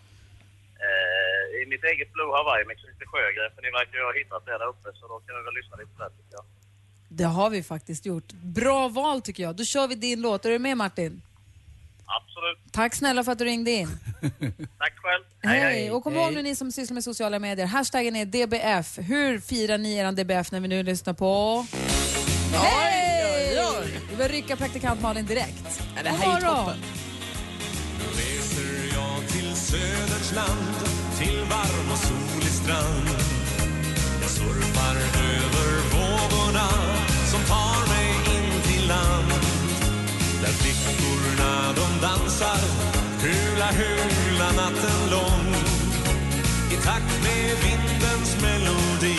I 1.61 1.67
mitt 1.73 1.85
eget 1.93 2.11
Blue 2.17 2.31
Hawaii 2.37 2.65
med 2.69 2.77
Christer 2.81 3.07
Sjögren, 3.13 3.51
för 3.55 3.63
ni 3.67 3.71
verkar 3.81 3.97
ju 4.01 4.05
ha 4.11 4.15
hittat 4.21 4.43
det 4.47 4.53
där 4.61 4.69
uppe 4.73 4.89
så 4.99 5.05
då 5.13 5.17
kan 5.25 5.33
vi 5.39 5.43
väl 5.49 5.55
lyssna 5.61 5.75
lite 5.81 5.93
på 5.97 6.01
det 6.05 6.11
tycker 6.19 6.35
jag. 6.39 6.45
Det 7.19 7.25
har 7.39 7.51
vi 7.51 7.63
faktiskt 7.63 8.07
gjort. 8.07 8.29
Bra 8.33 8.89
val 8.89 9.23
tycker 9.23 9.43
jag. 9.43 9.57
Då 9.57 9.65
kör 9.65 9.87
vi 9.89 9.95
din 9.95 10.21
låt. 10.21 10.45
Är 10.45 10.51
du 10.51 10.59
med 10.59 10.77
Martin? 10.77 11.23
Absolut. 12.07 12.73
Tack 12.73 12.95
snälla 12.95 13.25
för 13.25 13.33
att 13.33 13.39
du 13.39 13.45
ringde 13.45 13.71
in. 13.71 13.89
Tack 14.79 14.95
själv. 15.03 15.25
Hej! 15.43 15.91
Och 15.91 16.03
kom 16.05 16.15
ihåg 16.15 16.35
nu 16.35 16.43
ni 16.43 16.57
som 16.57 16.73
sysslar 16.73 16.95
med 16.95 17.05
sociala 17.05 17.39
medier, 17.39 17.67
hashtaggen 17.67 18.17
är 18.17 18.25
DBF. 18.25 18.99
Hur 18.99 19.41
firar 19.41 19.79
ni 19.79 19.97
eran 19.97 20.15
DBF 20.15 20.53
när 20.53 20.61
vi 20.61 20.69
nu 20.69 20.83
lyssnar 20.83 21.15
på... 21.15 21.67
Hej! 22.53 23.05
Vi 24.11 24.23
vill 24.23 24.29
rycka 24.29 24.57
praktikant 24.57 25.01
Malin 25.03 25.27
direkt. 25.27 25.83
Ja, 25.97 26.03
det 26.03 26.09
här 26.11 26.41
God 26.41 26.43
morgon. 26.43 26.65
toppen. 26.65 26.79
Nu 27.99 28.05
reser 28.05 28.97
jag 28.97 29.29
till 29.29 29.57
Söderns 29.57 30.35
land, 30.35 30.94
och 31.95 32.01
solig 32.01 32.53
strand. 32.63 33.09
Jag 34.21 34.31
surfar 34.31 34.97
över 35.33 35.71
vågorna 35.95 36.69
som 37.31 37.41
tar 37.53 37.89
mig 37.95 38.09
in 38.37 38.63
till 38.63 38.89
land. 38.89 39.33
Där 40.43 40.53
flickorna 40.53 41.73
de 41.79 42.07
dansar, 42.07 42.61
hula 43.23 43.69
hula 43.81 44.53
natten 44.53 45.11
lång. 45.11 45.55
I 46.73 46.77
takt 46.77 47.15
med 47.25 47.57
vindens 47.65 48.43
melodi 48.43 49.19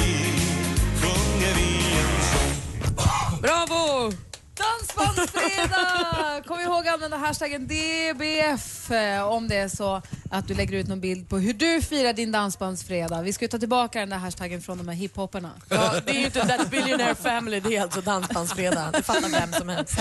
sjunger 1.02 1.54
vi 1.56 2.00
en 2.00 2.22
sång. 2.32 3.42
Bravo! 3.42 4.25
Dansbandsfredag! 4.66 6.46
Kom 6.46 6.60
ihåg 6.60 6.88
att 6.88 6.94
använda 6.94 7.18
hashtaggen 7.18 7.68
DBF 7.68 8.92
eh, 8.92 9.28
om 9.28 9.48
det 9.48 9.56
är 9.56 9.68
så 9.68 10.02
att 10.32 10.48
du 10.48 10.54
lägger 10.54 10.78
ut 10.78 10.88
någon 10.88 11.00
bild 11.02 11.30
på 11.30 11.38
hur 11.38 11.54
du 11.54 11.82
firar 11.82 12.14
din 12.14 12.32
dansbandsfredag. 12.32 13.24
Vi 13.24 13.34
ska 13.34 13.46
ju 13.46 13.50
ta 13.50 13.60
tillbaka 13.60 14.00
den 14.00 14.10
där 14.10 14.18
hashtaggen 14.18 14.62
från 14.62 14.78
de 14.78 14.88
här 14.88 14.96
hiphopparna. 14.96 15.52
Ja, 15.70 15.94
det 16.06 16.12
är 16.12 16.20
ju 16.20 16.26
inte 16.26 16.48
That 16.48 16.70
Billionaire 16.70 17.16
Family, 17.16 17.60
det 17.60 17.76
är 17.76 17.82
alltså 17.82 18.02
Dansbandsfredag. 18.02 18.92
Det 18.94 19.04
fattar 19.04 19.30
vem 19.30 19.54
som 19.54 19.70
helst. 19.70 19.96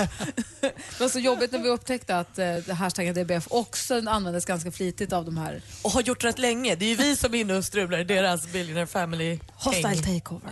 Det 0.61 1.01
var 1.01 1.09
så 1.09 1.19
jobbigt 1.19 1.53
när 1.53 1.59
vi 1.59 1.69
upptäckte 1.69 2.19
att 2.19 2.39
eh, 2.39 2.75
hashtaggen 2.75 3.15
DBF 3.15 3.47
också 3.51 4.03
användes 4.07 4.45
ganska 4.45 4.71
flitigt 4.73 5.13
av 5.13 5.25
de 5.25 5.37
här 5.37 5.63
Och 5.83 5.91
har 5.91 6.03
gjort 6.03 6.25
rätt 6.25 6.39
länge. 6.39 6.75
Det 6.75 6.85
är 6.85 6.89
ju 6.89 6.97
vi 6.97 7.17
som 7.17 7.35
är 7.35 7.39
inne 7.41 7.55
och 7.55 7.65
strular 7.65 7.99
i 7.99 8.05
deras 8.05 8.47
Billionaire 8.53 8.87
Family 8.87 9.39
Hostile 9.55 9.97
takeover. 9.97 10.51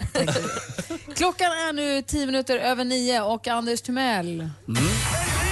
Klockan 1.15 1.53
är 1.53 1.73
nu 1.73 2.03
tio 2.03 2.27
minuter 2.27 2.59
över 2.59 2.85
nio 2.85 3.21
och 3.23 3.49
Anders 3.49 3.83
Timell. 3.83 4.02
Snäll. 4.03 4.51
Mm. 4.67 5.52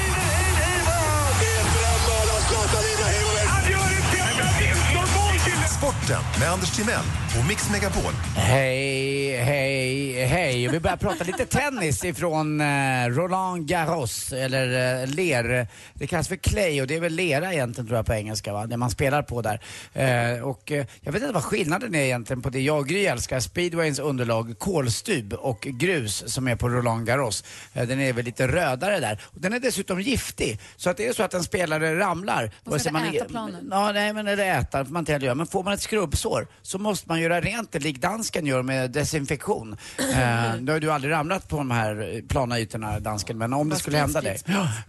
Sporten 6.00 6.40
med 6.40 6.52
Anders 6.52 6.76
Timell 6.76 7.04
och 7.40 7.48
Mix 7.48 7.70
Megapol. 7.70 8.12
Hej, 8.36 9.36
hej, 9.36 10.24
hej. 10.24 10.68
Vi 10.68 10.80
börjar 10.80 10.96
prata 10.96 11.24
lite 11.24 11.46
tennis 11.46 12.04
ifrån 12.04 12.60
eh, 12.60 13.08
Roland 13.08 13.68
Garros, 13.68 14.32
eller 14.32 15.02
eh, 15.02 15.08
ler. 15.08 15.66
Det 15.94 16.06
kallas 16.06 16.28
för 16.28 16.36
clay 16.36 16.80
och 16.80 16.86
det 16.86 16.96
är 16.96 17.00
väl 17.00 17.12
lera 17.12 17.52
egentligen 17.52 17.86
tror 17.86 17.98
jag 17.98 18.06
på 18.06 18.14
engelska, 18.14 18.52
va? 18.52 18.66
det 18.66 18.76
man 18.76 18.90
spelar 18.90 19.22
på 19.22 19.42
där. 19.42 19.60
Eh, 19.92 20.42
och 20.42 20.72
eh, 20.72 20.86
jag 21.00 21.12
vet 21.12 21.22
inte 21.22 21.34
vad 21.34 21.44
skillnaden 21.44 21.94
är 21.94 22.02
egentligen 22.02 22.42
på 22.42 22.50
det 22.50 22.60
jag 22.60 22.78
och 22.78 22.88
Gry 22.88 23.06
älskar, 23.06 23.40
speedwayens 23.40 23.98
underlag, 23.98 24.58
kolstub 24.58 25.32
och 25.32 25.60
grus 25.60 26.24
som 26.26 26.48
är 26.48 26.56
på 26.56 26.68
Roland 26.68 27.06
Garros. 27.06 27.44
Eh, 27.72 27.88
den 27.88 28.00
är 28.00 28.12
väl 28.12 28.24
lite 28.24 28.48
rödare 28.48 29.00
där. 29.00 29.20
Och 29.24 29.40
den 29.40 29.52
är 29.52 29.60
dessutom 29.60 30.00
giftig, 30.00 30.60
så 30.76 30.90
att 30.90 30.96
det 30.96 31.06
är 31.06 31.12
så 31.12 31.22
att 31.22 31.34
en 31.34 31.44
spelare 31.44 31.98
ramlar. 31.98 32.50
Vad 32.64 32.80
ska 32.80 32.90
det 32.90 33.16
äta 33.16 33.24
planen? 33.24 33.68
Ja, 33.70 33.92
nej 33.92 34.12
men 34.12 34.28
eller 34.28 34.60
äta 34.60 34.84
man 34.84 35.00
inte 35.00 35.12
göra. 35.12 35.34
Men 35.34 35.46
får 35.46 35.62
man 35.62 35.72
ett 35.72 35.80
skrubbsår 35.94 36.46
så 36.62 36.78
måste 36.78 37.08
man 37.08 37.20
göra 37.20 37.40
rent 37.40 37.72
det 37.72 37.78
lik 37.78 38.00
dansken 38.00 38.46
gör 38.46 38.62
med 38.62 38.90
desinfektion. 38.90 39.72
eh, 39.98 40.06
nu 40.60 40.72
har 40.72 40.80
du 40.80 40.92
aldrig 40.92 41.12
ramlat 41.12 41.48
på 41.48 41.56
de 41.56 41.70
här 41.70 42.22
plana 42.28 42.60
ytorna 42.60 43.00
dansken, 43.00 43.38
men 43.38 43.52
om 43.52 43.68
det 43.68 43.74
Bara 43.74 43.78
skulle 43.78 43.98
hända 43.98 44.20
dig. 44.20 44.38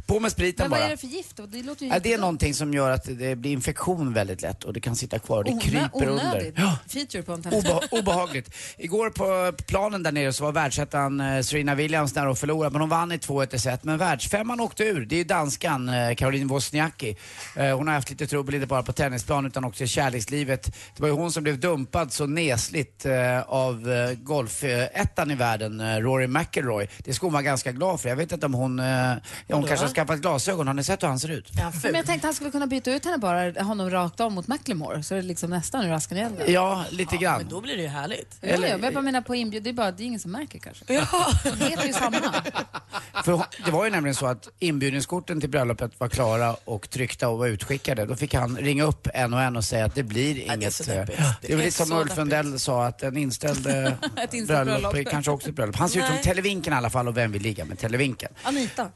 på 0.06 0.20
med 0.20 0.32
spriten 0.32 0.64
Men 0.64 0.70
vad 0.72 0.80
bara. 0.80 0.86
är 0.86 0.90
det 0.92 0.98
för 0.98 1.08
gift? 1.08 1.36
då? 1.38 1.46
Det 1.46 1.64
låter 1.64 1.86
ju 1.86 1.92
det 2.04 2.14
är 2.14 2.18
någonting 2.18 2.54
som 2.54 2.74
gör 2.74 2.90
att 2.90 3.04
det 3.20 3.36
blir 3.36 3.52
infektion 3.52 4.14
väldigt 4.14 4.42
lätt 4.42 4.64
och 4.64 4.74
det 4.74 4.80
kan 4.80 4.96
sitta 4.96 5.20
kvar. 5.20 5.44
Det 5.44 5.52
Onö- 5.52 5.60
kryper 5.62 6.08
under. 6.08 6.52
feature 6.90 7.24
på 7.24 7.34
en 7.34 7.42
tennis. 7.44 7.66
Obe 7.66 7.80
obehagligt. 7.92 8.54
Igår 8.78 9.10
på 9.10 9.58
planen 9.68 10.04
där 10.04 10.12
nere 10.12 10.34
så 10.34 10.44
var 10.44 10.52
världsettan 10.52 11.20
eh, 11.22 11.42
Serena 11.42 11.76
Williams 11.76 12.16
nära 12.16 12.32
att 12.32 12.40
förlora 12.40 12.70
men 12.70 12.82
hon 12.82 12.90
vann 12.90 13.12
i 13.12 13.18
2-1 13.18 13.56
i 13.56 13.60
set. 13.60 13.84
Men 13.84 13.98
världsfemman 13.98 14.60
åkte 14.60 14.84
ur. 14.84 15.06
Det 15.06 15.16
är 15.16 15.18
ju 15.18 15.24
danskan 15.24 15.90
eh, 15.90 16.16
Caroline 16.16 16.48
Wozniacki. 16.48 17.16
Eh, 17.56 17.78
hon 17.78 17.88
har 17.88 17.96
haft 17.96 18.10
lite 18.10 18.28
trubbel 18.28 18.56
inte 18.56 18.68
bara 18.68 18.84
på 18.84 18.94
tennisplan 18.94 19.46
utan 19.46 19.64
också 19.64 19.84
i 19.84 19.88
kärlekslivet 19.88 20.76
Det 20.96 21.02
var 21.02 21.08
ju 21.08 21.14
hon 21.16 21.32
som 21.32 21.44
blev 21.44 21.60
dumpad 21.60 22.14
så 22.14 22.26
nesligt 22.26 23.06
eh, 23.06 23.42
av 23.42 23.92
eh, 23.92 24.14
golfettan 24.18 25.32
i 25.32 25.36
världen, 25.36 25.80
eh, 25.80 25.98
Rory 25.98 26.28
McIlroy. 26.28 26.88
Det 26.98 27.14
ska 27.14 27.26
hon 27.26 27.34
vara 27.34 27.44
ganska 27.44 27.72
glad 27.72 28.02
för. 28.02 28.10
Jag 28.10 28.16
vet 28.16 28.32
inte 28.32 28.46
om 28.46 28.54
hon, 28.54 28.80
eh, 28.80 28.86
ja, 28.86 29.18
hon 29.56 29.64
kanske 29.64 29.86
har 29.86 29.94
skaffat 29.94 30.20
glasögon. 30.20 30.68
Har 30.68 30.74
ni 30.74 30.84
sett 30.84 31.04
hur 31.04 31.08
han 31.08 31.20
ser 31.20 31.32
ut? 31.32 31.52
Men 31.84 31.96
jag 31.96 32.06
tänkte 32.06 32.28
han 32.28 32.34
skulle 32.34 32.52
kunna 32.52 32.68
byta 32.68 32.92
ut 32.92 33.06
henne 33.06 33.18
bara, 33.18 33.64
honom 33.64 33.90
rakt 33.90 34.20
av 34.20 34.32
mot 34.32 34.48
Macklemore. 34.48 35.04
Så 35.04 35.16
är 35.16 35.22
det 35.22 35.28
liksom 35.28 35.50
nästan 35.50 35.86
ur 35.86 35.92
askan 35.94 36.18
i 36.18 36.22
elden. 36.22 36.54
Ja, 36.54 36.86
lite 36.90 37.18
grann. 37.18 37.38
Men 37.38 37.50
då 37.50 37.62
blir 37.62 37.76
det 37.76 37.82
ju 37.82 37.88
härligt. 37.88 38.38
Ja, 38.42 38.50
ja, 38.50 38.60
men 38.60 38.82
jag 38.82 38.94
bara 38.94 39.02
menar 39.02 39.22
på 39.22 39.36
inbjud, 39.36 39.64
det 39.64 39.70
är 39.70 39.74
bara 39.74 39.92
det 39.92 40.04
är 40.04 40.06
ingen 40.06 40.20
som 40.20 40.32
märker 40.32 40.60
kanske. 40.60 40.94
Ja. 40.94 41.28
Det 41.44 41.66
heter 41.66 41.88
ju 41.88 41.94
samma. 41.94 42.18
För 43.24 43.46
det 43.66 43.72
var 43.72 43.86
ju 43.86 43.92
nämligen 43.92 44.16
så 44.16 44.26
att 44.26 44.50
inbjudningskorten 44.60 45.42
till 45.42 45.50
bröllopet 45.50 46.00
var 46.00 46.08
klara 46.08 46.56
och 46.66 46.90
tryckta 46.90 47.30
och 47.30 47.38
var 47.38 47.48
utskickade. 47.48 48.06
Då 48.06 48.16
fick 48.16 48.34
han 48.34 48.58
ringa 48.58 48.84
upp 48.84 49.08
en 49.14 49.34
och 49.34 49.42
en 49.42 49.56
och 49.56 49.64
säga 49.64 49.86
att 49.86 49.96
det 49.96 50.04
blir 50.04 50.54
inget... 50.54 50.81
så 50.84 50.92
deppigt. 50.92 51.20
eh, 51.20 51.26
Det 51.42 51.48
det 51.48 51.54
är 51.54 51.58
lite 51.58 51.72
som 51.86 51.98
Ulf 51.98 52.18
Lundell 52.18 52.60
sa 52.60 52.86
att 52.86 53.04
en 53.04 53.18
inställd 53.18 53.64
bröllop 54.48 54.94
är 54.96 55.04
kanske 55.04 55.32
också 55.32 55.50
ett 55.50 55.56
bröllop. 55.56 55.76
Han 55.76 55.90
ser 55.90 56.00
ut 56.00 56.06
som. 56.06 56.18
Televinken 56.18 56.74
i 56.74 56.76
alla 56.76 56.90
fall 56.90 57.08
och 57.08 57.18
vem 57.18 57.32
vill 57.32 57.42
ligga 57.42 57.66
med 57.66 57.80
Televinken? 57.80 58.30
Anita. 58.44 58.88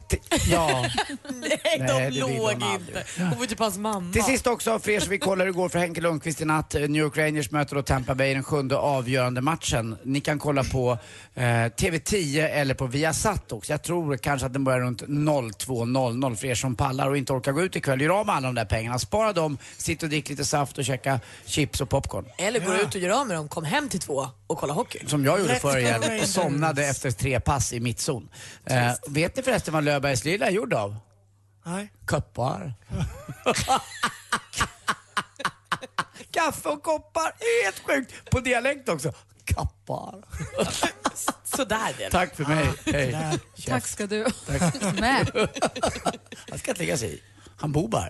Ja. 0.51 0.67
Nej, 1.33 1.59
Nej, 1.63 1.77
de 1.79 1.85
det 1.87 2.09
vill 2.09 2.19
låg 2.19 2.51
inte. 2.51 3.03
Hon 3.17 3.39
var 3.39 3.45
typ 3.45 3.59
hans 3.59 3.77
mamma. 3.77 4.13
Till 4.13 4.23
sist 4.23 4.47
också, 4.47 4.79
för 4.79 4.91
er 4.91 4.99
som 4.99 5.09
vi 5.09 5.17
kollade 5.19 5.49
igår 5.49 5.69
för 5.69 5.79
Henke 5.79 6.01
Lundqvist 6.01 6.41
i 6.41 6.45
natt, 6.45 6.75
eh, 6.75 6.81
New 6.81 7.01
York 7.01 7.17
Rangers 7.17 7.51
möter 7.51 7.75
då 7.75 7.81
Tampa 7.81 8.15
Bay 8.15 8.31
i 8.31 8.33
den 8.33 8.43
sjunde 8.43 8.77
avgörande 8.77 9.41
matchen. 9.41 9.95
Ni 10.03 10.21
kan 10.21 10.39
kolla 10.39 10.63
på 10.63 10.97
eh, 11.35 11.41
TV10 11.43 12.47
eller 12.49 12.73
på 12.73 12.87
Viasat 12.87 13.51
också. 13.51 13.73
Jag 13.73 13.83
tror 13.83 14.17
kanske 14.17 14.45
att 14.47 14.53
den 14.53 14.63
börjar 14.63 14.79
runt 14.79 15.01
02.00 15.03 16.35
för 16.35 16.47
er 16.47 16.55
som 16.55 16.75
pallar 16.75 17.09
och 17.09 17.17
inte 17.17 17.33
orkar 17.33 17.51
gå 17.51 17.61
ut 17.61 17.75
ikväll. 17.75 18.01
Gör 18.01 18.09
av 18.09 18.25
med 18.25 18.35
alla 18.35 18.47
de 18.47 18.55
där 18.55 18.65
pengarna. 18.65 18.99
Spara 18.99 19.33
dem, 19.33 19.57
sitt 19.77 20.03
och 20.03 20.09
drick 20.09 20.29
lite 20.29 20.45
saft 20.45 20.77
och 20.77 20.85
käka 20.85 21.19
chips 21.45 21.74
och 21.81 21.89
popcorn. 21.89 22.25
Eller 22.37 22.59
gå 22.59 22.75
ut 22.75 22.95
och 22.95 23.01
göra 23.01 23.17
av 23.19 23.27
med 23.27 23.37
dem, 23.37 23.47
kom 23.47 23.63
hem 23.63 23.89
till 23.89 23.99
två 23.99 24.27
och 24.47 24.57
kolla 24.57 24.73
hockey. 24.73 24.99
Som 25.07 25.25
jag 25.25 25.39
gjorde 25.39 25.55
förr 25.59 25.77
igen. 25.77 26.01
Rangers. 26.01 26.29
Somnade 26.29 26.85
efter 26.85 27.11
tre 27.11 27.39
pass 27.39 27.73
i 27.73 27.79
mittzon. 27.79 28.29
Eh, 28.65 28.91
vet 29.07 29.35
ni 29.35 29.43
förresten 29.43 29.73
vad 29.73 29.83
Löfbergs 29.83 30.25
Lilla 30.25 30.45
är 30.47 30.51
gjord 30.51 30.73
av? 30.73 30.95
Nej. 31.65 31.91
Koppar. 32.05 32.73
Kaffe 36.31 36.69
och 36.69 36.83
koppar, 36.83 37.31
helt 37.63 37.79
sjukt. 37.79 38.29
På 38.31 38.39
dialekt 38.39 38.89
också. 38.89 39.13
Kappar. 39.45 40.23
Sådär 41.43 41.95
det. 41.97 42.09
Tack 42.09 42.35
för 42.35 42.43
mig. 42.45 42.67
Hej. 42.85 43.39
Tack 43.67 43.87
ska 43.87 44.07
du 44.07 44.25
Tack. 44.47 44.81
med. 44.99 45.29
Han 46.49 46.59
ska 46.59 46.71
inte 46.71 46.81
lägga 46.81 46.97
sig 46.97 47.13
i. 47.13 47.21
Han 47.57 47.71
bor 47.71 47.87
bara. 47.87 48.09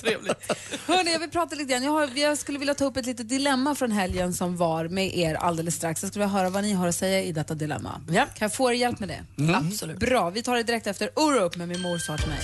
Trevligt. 0.00 0.52
Hörni, 0.86 1.12
jag 1.12 1.18
vill 1.18 1.30
prata 1.30 1.54
lite 1.54 1.72
grann. 1.72 1.82
Jag, 1.82 1.90
har, 1.92 2.10
jag 2.14 2.38
skulle 2.38 2.58
vilja 2.58 2.74
ta 2.74 2.84
upp 2.84 2.96
ett 2.96 3.06
litet 3.06 3.28
dilemma 3.28 3.74
från 3.74 3.92
helgen 3.92 4.34
som 4.34 4.56
var 4.56 4.88
med 4.88 5.16
er 5.16 5.34
alldeles 5.34 5.74
strax. 5.74 6.02
Jag 6.02 6.10
skulle 6.10 6.24
vilja 6.24 6.38
höra 6.38 6.50
vad 6.50 6.64
ni 6.64 6.72
har 6.72 6.88
att 6.88 6.94
säga 6.94 7.22
i 7.22 7.32
detta 7.32 7.54
dilemma. 7.54 8.00
Kan 8.06 8.26
jag 8.38 8.54
få 8.54 8.70
er 8.70 8.74
hjälp 8.74 8.98
med 8.98 9.08
det? 9.08 9.42
Mm. 9.42 9.54
Absolut. 9.54 9.98
Bra, 9.98 10.30
vi 10.30 10.42
tar 10.42 10.56
det 10.56 10.62
direkt 10.62 10.86
efter 10.86 11.10
Orup 11.16 11.56
med 11.56 11.68
min 11.68 11.80
mor 11.80 11.98
sa 11.98 12.16
till 12.16 12.28
mig. 12.28 12.40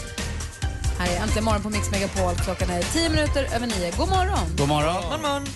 Här 0.98 1.16
är 1.16 1.22
Äntligen 1.22 1.44
morgon 1.44 1.62
på 1.62 1.70
Mix 1.70 1.90
Megapol. 1.90 2.34
Klockan 2.34 2.70
är 2.70 2.82
10 2.82 3.10
minuter 3.10 3.44
över 3.54 3.66
9. 3.66 3.92
God 3.98 4.08
morgon! 4.08 4.56
God 4.58 4.68
morgon. 4.68 5.02
God 5.10 5.20
morgon. 5.20 5.46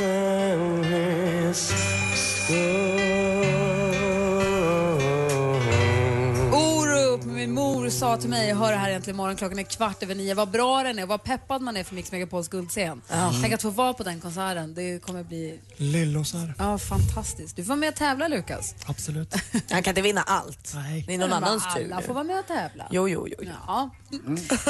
Orup 0.00 1.81
sa 8.02 8.16
till 8.16 8.30
mig, 8.30 8.48
jag 8.48 8.56
hör 8.56 8.72
det 8.72 8.78
här 8.78 8.90
äntligen 8.90 9.16
morgon, 9.16 9.36
klockan 9.36 9.58
är 9.58 9.62
kvart 9.62 10.02
över 10.02 10.14
nio, 10.14 10.34
vad 10.34 10.50
bra 10.50 10.82
den 10.82 10.98
är 10.98 11.02
och 11.02 11.08
vad 11.08 11.22
peppad 11.22 11.62
man 11.62 11.76
är 11.76 11.84
för 11.84 11.94
Mix 11.94 12.12
Megapols 12.12 12.48
guldscen. 12.48 13.02
Tänk 13.42 13.54
att 13.54 13.62
få 13.62 13.70
vara 13.70 13.92
på 13.92 14.02
den 14.02 14.20
konserten, 14.20 14.74
det 14.74 15.02
kommer 15.02 15.22
bli 15.24 15.60
Lillosar. 15.76 16.54
ja, 16.58 16.78
fantastiskt. 16.78 17.56
Du 17.56 17.64
får 17.64 17.68
vara 17.68 17.76
med 17.76 17.88
och 17.88 17.94
tävla 17.94 18.28
Lukas. 18.28 18.74
Absolut. 18.86 19.34
Han 19.70 19.82
kan 19.82 19.90
inte 19.90 20.02
vinna 20.02 20.22
allt. 20.22 20.72
Nej. 20.74 21.04
Det 21.06 21.14
är 21.14 21.18
någon 21.18 21.30
Men 21.30 21.44
annans 21.44 21.74
tur. 21.74 21.92
Alla 21.92 22.02
får 22.02 22.14
vara 22.14 22.24
med 22.24 22.38
och 22.38 22.46
tävla. 22.46 22.86
Jo, 22.90 23.08
jo, 23.08 23.26
jo. 23.30 23.50
Ja. 23.66 23.90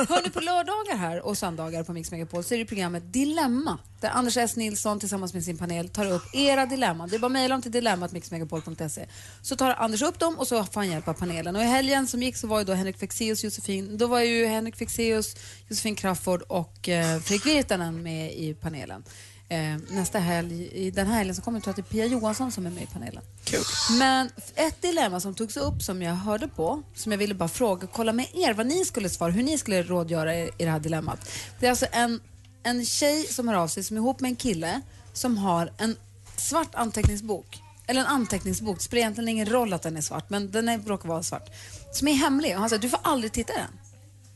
Hörni, 0.08 0.30
på 0.30 0.40
lördagar 0.40 0.96
här 0.96 1.26
och 1.26 1.38
söndagar 1.38 1.84
på 1.84 1.92
Mix 1.92 2.10
Megapol 2.10 2.44
så 2.44 2.54
är 2.54 2.58
det 2.58 2.64
programmet 2.64 3.12
Dilemma 3.12 3.78
där 4.02 4.10
Anders 4.10 4.36
S. 4.36 4.56
Nilsson 4.56 5.00
tillsammans 5.00 5.34
med 5.34 5.44
sin 5.44 5.58
panel 5.58 5.88
tar 5.88 6.10
upp 6.10 6.22
era 6.34 6.66
dilemman. 6.66 7.08
Det 7.08 7.16
är 7.16 7.18
bara 7.18 7.26
att 7.26 7.32
mejla 7.32 7.54
dem 7.54 7.62
till 7.62 7.72
dilemmatmixmegapol.se 7.72 9.06
så 9.42 9.56
tar 9.56 9.70
Anders 9.70 10.02
upp 10.02 10.18
dem 10.18 10.38
och 10.38 10.48
så 10.48 10.64
får 10.64 10.80
han 10.80 10.90
hjälp 10.90 11.08
av 11.08 11.14
panelen. 11.14 11.56
Och 11.56 11.62
i 11.62 11.64
helgen 11.64 12.06
som 12.06 12.22
gick 12.22 12.36
så 12.36 12.46
var 12.46 12.58
ju 12.58 12.64
då 12.64 12.72
Henrik 12.72 12.98
Fexeus, 12.98 13.21
Josefin, 13.24 13.98
då 13.98 14.06
var 14.06 14.20
ju 14.20 14.46
Henrik 14.46 14.76
Fexeus, 14.76 15.36
Josefin 15.68 15.96
Crafoord 15.96 16.42
och 16.42 16.88
eh, 16.88 17.20
Fredrik 17.20 17.46
Virtanen 17.46 18.02
med 18.02 18.32
i 18.32 18.54
panelen. 18.54 19.04
Eh, 19.48 19.76
nästa 19.88 20.18
helg, 20.18 20.68
i 20.72 20.90
den 20.90 21.06
här 21.06 21.18
helgen 21.18 21.34
så 21.34 21.42
kommer 21.42 21.60
jag 21.64 21.70
att 21.70 21.76
det 21.76 21.82
är 21.82 21.92
Pia 21.92 22.06
Johansson 22.06 22.52
som 22.52 22.66
är 22.66 22.70
med 22.70 22.82
i 22.82 22.86
panelen. 22.86 23.22
Kul. 23.44 23.60
Men 23.98 24.30
ett 24.54 24.82
dilemma 24.82 25.20
som 25.20 25.34
togs 25.34 25.56
upp 25.56 25.82
som 25.82 26.02
jag 26.02 26.14
hörde 26.14 26.48
på, 26.48 26.82
som 26.94 27.12
jag 27.12 27.18
ville 27.18 27.34
bara 27.34 27.48
fråga, 27.48 27.88
kolla 27.92 28.12
med 28.12 28.26
er 28.34 28.52
vad 28.52 28.66
ni 28.66 28.84
skulle 28.84 29.08
svara, 29.08 29.30
hur 29.30 29.42
ni 29.42 29.58
skulle 29.58 29.82
rådgöra 29.82 30.36
i 30.36 30.50
det 30.58 30.70
här 30.70 30.80
dilemmat. 30.80 31.30
Det 31.60 31.66
är 31.66 31.70
alltså 31.70 31.86
en, 31.92 32.20
en 32.62 32.84
tjej 32.84 33.26
som 33.26 33.48
hör 33.48 33.54
av 33.54 33.68
sig 33.68 33.84
som 33.84 33.96
är 33.96 34.00
ihop 34.00 34.20
med 34.20 34.28
en 34.28 34.36
kille 34.36 34.80
som 35.12 35.38
har 35.38 35.72
en 35.78 35.96
svart 36.36 36.74
anteckningsbok. 36.74 37.62
Eller 37.86 38.00
en 38.00 38.06
anteckningsbok, 38.06 38.78
det 38.78 38.84
spelar 38.84 39.00
egentligen 39.00 39.28
ingen 39.28 39.46
roll 39.46 39.72
att 39.72 39.82
den 39.82 39.96
är 39.96 40.00
svart, 40.00 40.30
men 40.30 40.50
den 40.50 40.68
är, 40.68 40.78
råkar 40.78 41.08
vara 41.08 41.22
svart. 41.22 41.50
Som 41.92 42.08
är 42.08 42.12
hemlig 42.12 42.54
och 42.54 42.60
han 42.60 42.68
säger 42.68 42.82
du 42.82 42.88
får 42.88 43.00
aldrig 43.02 43.32
titta 43.32 43.52
i 43.52 43.56
den. 43.56 43.78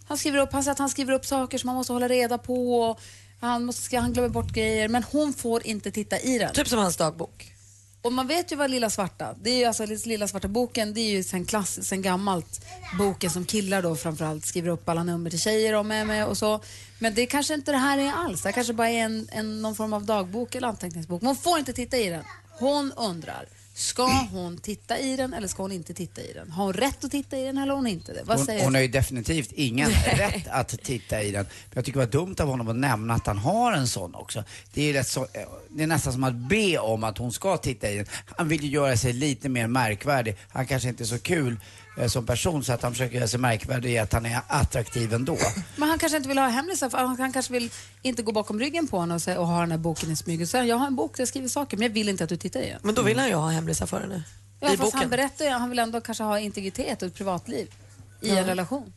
Han, 0.09 0.19
skriver 0.19 0.39
upp, 0.39 0.53
han 0.53 0.63
säger 0.63 0.73
att 0.73 0.79
han 0.79 0.91
skriver 0.91 1.13
upp 1.13 1.27
saker 1.27 1.59
som 1.59 1.67
man 1.67 1.77
måste 1.77 1.93
hålla 1.93 2.09
reda 2.09 2.39
på. 2.39 2.81
Och 2.81 3.01
han, 3.41 3.65
måste, 3.65 3.97
han 3.97 4.13
glömmer 4.13 4.29
bort 4.29 4.53
grejer, 4.53 4.89
men 4.89 5.03
hon 5.03 5.33
får 5.33 5.67
inte 5.67 5.91
titta 5.91 6.19
i 6.21 6.39
den. 6.39 6.53
Typ 6.53 6.69
som 6.69 6.79
hans 6.79 6.97
dagbok. 6.97 7.53
Och 8.03 8.13
man 8.13 8.27
vet 8.27 8.53
ju 8.53 8.57
vad 8.57 8.71
Lilla 8.71 8.91
Svarta, 8.91 9.35
det 9.43 9.51
är 9.51 9.59
ju 9.59 9.65
alltså 9.65 9.87
Lilla 10.09 10.29
Svarta 10.29 10.49
boken, 10.49 10.95
det 10.95 11.01
är 11.01 11.11
ju 11.11 11.23
sen, 11.23 11.45
klass, 11.45 11.87
sen 11.87 12.03
gammalt 12.03 12.65
boken 12.99 13.31
som 13.31 13.45
killar 13.45 13.83
då 13.83 13.97
framförallt 13.97 14.47
skriver 14.47 14.71
upp 14.71 14.89
alla 14.89 15.03
nummer 15.03 15.31
till 15.31 15.41
tjejer 15.41 15.75
och 15.75 15.87
med, 15.87 16.07
med 16.07 16.27
och 16.27 16.39
så. 16.39 16.61
Men 16.99 17.15
det 17.15 17.27
kanske 17.27 17.55
inte 17.55 17.73
det 17.73 17.79
här 17.79 17.99
är 17.99 18.13
alls, 18.13 18.43
det 18.43 18.53
kanske 18.53 18.73
bara 18.73 18.91
är 18.91 19.05
en, 19.05 19.29
en, 19.33 19.63
någon 19.63 19.75
form 19.75 19.93
av 19.93 20.05
dagbok 20.05 20.55
eller 20.55 20.69
anteckningsbok. 20.69 21.23
Men 21.23 21.27
hon 21.27 21.37
får 21.37 21.59
inte 21.59 21.73
titta 21.73 21.97
i 21.97 22.09
den. 22.09 22.25
Hon 22.59 22.93
undrar, 22.93 23.49
ska 23.79 24.07
hon 24.07 24.59
titta 24.59 24.99
i 24.99 25.17
den 25.17 25.35
eller 25.35 25.49
ska 25.49 25.63
hon 25.63 25.73
inte 25.73 25.95
titta 25.95 26.21
i 26.21 26.33
den? 26.33 26.51
Har 26.51 26.65
hon 26.65 26.73
rätt 26.73 27.05
att 27.05 27.11
titta 27.11 27.39
i 27.39 27.45
den 27.45 27.59
eller 27.59 27.69
har 27.69 27.77
hon 27.77 27.87
inte 27.87 28.13
det? 28.13 28.23
Vad 28.25 28.37
Hon, 28.37 28.47
säger 28.47 28.65
hon 28.65 28.75
har 28.75 28.83
ju 28.83 28.89
definitivt 28.89 29.53
ingen 29.53 29.91
rätt 29.91 30.49
att 30.49 30.69
titta 30.83 31.23
i 31.23 31.31
den. 31.31 31.45
Men 31.45 31.73
jag 31.75 31.85
tycker 31.85 32.01
det 32.01 32.07
var 32.07 32.13
dumt 32.13 32.37
av 32.39 32.49
honom 32.49 32.69
att 32.69 32.77
nämna 32.77 33.15
att 33.15 33.27
han 33.27 33.39
har 33.39 33.73
en 33.73 33.87
sån 33.89 34.15
också. 34.15 34.45
Det 34.75 34.83
är, 34.83 34.93
rätt 34.93 35.09
så, 35.09 35.27
det 35.69 35.83
är 35.83 35.87
nästan 35.87 36.13
som 36.13 36.25
att 36.25 36.35
be 36.35 36.79
om 36.79 37.05
att 37.05 37.19
hon 37.19 37.33
ska 37.33 37.57
titta 37.57 37.91
i 37.91 37.97
den. 37.97 38.07
Han 38.37 38.49
vill 38.49 38.63
ju 38.65 38.69
göra 38.71 38.97
sig 38.97 39.13
lite 39.13 39.49
mer 39.49 39.67
märkvärdig. 39.67 40.37
Han 40.49 40.67
kanske 40.67 40.89
inte 40.89 41.03
är 41.03 41.07
så 41.07 41.19
kul 41.19 41.57
eh, 41.97 42.07
som 42.09 42.27
person 42.27 42.65
så 42.65 42.73
att 42.73 42.83
han 42.83 42.93
försöker 42.93 43.17
göra 43.17 43.29
sig 43.29 43.41
märkvärdig 43.41 43.91
i 43.93 43.99
att 43.99 44.13
han 44.13 44.27
är 44.27 44.41
attraktiv 44.49 45.15
ändå. 45.15 45.39
Men 45.77 45.89
han 45.89 45.99
kanske 45.99 46.17
inte 46.17 46.29
vill 46.29 46.39
ha 46.39 46.49
hemlisar, 46.49 46.89
för 46.91 46.99
han, 46.99 47.19
han 47.21 47.33
kanske 47.33 47.53
vill 47.53 47.71
inte 48.03 48.23
gå 48.23 48.33
bakom 48.33 48.61
ryggen 48.61 48.89
på 48.89 49.01
henne 49.01 49.15
och, 49.15 49.23
säga, 49.23 49.41
och 49.41 49.47
ha 49.47 49.61
den 49.61 49.71
här 49.71 49.79
boken 49.79 50.11
i 50.13 50.17
smyg 50.17 50.41
och 50.43 50.49
säga 50.49 50.65
jag 50.65 50.77
har 50.77 50.87
en 50.87 50.97
bok 50.97 51.17
där 51.17 51.21
jag 51.21 51.29
skriver 51.29 51.49
saker 51.49 51.77
men 51.77 51.87
jag 51.87 51.95
vill 51.95 52.09
inte 52.09 52.25
att 52.25 52.31
du 52.31 52.37
tittar 52.37 52.61
i 52.61 52.69
den. 52.71 52.81
Men 52.83 52.95
då 52.95 53.03
vill 53.03 53.19
han 53.19 53.29
ju 53.29 53.35
ha 53.35 53.49
hemlisar 53.49 53.87
för 53.87 54.01
henne. 54.01 54.23
Ja, 54.61 54.73
I 54.73 54.77
fast 54.77 54.93
han 54.93 54.99
boken. 55.01 55.11
berättar 55.11 55.45
ju, 55.45 55.51
han 55.51 55.71
vill 55.71 55.79
ändå 55.79 56.01
kanske 56.01 56.25
ha 56.25 56.39
integritet 56.41 57.03
och 57.03 57.09
ett 57.09 57.15
privatliv 57.15 57.67
i 58.21 58.29
Ja. 58.29 58.37
en 58.37 58.45
relation. 58.47 58.93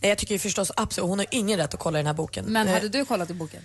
Nej, 0.00 0.08
jag 0.08 0.18
tycker 0.18 0.34
ju 0.34 0.38
förstås 0.38 0.72
absolut, 0.76 1.08
hon 1.08 1.18
har 1.18 1.26
ingen 1.30 1.58
rätt 1.58 1.74
att 1.74 1.80
kolla 1.80 1.98
i 1.98 2.00
den 2.00 2.06
här 2.06 2.14
boken. 2.14 2.44
Men 2.44 2.68
Eh, 2.68 2.74
hade 2.74 2.88
du 2.88 3.04
kollat 3.04 3.30
i 3.30 3.34
boken? 3.34 3.62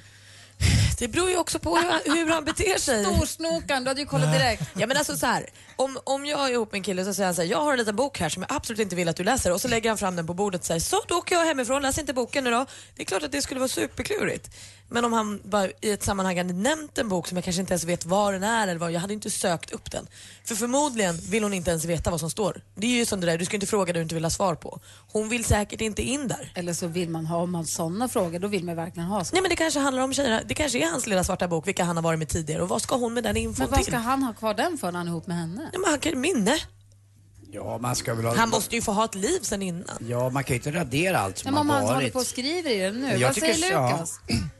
Det 0.99 1.07
beror 1.07 1.29
ju 1.29 1.37
också 1.37 1.59
på 1.59 1.75
hur, 1.77 2.15
hur 2.15 2.29
han 2.31 2.45
beter 2.45 2.79
sig. 2.79 3.05
Storsnokan, 3.05 3.83
du 3.83 3.89
hade 3.89 4.01
ju 4.01 4.07
kollat 4.07 4.33
direkt. 4.33 4.63
Ja 4.75 4.87
men 4.87 4.97
alltså 4.97 5.17
så 5.17 5.25
här, 5.25 5.49
om, 5.75 5.99
om 6.03 6.25
jag 6.25 6.45
är 6.49 6.53
ihop 6.53 6.71
med 6.71 6.79
en 6.79 6.83
kille 6.83 7.05
så 7.05 7.13
säger 7.13 7.27
han 7.27 7.35
så 7.35 7.41
här, 7.41 7.49
jag 7.49 7.61
har 7.61 7.71
en 7.71 7.79
liten 7.79 7.95
bok 7.95 8.19
här 8.19 8.29
som 8.29 8.41
jag 8.49 8.55
absolut 8.55 8.79
inte 8.79 8.95
vill 8.95 9.09
att 9.09 9.15
du 9.15 9.23
läser 9.23 9.53
och 9.53 9.61
så 9.61 9.67
lägger 9.67 9.89
han 9.89 9.97
fram 9.97 10.15
den 10.15 10.27
på 10.27 10.33
bordet 10.33 10.61
och 10.61 10.67
säger, 10.67 10.79
så 10.79 11.01
då 11.07 11.15
åker 11.15 11.35
jag 11.35 11.45
hemifrån, 11.45 11.81
läs 11.81 11.97
inte 11.97 12.13
boken 12.13 12.43
nu 12.43 12.51
då. 12.51 12.65
Det 12.95 13.01
är 13.01 13.05
klart 13.05 13.23
att 13.23 13.31
det 13.31 13.41
skulle 13.41 13.59
vara 13.59 13.69
superklurigt. 13.69 14.49
Men 14.89 15.05
om 15.05 15.13
han 15.13 15.41
bara 15.43 15.67
i 15.81 15.91
ett 15.91 16.03
sammanhang 16.03 16.37
hade 16.37 16.53
nämnt 16.53 16.97
en 16.97 17.09
bok 17.09 17.27
som 17.27 17.37
jag 17.37 17.43
kanske 17.43 17.59
inte 17.61 17.73
ens 17.73 17.83
vet 17.83 18.05
var 18.05 18.33
den 18.33 18.43
är 18.43 18.67
eller 18.67 18.79
vad, 18.79 18.91
jag 18.91 18.99
hade 18.99 19.13
inte 19.13 19.29
sökt 19.29 19.71
upp 19.71 19.91
den. 19.91 20.07
För 20.45 20.55
förmodligen 20.55 21.17
vill 21.29 21.43
hon 21.43 21.53
inte 21.53 21.69
ens 21.71 21.85
veta 21.85 22.11
vad 22.11 22.19
som 22.19 22.29
står. 22.29 22.61
Det 22.75 22.87
är 22.87 22.91
ju 22.91 23.05
som 23.05 23.19
det 23.21 23.27
där, 23.27 23.37
du 23.37 23.45
ska 23.45 23.55
inte 23.55 23.67
fråga 23.67 23.93
det 23.93 23.99
du 23.99 24.03
inte 24.03 24.15
vill 24.15 24.25
ha 24.25 24.29
svar 24.31 24.55
på. 24.55 24.79
Hon 25.11 25.29
vill 25.29 25.45
säkert 25.45 25.81
inte 25.81 26.01
in 26.01 26.27
där. 26.27 26.51
Eller 26.55 26.73
så 26.73 26.87
vill 26.87 27.09
man 27.09 27.25
ha, 27.25 27.37
om 27.37 27.51
man 27.51 27.65
sådana 27.65 28.07
frågor, 28.07 28.39
då 28.39 28.47
vill 28.47 28.63
man 28.63 28.75
verkligen 28.75 29.07
ha 29.09 29.25
så. 29.25 29.33
Nej 29.35 29.41
men 29.41 29.49
det 29.49 29.55
kanske 29.55 29.79
handlar 29.79 30.03
om 30.03 30.13
tjejerna, 30.13 30.41
det 30.45 30.53
kanske 30.53 30.79
är 30.79 30.91
hans 30.91 31.07
lilla 31.07 31.23
svarta 31.23 31.47
bok, 31.47 31.67
vilka 31.67 31.83
han 31.83 31.95
har 31.95 32.03
varit 32.03 32.19
med 32.19 32.27
tidigare 32.29 32.61
och 32.61 32.69
vad 32.69 32.81
ska 32.81 32.95
hon 32.95 33.13
med 33.13 33.23
den 33.23 33.37
infon 33.37 33.55
Men 33.63 33.69
vad 33.69 33.77
till? 33.79 33.87
ska 33.93 33.97
han 33.97 34.23
ha 34.23 34.33
kvar 34.33 34.53
den 34.53 34.77
för 34.77 34.91
när 34.91 34.99
han 34.99 35.07
är 35.07 35.11
ihop 35.11 35.27
med 35.27 35.37
henne? 35.37 35.61
Nej, 35.61 35.81
men 35.81 35.89
han 35.89 35.99
kan 35.99 36.19
minne. 36.21 36.55
Ja, 37.51 37.77
man 37.81 37.95
ska 37.95 38.13
väl 38.13 38.25
ha... 38.25 38.35
Han 38.35 38.49
måste 38.49 38.75
ju 38.75 38.81
få 38.81 38.91
ha 38.91 39.05
ett 39.05 39.15
liv 39.15 39.39
sen 39.41 39.61
innan. 39.61 39.97
Ja, 40.07 40.29
man 40.29 40.43
kan 40.43 40.53
ju 40.53 40.57
inte 40.57 40.71
radera 40.79 41.19
allt 41.19 41.37
som 41.37 41.51
Men 41.53 41.61
om 41.61 41.69
har 41.69 41.75
han 41.75 41.85
håller 41.85 41.95
varit. 42.01 42.13
på 42.13 42.19
och 42.19 42.25
skriver 42.25 42.69
i 42.71 42.79
den 42.79 42.95
nu, 43.01 43.15
Jag 43.17 43.27
vad 43.27 43.35
säger 43.35 43.53
så, 43.53 43.73
ja. 43.73 44.05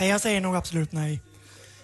Nej, 0.00 0.08
jag 0.08 0.20
säger 0.20 0.40
nog 0.40 0.56
absolut 0.56 0.92
nej. 0.92 1.20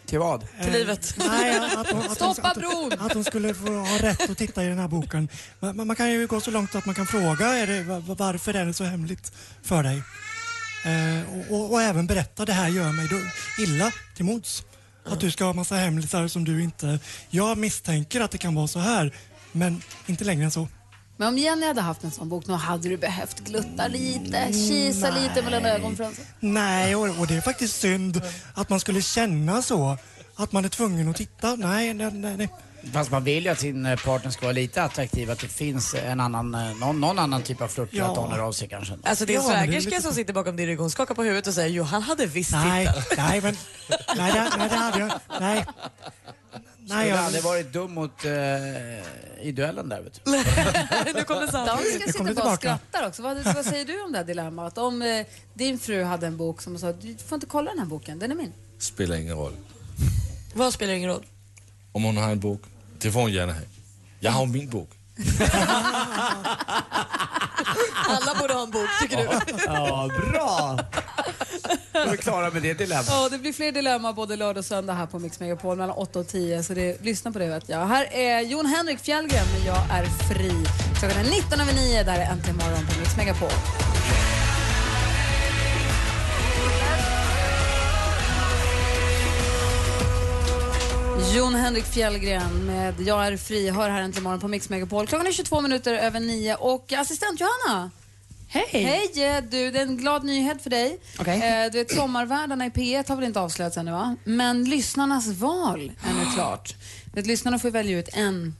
Till 0.07 0.19
vad? 0.19 0.45
Till 0.63 0.73
livet. 0.73 1.15
Nej, 1.29 1.57
att 1.57 1.91
hon, 1.91 2.03
att, 2.03 2.21
hon, 2.21 2.35
Stoppa 2.35 2.49
att, 2.49 2.57
bron! 2.57 2.93
att 2.99 3.13
hon 3.15 3.25
skulle 3.25 3.55
få 3.55 3.73
ha 3.79 3.99
rätt 3.99 4.31
att 4.31 4.39
titta 4.39 4.65
i 4.65 4.69
den 4.69 4.79
här 4.79 4.89
boken. 4.89 5.29
Man, 5.61 5.87
man 5.87 5.97
kan 5.97 6.11
ju 6.13 6.27
gå 6.27 6.41
så 6.41 6.51
långt 6.51 6.75
att 6.75 6.87
man 6.87 6.95
kan 6.95 7.07
fråga 7.07 7.47
är 7.47 7.67
det, 7.67 7.83
va- 7.83 7.99
va- 7.99 8.17
varför 8.19 8.55
är 8.55 8.65
det 8.67 8.75
så 8.75 8.85
hemligt 8.85 9.33
för 9.63 9.83
dig? 9.83 10.03
Eh, 10.85 11.51
och, 11.51 11.57
och, 11.61 11.73
och 11.73 11.83
även 11.83 12.07
berätta 12.07 12.45
det 12.45 12.53
här 12.53 12.69
gör 12.69 12.93
mig 12.93 13.09
då 13.09 13.17
illa 13.63 13.93
till 14.17 14.25
mods. 14.25 14.63
Att 15.07 15.21
du 15.21 15.31
ska 15.31 15.45
ha 15.45 15.53
massa 15.53 15.75
hemlisar 15.77 16.29
som 16.29 16.45
du 16.45 16.63
inte... 16.63 16.99
Jag 17.31 17.59
misstänker 17.59 18.21
att 18.21 18.31
det 18.31 18.39
kan 18.39 18.55
vara 18.55 18.67
så 18.69 18.79
här, 18.79 19.13
men 19.53 19.83
inte 20.07 20.25
längre 20.25 20.45
än 20.45 20.51
så. 20.51 20.69
Men 21.17 21.29
om 21.29 21.39
Jenny 21.39 21.67
hade 21.67 21.81
haft 21.81 22.05
en 22.05 22.11
sån 22.11 22.29
bok, 22.29 22.45
då 22.47 22.53
hade 22.53 22.89
du 22.89 22.97
behövt 22.97 23.41
glutta 23.41 23.87
lite, 23.89 24.53
kisa 24.53 25.11
Nej. 25.11 25.23
lite 25.23 25.43
mellan 25.43 25.65
ögonfransarna. 25.67 26.29
Nej, 26.41 26.97
och, 26.97 27.19
och 27.19 27.27
det 27.27 27.35
är 27.37 27.41
faktiskt 27.41 27.81
synd 27.81 28.23
att 28.55 28.69
man 28.69 28.81
skulle 28.81 29.03
känna 29.03 29.63
så. 29.63 29.99
Att 30.37 30.53
man 30.53 30.65
är 30.65 30.69
tvungen 30.69 31.09
att 31.09 31.17
titta. 31.17 31.57
Nej, 31.57 31.95
nej, 31.95 32.11
nej. 32.13 32.37
nej. 32.37 32.49
Fast 32.93 33.11
man 33.11 33.25
vill 33.25 33.45
ju 33.45 33.51
att 33.51 33.61
sin 33.61 33.87
eh, 33.87 33.99
partner 33.99 34.31
ska 34.31 34.43
vara 34.43 34.53
lite 34.53 34.83
attraktiv, 34.83 35.31
att 35.31 35.39
det 35.39 35.49
finns 35.49 35.95
en 35.95 36.21
annan, 36.21 36.55
eh, 36.55 36.77
någon, 36.77 37.01
någon 37.01 37.19
annan 37.19 37.43
typ 37.43 37.61
av 37.61 37.69
flört 37.69 37.89
Ja. 37.93 38.11
att 38.13 38.17
hon 38.17 38.41
av 38.41 38.53
sig 38.53 38.69
kanske. 38.69 38.95
Alltså 39.05 39.25
din 39.27 39.35
Ja, 39.35 39.41
men 39.43 39.51
det 39.51 39.57
är 39.57 39.67
svägerska 39.67 39.91
lite- 39.91 40.03
som 40.03 40.13
sitter 40.15 40.33
bakom 40.33 40.57
din 40.57 40.67
rygg, 40.67 40.79
hon 40.79 40.91
skakar 40.91 41.15
på 41.15 41.23
huvudet 41.23 41.47
och 41.47 41.55
säger 41.55 41.69
jo 41.69 41.83
han 41.85 42.03
hade 42.03 42.27
visst 42.27 42.53
Nej, 42.53 42.87
tittat. 42.87 43.07
nej, 43.19 43.41
men... 43.41 43.57
Nej, 44.17 44.33
det, 44.33 44.51
nej, 44.59 44.69
det 44.69 44.77
hade 44.77 44.99
jag... 44.99 45.13
Nej. 45.41 45.67
Nej, 46.87 47.09
jag... 47.09 47.19
aldrig 47.19 47.43
varit 47.43 47.73
dum 47.73 47.95
mot 47.95 48.25
eh, 48.25 48.33
i 49.47 49.53
duellen 49.53 49.89
där 49.89 50.01
vet 50.01 50.21
du. 50.25 50.31
nu 51.15 51.25
kom 51.25 51.41
det 51.41 51.53
sant. 51.53 51.67
Dansken 51.67 52.01
kom 52.01 52.13
sitter 52.13 52.25
det 52.25 52.35
bara 52.35 52.53
och 52.53 52.59
skrattar 52.59 53.07
också. 53.07 53.23
Vad, 53.23 53.37
vad 53.37 53.65
säger 53.65 53.85
du 53.85 54.03
om 54.03 54.13
det 54.13 54.19
här 54.19 54.25
dilemmat? 54.25 54.79
Om 54.79 55.03
eh, 55.03 55.27
din 55.55 55.79
fru 55.79 56.05
hade 56.05 56.27
en 56.27 56.37
bok 56.37 56.63
som 56.63 56.79
sa 56.79 56.93
du 56.93 57.17
får 57.17 57.37
inte 57.37 57.47
kolla 57.47 57.71
den 57.71 57.79
här 57.79 57.87
boken, 57.87 58.19
den 58.19 58.31
är 58.31 58.35
min. 58.35 58.53
Spelar 58.79 59.17
ingen 59.17 59.37
roll. 59.37 59.53
Vad 60.55 60.73
spelar 60.73 60.93
ingen 60.93 61.11
roll? 61.11 61.27
Om 61.93 62.05
hon 62.05 62.17
har 62.17 62.31
en 62.31 62.41
bok, 62.41 62.63
det 62.99 63.11
får 63.11 63.21
hon 63.21 63.33
gärna 63.33 63.53
ha. 63.53 63.61
Jag 64.21 64.31
har 64.31 64.47
min 64.47 64.71
bok. 64.71 64.91
Alla 68.07 68.35
borde 68.41 68.55
ha 68.55 68.63
en 68.63 68.71
bok 68.71 68.89
tycker 69.01 69.17
du? 69.17 69.23
Ja, 69.67 70.11
bra! 70.19 70.79
Då 72.05 72.13
är 72.13 72.17
vi 72.17 72.23
klara 72.23 72.51
med 72.51 72.63
det 72.63 72.75
dilemmat. 72.75 73.07
Ja, 73.09 73.29
det 73.31 73.39
blir 73.39 73.53
fler 73.53 73.73
dilemma 73.73 74.13
både 74.13 74.37
lördag 74.37 74.59
och 74.59 74.65
söndag 74.65 74.93
här 74.93 75.07
på 75.07 75.19
Mix 75.19 75.41
Megapol 75.41 75.77
mellan 75.77 75.97
8 75.97 76.19
och 76.19 76.29
10. 76.29 76.63
Så 76.63 76.75
det, 76.75 77.03
lyssna 77.03 77.33
på 77.33 77.39
det 77.39 77.47
vet 77.47 77.69
jag. 77.69 77.87
Här 77.87 78.09
är 78.13 78.41
Jon 78.41 78.67
Henrik 78.67 78.99
Fjällgren 78.99 79.47
med 79.53 79.67
Jag 79.67 79.91
är 79.91 80.05
fri. 80.05 80.65
Klockan 80.99 81.19
är 81.19 81.31
19 81.31 81.61
över 81.61 81.75
9. 81.75 82.03
Där 82.03 82.19
är 82.19 82.31
Äntligen 82.31 82.57
morgon 82.57 82.87
på 82.87 82.99
Mix 83.01 83.17
Megapol. 83.17 83.51
Jon 91.35 91.55
Henrik 91.55 91.85
Fjällgren 91.85 92.67
med 92.67 92.95
Jag 93.01 93.27
är 93.27 93.37
fri. 93.37 93.71
Hör 93.71 93.91
här 93.91 94.03
äntligen 94.03 94.25
morgon 94.25 94.41
på 94.41 94.49
Mix 94.49 94.69
Megapol. 94.69 95.07
Klockan 95.07 95.27
är 95.27 95.33
22 95.33 95.61
minuter 95.61 95.95
över 95.95 96.21
9 96.21 96.55
och 96.55 96.93
assistent 96.93 97.41
Johanna. 97.41 97.91
Hej! 98.55 98.83
Hej! 98.85 99.11
Du, 99.51 99.71
det 99.71 99.79
är 99.79 99.83
en 99.83 99.97
glad 99.97 100.25
nyhet 100.25 100.63
för 100.63 100.71
dig. 100.71 100.99
Okej. 101.19 101.43
Eh, 101.43 101.73
du 101.73 101.79
vet, 101.79 101.95
sommarvärdarna 101.95 102.67
i 102.67 102.71
P1 102.71 103.09
har 103.09 103.17
väl 103.17 103.25
inte 103.25 103.41
avslöjats 103.41 103.77
ännu 103.77 103.91
va? 103.93 104.17
Men 104.25 104.65
lyssnarnas 104.65 105.29
val 105.29 105.93
är 106.09 106.13
nu 106.25 106.31
klart. 106.35 106.75
Du 107.05 107.11
vet, 107.21 107.27
lyssnarna 107.27 107.59
får 107.59 107.71
välja 107.71 107.99
ut 107.99 108.09
en, 108.13 108.55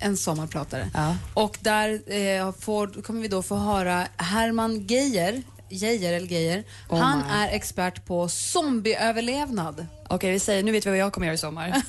en 0.00 0.16
sommarpratare. 0.16 0.90
Ja. 0.94 1.16
Och 1.34 1.58
där 1.60 2.12
eh, 2.12 2.52
får, 2.52 3.02
kommer 3.02 3.20
vi 3.22 3.28
då 3.28 3.42
få 3.42 3.56
höra 3.56 4.06
Herman 4.16 4.86
Geijer, 4.86 5.42
Geijer 5.68 6.12
eller 6.12 6.26
Geijer. 6.26 6.64
Oh 6.88 6.98
Han 6.98 7.18
my. 7.18 7.24
är 7.34 7.48
expert 7.48 8.06
på 8.06 8.28
zombieöverlevnad. 8.28 9.86
Okej, 10.08 10.32
vi 10.32 10.38
säger, 10.40 10.62
nu 10.62 10.72
vet 10.72 10.86
vi 10.86 10.90
vad 10.90 10.98
jag 10.98 11.12
kommer 11.12 11.26
göra 11.26 11.34
i 11.34 11.38
sommar. 11.38 11.68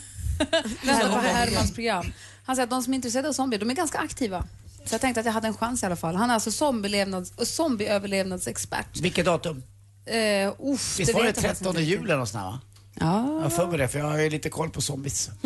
Här 0.82 1.10
var 1.10 1.20
Hermans 1.22 1.74
program. 1.74 2.06
Han 2.46 2.56
säger 2.56 2.64
att 2.64 2.70
de 2.70 2.84
som 2.84 2.94
är 2.94 2.96
intresserade 2.96 3.30
av 3.30 3.34
zombier, 3.34 3.60
de 3.60 3.70
är 3.70 3.74
ganska 3.74 3.98
aktiva. 3.98 4.44
Så 4.86 4.94
jag 4.94 5.02
tänkte 5.02 5.20
att 5.20 5.26
jag 5.26 5.34
hade 5.34 5.48
en 5.48 5.54
chans 5.58 5.84
i 5.84 5.86
alla 5.86 5.96
fall. 5.96 6.16
Han 6.16 6.30
är 6.30 6.34
alltså 6.34 6.50
zombielevnads- 6.50 7.46
zombieöverlevnadsexpert. 7.46 9.00
Vilket 9.00 9.26
datum? 9.26 9.64
Eh, 10.06 10.54
uff, 10.74 11.00
Visst 11.00 11.14
var 11.14 11.22
det 11.22 11.28
vet 11.28 11.36
jag 11.36 11.44
faktiskt 11.44 11.64
13 11.64 11.68
inte 11.68 11.82
juli 11.82 12.04
eller 12.04 12.18
något 12.18 12.30
sånt 12.30 12.44
va? 12.44 12.60
Ja, 13.02 13.34
Jag 13.36 13.42
har 13.42 13.50
för 13.50 13.78
det, 13.78 13.88
för 13.88 14.00
jag 14.00 14.06
har 14.06 14.20
ju 14.20 14.30
lite 14.30 14.50
koll 14.50 14.70
på 14.70 14.82
zombies. 14.82 15.30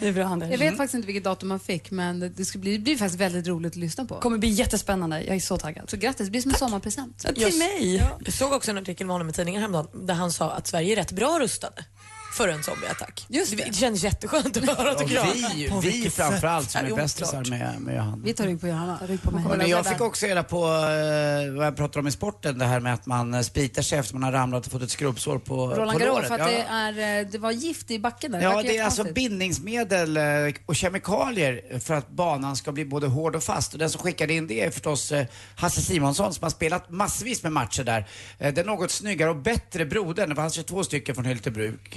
det 0.00 0.08
är 0.08 0.12
bra 0.12 0.24
Anders. 0.24 0.50
Jag 0.50 0.58
vet 0.58 0.76
faktiskt 0.76 0.94
inte 0.94 1.06
vilket 1.06 1.24
datum 1.24 1.48
man 1.48 1.60
fick, 1.60 1.90
men 1.90 2.20
det, 2.20 2.28
det, 2.28 2.44
ska 2.44 2.58
bli, 2.58 2.72
det 2.72 2.78
blir 2.78 2.96
faktiskt 2.96 3.20
väldigt 3.20 3.46
roligt 3.46 3.72
att 3.72 3.76
lyssna 3.76 4.04
på. 4.04 4.20
kommer 4.20 4.38
bli 4.38 4.48
jättespännande. 4.48 5.22
Jag 5.22 5.36
är 5.36 5.40
så 5.40 5.58
taggad. 5.58 5.90
Så 5.90 5.96
grattis, 5.96 6.26
det 6.26 6.30
blir 6.30 6.40
som 6.40 6.50
en 6.50 6.56
sommarpresent. 6.58 7.22
Ja, 7.26 7.32
Till 7.32 7.58
mig! 7.58 7.96
Jag 8.24 8.32
såg 8.34 8.52
också 8.52 8.70
en 8.70 8.78
artikel 8.78 9.06
med 9.06 9.14
honom 9.14 9.28
i 9.28 9.32
tidningen 9.32 9.60
häromdagen 9.60 10.06
där 10.06 10.14
han 10.14 10.32
sa 10.32 10.50
att 10.50 10.66
Sverige 10.66 10.92
är 10.94 10.96
rätt 10.96 11.12
bra 11.12 11.38
rustade 11.40 11.84
för 12.32 12.48
en 12.48 12.62
zombieattack. 12.62 13.26
Just 13.28 13.56
det. 13.56 13.64
det. 13.64 13.74
känns 13.74 14.04
jättebeskönt 14.04 14.56
att 14.56 14.78
höra 14.78 14.94
tycker 14.94 15.14
jag. 15.14 15.80
vi, 15.82 16.02
vi 16.02 16.10
framförallt 16.10 16.70
som 16.70 16.86
är 16.86 16.96
bästisar 16.96 17.50
med, 17.50 17.80
med 17.80 17.96
Johanna. 17.96 18.18
Vi 18.24 18.34
tar 18.34 18.44
rygg 18.44 18.60
på 18.60 18.68
Johanna. 18.68 18.98
Rygg 19.06 19.22
på 19.22 19.30
mig. 19.30 19.44
Men 19.56 19.68
jag 19.68 19.86
fick 19.86 20.00
också 20.00 20.26
reda 20.26 20.42
på 20.42 20.56
eh, 20.56 21.52
vad 21.56 21.66
jag 21.66 21.76
pratar 21.76 22.00
om 22.00 22.06
i 22.06 22.10
sporten, 22.10 22.58
det 22.58 22.64
här 22.64 22.80
med 22.80 22.94
att 22.94 23.06
man 23.06 23.34
eh, 23.34 23.40
spritar 23.40 23.82
sig 23.82 23.98
efter 23.98 24.14
man 24.14 24.22
har 24.22 24.32
ramlat 24.32 24.66
och 24.66 24.72
fått 24.72 24.82
ett 24.82 24.90
skrubbsår 24.90 25.38
på, 25.38 25.66
Roland 25.66 25.98
på 25.98 26.06
låret. 26.06 26.28
för 26.28 26.34
att 26.34 26.40
Ja. 26.40 26.46
det, 26.46 27.02
är, 27.02 27.20
eh, 27.20 27.26
det 27.30 27.38
var 27.38 27.50
gift 27.50 27.90
i 27.90 27.98
backen 27.98 28.32
där. 28.32 28.40
Ja, 28.40 28.62
det 28.62 28.78
är 28.78 28.84
alltså 28.84 29.04
bindningsmedel 29.04 30.18
och 30.66 30.76
kemikalier 30.76 31.78
för 31.78 31.94
att 31.94 32.10
banan 32.10 32.56
ska 32.56 32.72
bli 32.72 32.84
både 32.84 33.06
hård 33.06 33.36
och 33.36 33.42
fast. 33.42 33.72
Och 33.72 33.78
den 33.78 33.90
som 33.90 34.02
skickade 34.02 34.32
in 34.32 34.46
det 34.46 34.64
är 34.64 34.70
förstås 34.70 35.12
Hasse 35.56 35.80
Simonsson 35.82 36.34
som 36.34 36.42
har 36.42 36.50
spelat 36.50 36.90
massvis 36.90 37.42
med 37.42 37.52
matcher 37.52 37.84
där. 37.84 38.06
Den 38.52 38.66
något 38.66 38.90
snyggare 38.90 39.30
och 39.30 39.36
bättre 39.36 39.84
brodern, 39.86 40.28
det 40.28 40.34
fanns 40.34 40.58
ju 40.58 40.62
två 40.62 40.84
stycken 40.84 41.14
från 41.14 41.24
Hyltebruk, 41.24 41.96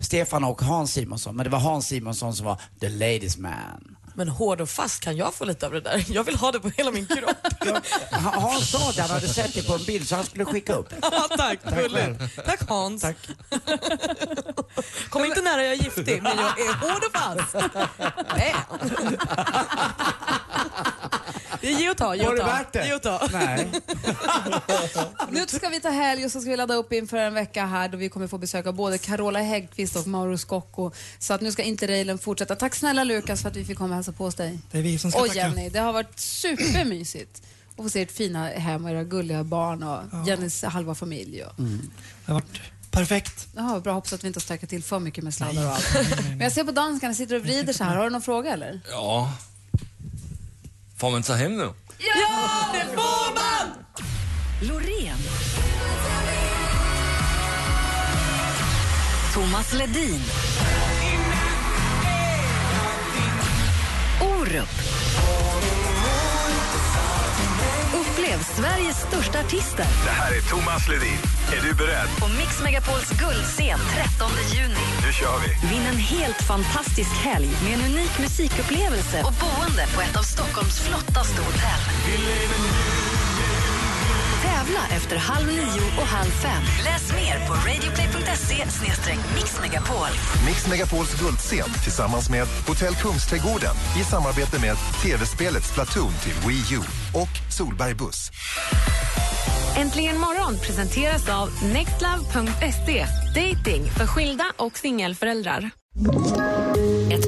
Stefan 0.00 0.44
och 0.44 0.62
Hans 0.62 0.92
Simonsson. 0.92 1.36
Men 1.36 1.44
det 1.44 1.50
var 1.50 1.58
Hans 1.58 1.86
Simonsson 1.86 2.34
som 2.34 2.46
var 2.46 2.60
the 2.80 2.88
ladies 2.88 3.36
man. 3.38 3.96
Men 4.18 4.28
hård 4.28 4.60
och 4.60 4.68
fast, 4.70 5.00
kan 5.00 5.16
jag 5.16 5.34
få 5.34 5.44
lite 5.44 5.66
av 5.66 5.72
det 5.72 5.80
där? 5.80 6.04
Jag 6.08 6.24
vill 6.24 6.36
ha 6.36 6.52
det 6.52 6.60
på 6.60 6.68
hela 6.68 6.90
min 6.90 7.06
kropp. 7.06 7.36
Hans 8.12 8.70
sa 8.70 8.92
det, 8.92 9.02
han 9.02 9.10
hade 9.10 9.28
sett 9.28 9.54
det 9.54 9.62
på 9.66 9.74
en 9.74 9.84
bild 9.84 10.08
så 10.08 10.14
han 10.16 10.24
skulle 10.24 10.44
skicka 10.44 10.72
upp. 10.72 10.92
Ja, 11.02 11.28
tack, 11.36 11.58
gulligt. 11.76 12.36
Tack 12.46 12.68
Hans. 12.68 13.02
Tack. 13.02 13.16
Kom 15.10 15.24
inte 15.24 15.40
nära, 15.40 15.62
jag 15.64 15.72
är 15.72 15.82
giftig, 15.84 16.22
men 16.22 16.38
jag 16.38 16.60
är 16.60 16.74
hård 16.74 17.02
och 17.04 17.12
fast. 17.20 17.56
Det 21.60 21.68
är 21.68 21.78
ge 21.80 21.90
och 21.90 21.96
ta, 21.96 22.14
ge 22.14 22.22
Var 22.22 22.30
och 22.30 22.36
det 22.36 22.42
ta. 22.42 22.46
värt 22.48 22.72
det? 22.72 22.86
Ge 22.86 22.94
och 22.94 23.02
ta. 23.02 23.28
Nej. 23.32 23.68
Nu 25.30 25.46
ska 25.46 25.68
vi 25.68 25.80
ta 25.80 25.88
helg 25.90 26.24
och 26.24 26.30
så 26.32 26.40
ska 26.40 26.50
vi 26.50 26.56
ladda 26.56 26.74
upp 26.74 26.92
inför 26.92 27.16
en 27.16 27.34
vecka 27.34 27.66
här 27.66 27.88
då 27.88 27.96
vi 27.98 28.08
kommer 28.08 28.26
få 28.26 28.38
besök 28.38 28.66
av 28.66 28.74
både 28.74 28.98
Carola 28.98 29.38
Häggkvist 29.40 29.96
och 29.96 30.06
Mauro 30.06 30.38
Scocco. 30.38 30.90
Så 31.18 31.34
att 31.34 31.40
nu 31.40 31.52
ska 31.52 31.62
interrailen 31.62 32.18
fortsätta. 32.18 32.56
Tack 32.56 32.74
snälla 32.74 33.04
Lukas 33.04 33.42
för 33.42 33.48
att 33.48 33.56
vi 33.56 33.64
fick 33.64 33.78
komma 33.78 33.88
och 33.88 33.94
hälsa 33.94 34.12
på 34.12 34.24
hos 34.24 34.34
dig. 34.34 34.58
Det 34.70 34.78
är 34.78 34.82
vi 34.82 34.98
som 34.98 35.10
ska 35.10 35.20
Och 35.20 35.26
tacka. 35.26 35.38
Jenny, 35.38 35.68
det 35.68 35.78
har 35.78 35.92
varit 35.92 36.18
supermysigt 36.20 37.42
att 37.76 37.84
få 37.84 37.88
se 37.90 38.02
ert 38.02 38.12
fina 38.12 38.48
hem 38.48 38.84
och 38.84 38.90
era 38.90 39.04
gulliga 39.04 39.44
barn 39.44 39.82
och 39.82 40.26
Jennys 40.28 40.62
halva 40.64 40.94
familj. 40.94 41.42
Och... 41.44 41.52
Det 41.56 42.32
har 42.32 42.34
varit 42.34 42.60
perfekt. 42.90 43.48
Jaha, 43.56 43.80
bra, 43.80 43.92
hoppas 43.92 44.12
att 44.12 44.24
vi 44.24 44.28
inte 44.28 44.38
har 44.38 44.42
stökat 44.42 44.70
till 44.70 44.82
för 44.82 44.98
mycket 44.98 45.24
med 45.24 45.34
sladdar 45.34 45.66
och 45.66 45.72
allt. 45.72 45.88
Men 46.28 46.40
jag 46.40 46.52
ser 46.52 46.64
på 46.64 46.72
danskarna 46.72 47.14
sitter 47.14 47.36
och 47.36 47.42
vrider 47.42 47.72
så 47.72 47.84
här. 47.84 47.96
Har 47.96 48.04
du 48.04 48.10
någon 48.10 48.22
fråga 48.22 48.52
eller? 48.52 48.80
Ja. 48.90 49.32
Får 51.00 51.10
man 51.10 51.22
ta 51.22 51.34
hem 51.34 51.56
nu? 51.56 51.72
Ja, 51.98 52.72
det 52.72 52.84
får 52.94 53.34
man! 53.34 53.84
Loreen. 54.60 55.18
Thomas 59.34 59.72
Ledin. 59.72 60.20
Orup. 64.20 64.97
Upplev 67.94 68.38
Sveriges 68.42 68.96
största 68.96 69.40
artister 69.40 69.86
Det 70.04 70.10
här 70.10 70.32
är 70.36 70.40
Thomas 70.40 70.88
Ledin. 70.88 71.18
Är 71.52 71.62
du 71.62 71.74
beredd? 71.74 72.08
på 72.20 72.28
Mix 72.28 72.62
Megapols 72.62 73.10
guldscen 73.10 73.78
13 73.94 74.30
juni. 74.54 74.86
Nu 75.06 75.12
kör 75.12 75.38
vi. 75.38 75.68
Vinn 75.74 75.86
en 75.86 75.96
helt 75.96 76.42
fantastisk 76.42 77.10
helg 77.10 77.50
med 77.64 77.72
en 77.74 77.80
unik 77.92 78.18
musikupplevelse 78.18 79.18
och 79.26 79.34
boende 79.42 79.86
på 79.94 80.00
ett 80.00 80.16
av 80.16 80.22
Stockholms 80.22 80.80
flottaste 80.80 81.42
hotell. 81.42 81.82
Tävla 84.68 84.96
efter 84.96 85.16
halv 85.16 85.46
nio 85.46 86.00
och 86.00 86.06
halv 86.06 86.30
fem. 86.30 86.62
Läs 86.84 87.12
mer 87.12 87.46
på 87.46 87.52
radioplay.se 87.52 88.64
mixmegapol. 89.34 90.08
Mix 90.46 90.68
Megapols 90.68 91.20
guldscen 91.20 91.70
tillsammans 91.82 92.30
med 92.30 92.46
Hotell 92.66 92.94
Kungsträdgården 92.94 93.74
i 94.00 94.04
samarbete 94.04 94.60
med 94.60 94.76
tv-spelet 95.02 95.64
Splatoon 95.64 96.12
till 96.22 96.48
Wii 96.48 96.74
U 96.74 96.80
och 97.14 97.52
Solberg 97.56 97.94
Buss. 97.94 98.30
Äntligen 99.76 100.18
morgon 100.18 100.58
presenteras 100.58 101.28
av 101.28 101.48
nextlove.se. 101.72 103.06
Dating 103.34 103.90
för 103.90 104.06
skilda 104.06 104.44
och 104.56 104.78
singelföräldrar. 104.78 105.70